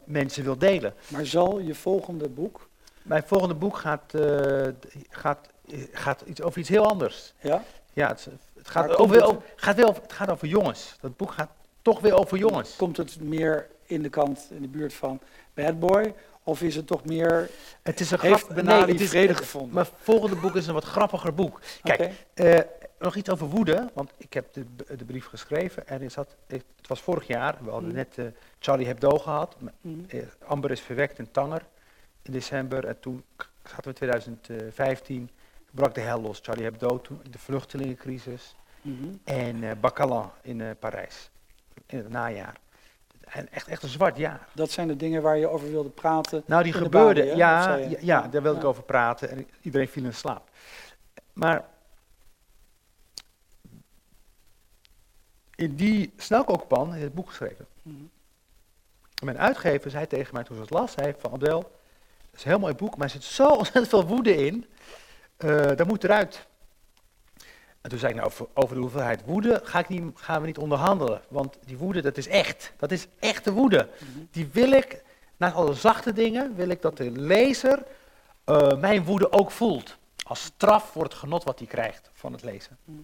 mensen 0.04 0.44
wil 0.44 0.58
delen. 0.58 0.94
Maar 1.08 1.26
zal 1.26 1.58
je 1.58 1.74
volgende 1.74 2.28
boek? 2.28 2.68
Mijn 3.02 3.22
volgende 3.22 3.54
boek 3.54 3.76
gaat, 3.76 4.14
uh, 4.14 4.66
gaat, 5.08 5.48
gaat 5.92 6.20
iets 6.20 6.42
over 6.42 6.58
iets 6.58 6.68
heel 6.68 6.88
anders. 6.88 7.32
Ja? 7.40 7.62
Ja, 7.92 8.08
het, 8.08 8.28
het 8.54 8.68
gaat, 8.68 8.96
over, 8.96 9.16
het... 9.16 9.24
Over, 9.24 9.42
gaat 9.56 9.76
wel, 9.76 9.94
het 9.94 10.12
gaat 10.12 10.30
over 10.30 10.48
jongens. 10.48 10.96
Dat 11.00 11.16
boek 11.16 11.32
gaat 11.32 11.50
toch 11.84 12.00
weer 12.00 12.18
over 12.18 12.38
jongens. 12.38 12.76
Komt 12.76 12.96
het 12.96 13.20
meer 13.20 13.66
in 13.86 14.02
de 14.02 14.08
kant, 14.08 14.48
in 14.50 14.62
de 14.62 14.68
buurt 14.68 14.94
van 14.94 15.20
Bad 15.54 15.78
Boy? 15.78 16.14
Of 16.42 16.62
is 16.62 16.76
het 16.76 16.86
toch 16.86 17.04
meer, 17.04 17.50
het 17.82 18.00
is 18.00 18.10
een 18.10 18.18
Benali 18.54 18.84
nee, 18.84 18.92
het 18.92 19.00
is, 19.00 19.08
vrede 19.08 19.34
gevonden? 19.34 19.74
Mijn 19.74 19.86
volgende 19.96 20.36
boek 20.36 20.54
is 20.54 20.66
een 20.66 20.74
wat 20.74 20.84
grappiger 20.84 21.34
boek. 21.34 21.60
Kijk, 21.82 22.00
okay. 22.34 22.56
uh, 22.56 22.60
nog 22.98 23.16
iets 23.16 23.30
over 23.30 23.46
woede, 23.46 23.90
want 23.94 24.12
ik 24.16 24.32
heb 24.32 24.52
de, 24.52 24.64
de 24.96 25.04
brief 25.04 25.26
geschreven 25.26 25.88
en 25.88 26.02
is 26.02 26.14
dat, 26.14 26.36
het 26.46 26.64
was 26.86 27.00
vorig 27.00 27.26
jaar, 27.26 27.58
we 27.64 27.70
hadden 27.70 27.88
mm. 27.88 27.94
net 27.94 28.18
uh, 28.18 28.26
Charlie 28.58 28.86
Hebdo 28.86 29.18
gehad, 29.18 29.56
mm. 29.80 30.04
uh, 30.08 30.22
Amber 30.46 30.70
is 30.70 30.80
verwekt 30.80 31.18
in 31.18 31.30
Tanger 31.30 31.62
in 32.22 32.32
december 32.32 32.84
en 32.84 33.00
toen 33.00 33.24
zaten 33.62 33.82
we 33.82 33.88
in 33.88 33.94
2015, 33.94 35.30
brak 35.70 35.94
de 35.94 36.00
hel 36.00 36.20
los, 36.20 36.38
Charlie 36.42 36.64
Hebdo 36.64 37.00
toen, 37.00 37.20
de 37.30 37.38
vluchtelingencrisis 37.38 38.54
mm 38.82 38.98
-hmm. 38.98 39.20
en 39.24 39.80
Bacalan 39.80 40.30
in 40.42 40.76
Parijs. 40.78 41.30
In 41.86 41.98
het 41.98 42.08
najaar. 42.08 42.56
En 43.24 43.52
echt, 43.52 43.68
echt 43.68 43.82
een 43.82 43.88
zwart 43.88 44.16
jaar. 44.16 44.48
Dat 44.52 44.70
zijn 44.70 44.88
de 44.88 44.96
dingen 44.96 45.22
waar 45.22 45.36
je 45.36 45.48
over 45.48 45.70
wilde 45.70 45.88
praten. 45.88 46.42
Nou, 46.46 46.62
die 46.62 46.72
gebeurden. 46.72 47.36
Ja, 47.36 47.76
ja, 47.76 47.96
ja, 48.00 48.28
daar 48.28 48.42
wilde 48.42 48.58
ik 48.58 48.64
over 48.64 48.82
praten. 48.82 49.30
En 49.30 49.48
iedereen 49.60 49.88
viel 49.88 50.04
in 50.04 50.14
slaap. 50.14 50.50
Maar 51.32 51.64
in 55.54 55.74
die 55.74 56.12
snelkookpan 56.16 56.94
is 56.94 57.02
het 57.02 57.14
boek 57.14 57.28
geschreven. 57.28 57.66
Mm 57.82 58.10
Mijn 59.24 59.38
uitgever 59.38 59.90
zei 59.90 60.06
tegen 60.06 60.34
mij 60.34 60.44
toen 60.44 60.56
ze 60.56 60.62
het 60.62 60.70
las, 60.70 60.92
zei 60.92 61.14
van 61.18 61.32
Abdel, 61.32 61.60
dat 61.60 61.70
is 62.32 62.44
een 62.44 62.50
heel 62.50 62.58
mooi 62.58 62.74
boek, 62.74 62.96
maar 62.96 63.06
er 63.06 63.12
zit 63.12 63.24
zo 63.24 63.46
ontzettend 63.62 63.88
veel 63.88 64.06
woede 64.06 64.46
in. 64.46 64.66
Uh, 65.38 65.66
dat 65.76 65.86
moet 65.86 66.04
eruit. 66.04 66.46
En 67.84 67.90
toen 67.90 67.98
zei 67.98 68.12
ik, 68.12 68.18
nou, 68.18 68.32
over, 68.54 68.74
de 68.74 68.80
hoeveelheid 68.80 69.24
woede 69.24 69.60
ga 69.64 69.78
ik 69.78 69.88
niet, 69.88 70.02
gaan 70.14 70.40
we 70.40 70.46
niet 70.46 70.58
onderhandelen. 70.58 71.20
Want 71.28 71.58
die 71.64 71.76
woede, 71.76 72.02
dat 72.02 72.16
is 72.16 72.28
echt. 72.28 72.72
Dat 72.76 72.90
is 72.90 73.06
echte 73.18 73.52
woede. 73.52 73.88
Mhm. 73.98 74.24
Die 74.30 74.48
wil 74.52 74.72
ik, 74.72 75.02
naast 75.36 75.54
alle 75.54 75.74
zachte 75.74 76.12
dingen, 76.12 76.54
wil 76.54 76.68
ik 76.68 76.82
dat 76.82 76.96
de 76.96 77.10
lezer 77.10 77.82
uh, 78.46 78.76
mijn 78.76 79.04
woede 79.04 79.32
ook 79.32 79.50
voelt. 79.50 79.96
Als 80.22 80.42
straf 80.42 80.90
voor 80.90 81.02
het 81.02 81.14
genot 81.14 81.44
wat 81.44 81.58
hij 81.58 81.68
krijgt 81.68 82.10
van 82.12 82.32
het 82.32 82.42
lezen. 82.42 82.78
Mhm. 82.84 82.98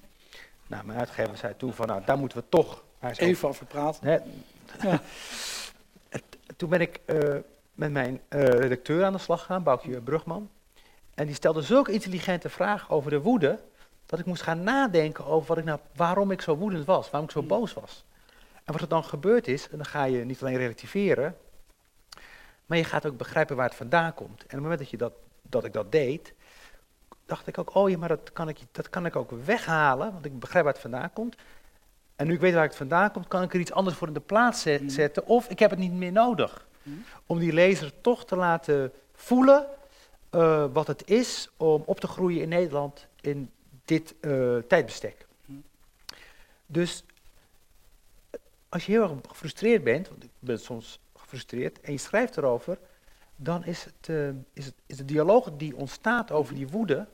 Nou, 0.67 0.87
mijn 0.87 0.99
uitgever 0.99 1.37
zei 1.37 1.57
toen 1.57 1.73
van, 1.73 1.87
nou, 1.87 2.03
daar 2.05 2.19
moeten 2.19 2.39
we 2.39 2.45
toch... 2.49 2.83
Even 3.17 3.49
over 3.49 3.67
praten. 3.67 4.09
Ja. 4.83 5.01
toen 6.57 6.69
ben 6.69 6.81
ik 6.81 7.01
uh, 7.07 7.37
met 7.75 7.93
mijn 7.93 8.21
uh, 8.29 8.43
redacteur 8.43 9.05
aan 9.05 9.13
de 9.13 9.19
slag 9.19 9.41
gegaan, 9.41 9.63
Boukje 9.63 10.01
Brugman. 10.01 10.51
En 11.15 11.27
die 11.27 11.35
stelde 11.35 11.63
zulke 11.63 11.93
intelligente 11.93 12.49
vragen 12.49 12.91
over 12.91 13.11
de 13.11 13.21
woede 13.21 13.61
dat 14.11 14.19
ik 14.19 14.27
moest 14.27 14.43
gaan 14.43 14.63
nadenken 14.63 15.25
over 15.25 15.49
wat 15.49 15.59
ik 15.59 15.65
nou, 15.65 15.79
waarom 15.97 16.31
ik 16.31 16.41
zo 16.41 16.57
woedend 16.57 16.85
was, 16.85 17.11
waarom 17.11 17.29
ik 17.29 17.35
zo 17.35 17.43
boos 17.43 17.73
was. 17.73 18.05
En 18.65 18.73
wat 18.73 18.81
er 18.81 18.89
dan 18.89 19.05
gebeurd 19.05 19.49
is, 19.49 19.69
en 19.69 19.77
dan 19.77 19.87
ga 19.87 20.05
je 20.05 20.25
niet 20.25 20.43
alleen 20.43 20.57
relativeren, 20.57 21.37
maar 22.67 22.79
je 22.79 22.85
gaat 22.85 23.07
ook 23.07 23.17
begrijpen 23.17 23.57
waar 23.57 23.67
het 23.67 23.75
vandaan 23.75 24.15
komt. 24.15 24.39
En 24.39 24.45
op 24.45 24.51
het 24.51 24.61
moment 24.61 24.79
dat, 24.79 24.91
je 24.91 24.97
dat, 24.97 25.13
dat 25.43 25.65
ik 25.65 25.73
dat 25.73 25.93
deed, 25.93 26.35
dacht 27.27 27.47
ik 27.47 27.59
ook, 27.59 27.75
oh 27.75 27.91
ja, 27.91 27.99
maar 27.99 28.09
dat 28.09 28.33
kan 28.33 28.49
ik, 28.49 28.59
dat 28.73 28.91
kan 28.91 29.07
ik 29.07 29.17
ook 29.17 29.31
weghalen, 29.45 30.13
want 30.13 30.25
ik 30.25 30.39
begrijp 30.39 30.65
waar 30.65 30.73
het 30.73 30.83
vandaan 30.83 31.13
komt. 31.13 31.37
En 32.17 32.27
nu 32.27 32.35
ik 32.35 32.41
weet 32.41 32.55
waar 32.55 32.67
het 32.67 32.77
vandaan 32.77 33.11
komt, 33.11 33.29
kan 33.29 33.43
ik 33.43 33.55
er 33.55 33.61
iets 33.61 33.73
anders 33.73 33.97
voor 33.97 34.09
in 34.09 34.15
de 34.15 34.21
plaats 34.21 34.65
mhm. 34.65 34.89
zetten, 34.89 35.27
of 35.27 35.49
ik 35.49 35.59
heb 35.59 35.71
het 35.71 35.79
niet 35.79 35.93
meer 35.93 36.13
nodig. 36.13 36.67
Mhm. 36.83 36.97
Om 37.27 37.39
die 37.39 37.53
lezer 37.53 38.01
toch 38.01 38.25
te 38.25 38.37
laten 38.37 38.93
voelen 39.13 39.67
uh, 40.31 40.65
wat 40.73 40.87
het 40.87 41.09
is 41.09 41.51
om 41.57 41.83
op 41.87 42.01
te 42.01 42.07
groeien 42.07 42.43
in 42.43 42.49
Nederland 42.49 43.07
in 43.21 43.51
dit 43.91 44.15
uh, 44.21 44.59
tijdbestek. 44.59 45.27
Dus 46.67 47.05
als 48.69 48.87
je 48.87 48.93
heel 48.93 49.03
erg 49.03 49.13
gefrustreerd 49.29 49.85
bent, 49.85 50.09
want 50.09 50.25
ik 50.25 50.31
ben 50.39 50.61
soms 50.61 51.01
gefrustreerd, 51.17 51.81
en 51.81 51.93
je 51.93 51.99
schrijft 51.99 52.37
erover, 52.37 52.79
dan 53.37 53.65
is, 53.65 53.85
het, 53.85 54.09
uh, 54.09 54.29
is, 54.53 54.65
het, 54.65 54.75
is 54.87 54.97
de 54.97 55.05
dialoog 55.05 55.51
die 55.57 55.77
ontstaat 55.77 56.31
over 56.31 56.55
die 56.55 56.69
woede, 56.69 57.07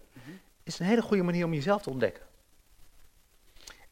is 0.63 0.79
een 0.79 0.87
hele 0.87 1.03
goede 1.03 1.23
manier 1.23 1.45
om 1.45 1.55
jezelf 1.55 1.83
te 1.83 1.91
ontdekken. 1.91 2.25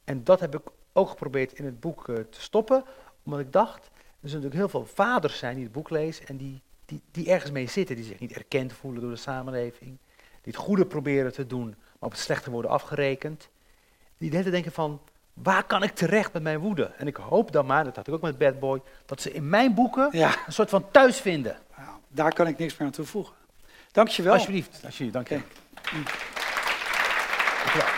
En 0.05 0.25
dat 0.25 0.41
heb 0.41 0.55
ik 0.55 0.63
ook 0.93 1.09
geprobeerd 1.09 1.53
in 1.53 1.65
het 1.65 1.81
boek 1.81 2.09
uh, 2.09 2.17
te 2.17 2.41
stoppen, 2.41 2.85
omdat 3.23 3.41
ik 3.41 3.53
dacht, 3.53 3.85
er 3.85 4.29
zullen 4.29 4.45
natuurlijk 4.45 4.73
heel 4.73 4.81
veel 4.81 4.95
vaders 4.95 5.39
zijn 5.39 5.55
die 5.55 5.65
het 5.65 5.73
boek 5.73 5.91
lezen 5.91 6.27
en 6.27 6.37
die, 6.37 6.61
die, 6.85 7.01
die 7.11 7.31
ergens 7.31 7.51
mee 7.51 7.67
zitten, 7.67 7.97
die 7.97 8.05
zich 8.05 8.19
niet 8.19 8.33
erkend 8.33 8.73
voelen 8.73 9.01
door 9.01 9.11
de 9.11 9.17
samenleving, 9.17 9.99
die 10.17 10.53
het 10.53 10.57
goede 10.57 10.87
proberen 10.87 11.33
te 11.33 11.47
doen, 11.47 11.77
op 12.05 12.11
het 12.11 12.21
slechte 12.21 12.51
worden 12.51 12.71
afgerekend. 12.71 13.49
Die 14.19 14.31
de 14.31 14.37
hele 14.37 14.51
denken 14.51 14.73
van, 14.73 15.01
waar 15.33 15.65
kan 15.65 15.83
ik 15.83 15.95
terecht 15.95 16.33
met 16.33 16.43
mijn 16.43 16.59
woede? 16.59 16.85
En 16.97 17.07
ik 17.07 17.17
hoop 17.17 17.53
dan 17.53 17.67
maar, 17.67 17.85
dat 17.85 17.97
had 17.97 18.07
ik 18.07 18.15
ook 18.15 18.21
met 18.21 18.39
Bad 18.39 18.59
Boy, 18.59 18.81
dat 19.07 19.21
ze 19.21 19.33
in 19.33 19.49
mijn 19.49 19.75
boeken 19.75 20.19
een 20.19 20.53
soort 20.53 20.71
van 20.71 20.91
thuis 20.91 21.21
vinden. 21.21 21.59
Daar 22.09 22.33
kan 22.33 22.47
ik 22.47 22.59
niks 22.59 22.77
meer 22.77 22.89
aan 22.89 22.95
toevoegen. 22.95 23.35
Dankjewel. 23.93 24.33
Alsjeblieft, 24.33 24.81
alsjeblieft 24.85 25.13
dank 25.13 25.29
je. 25.29 25.41
Okay. 27.67 27.94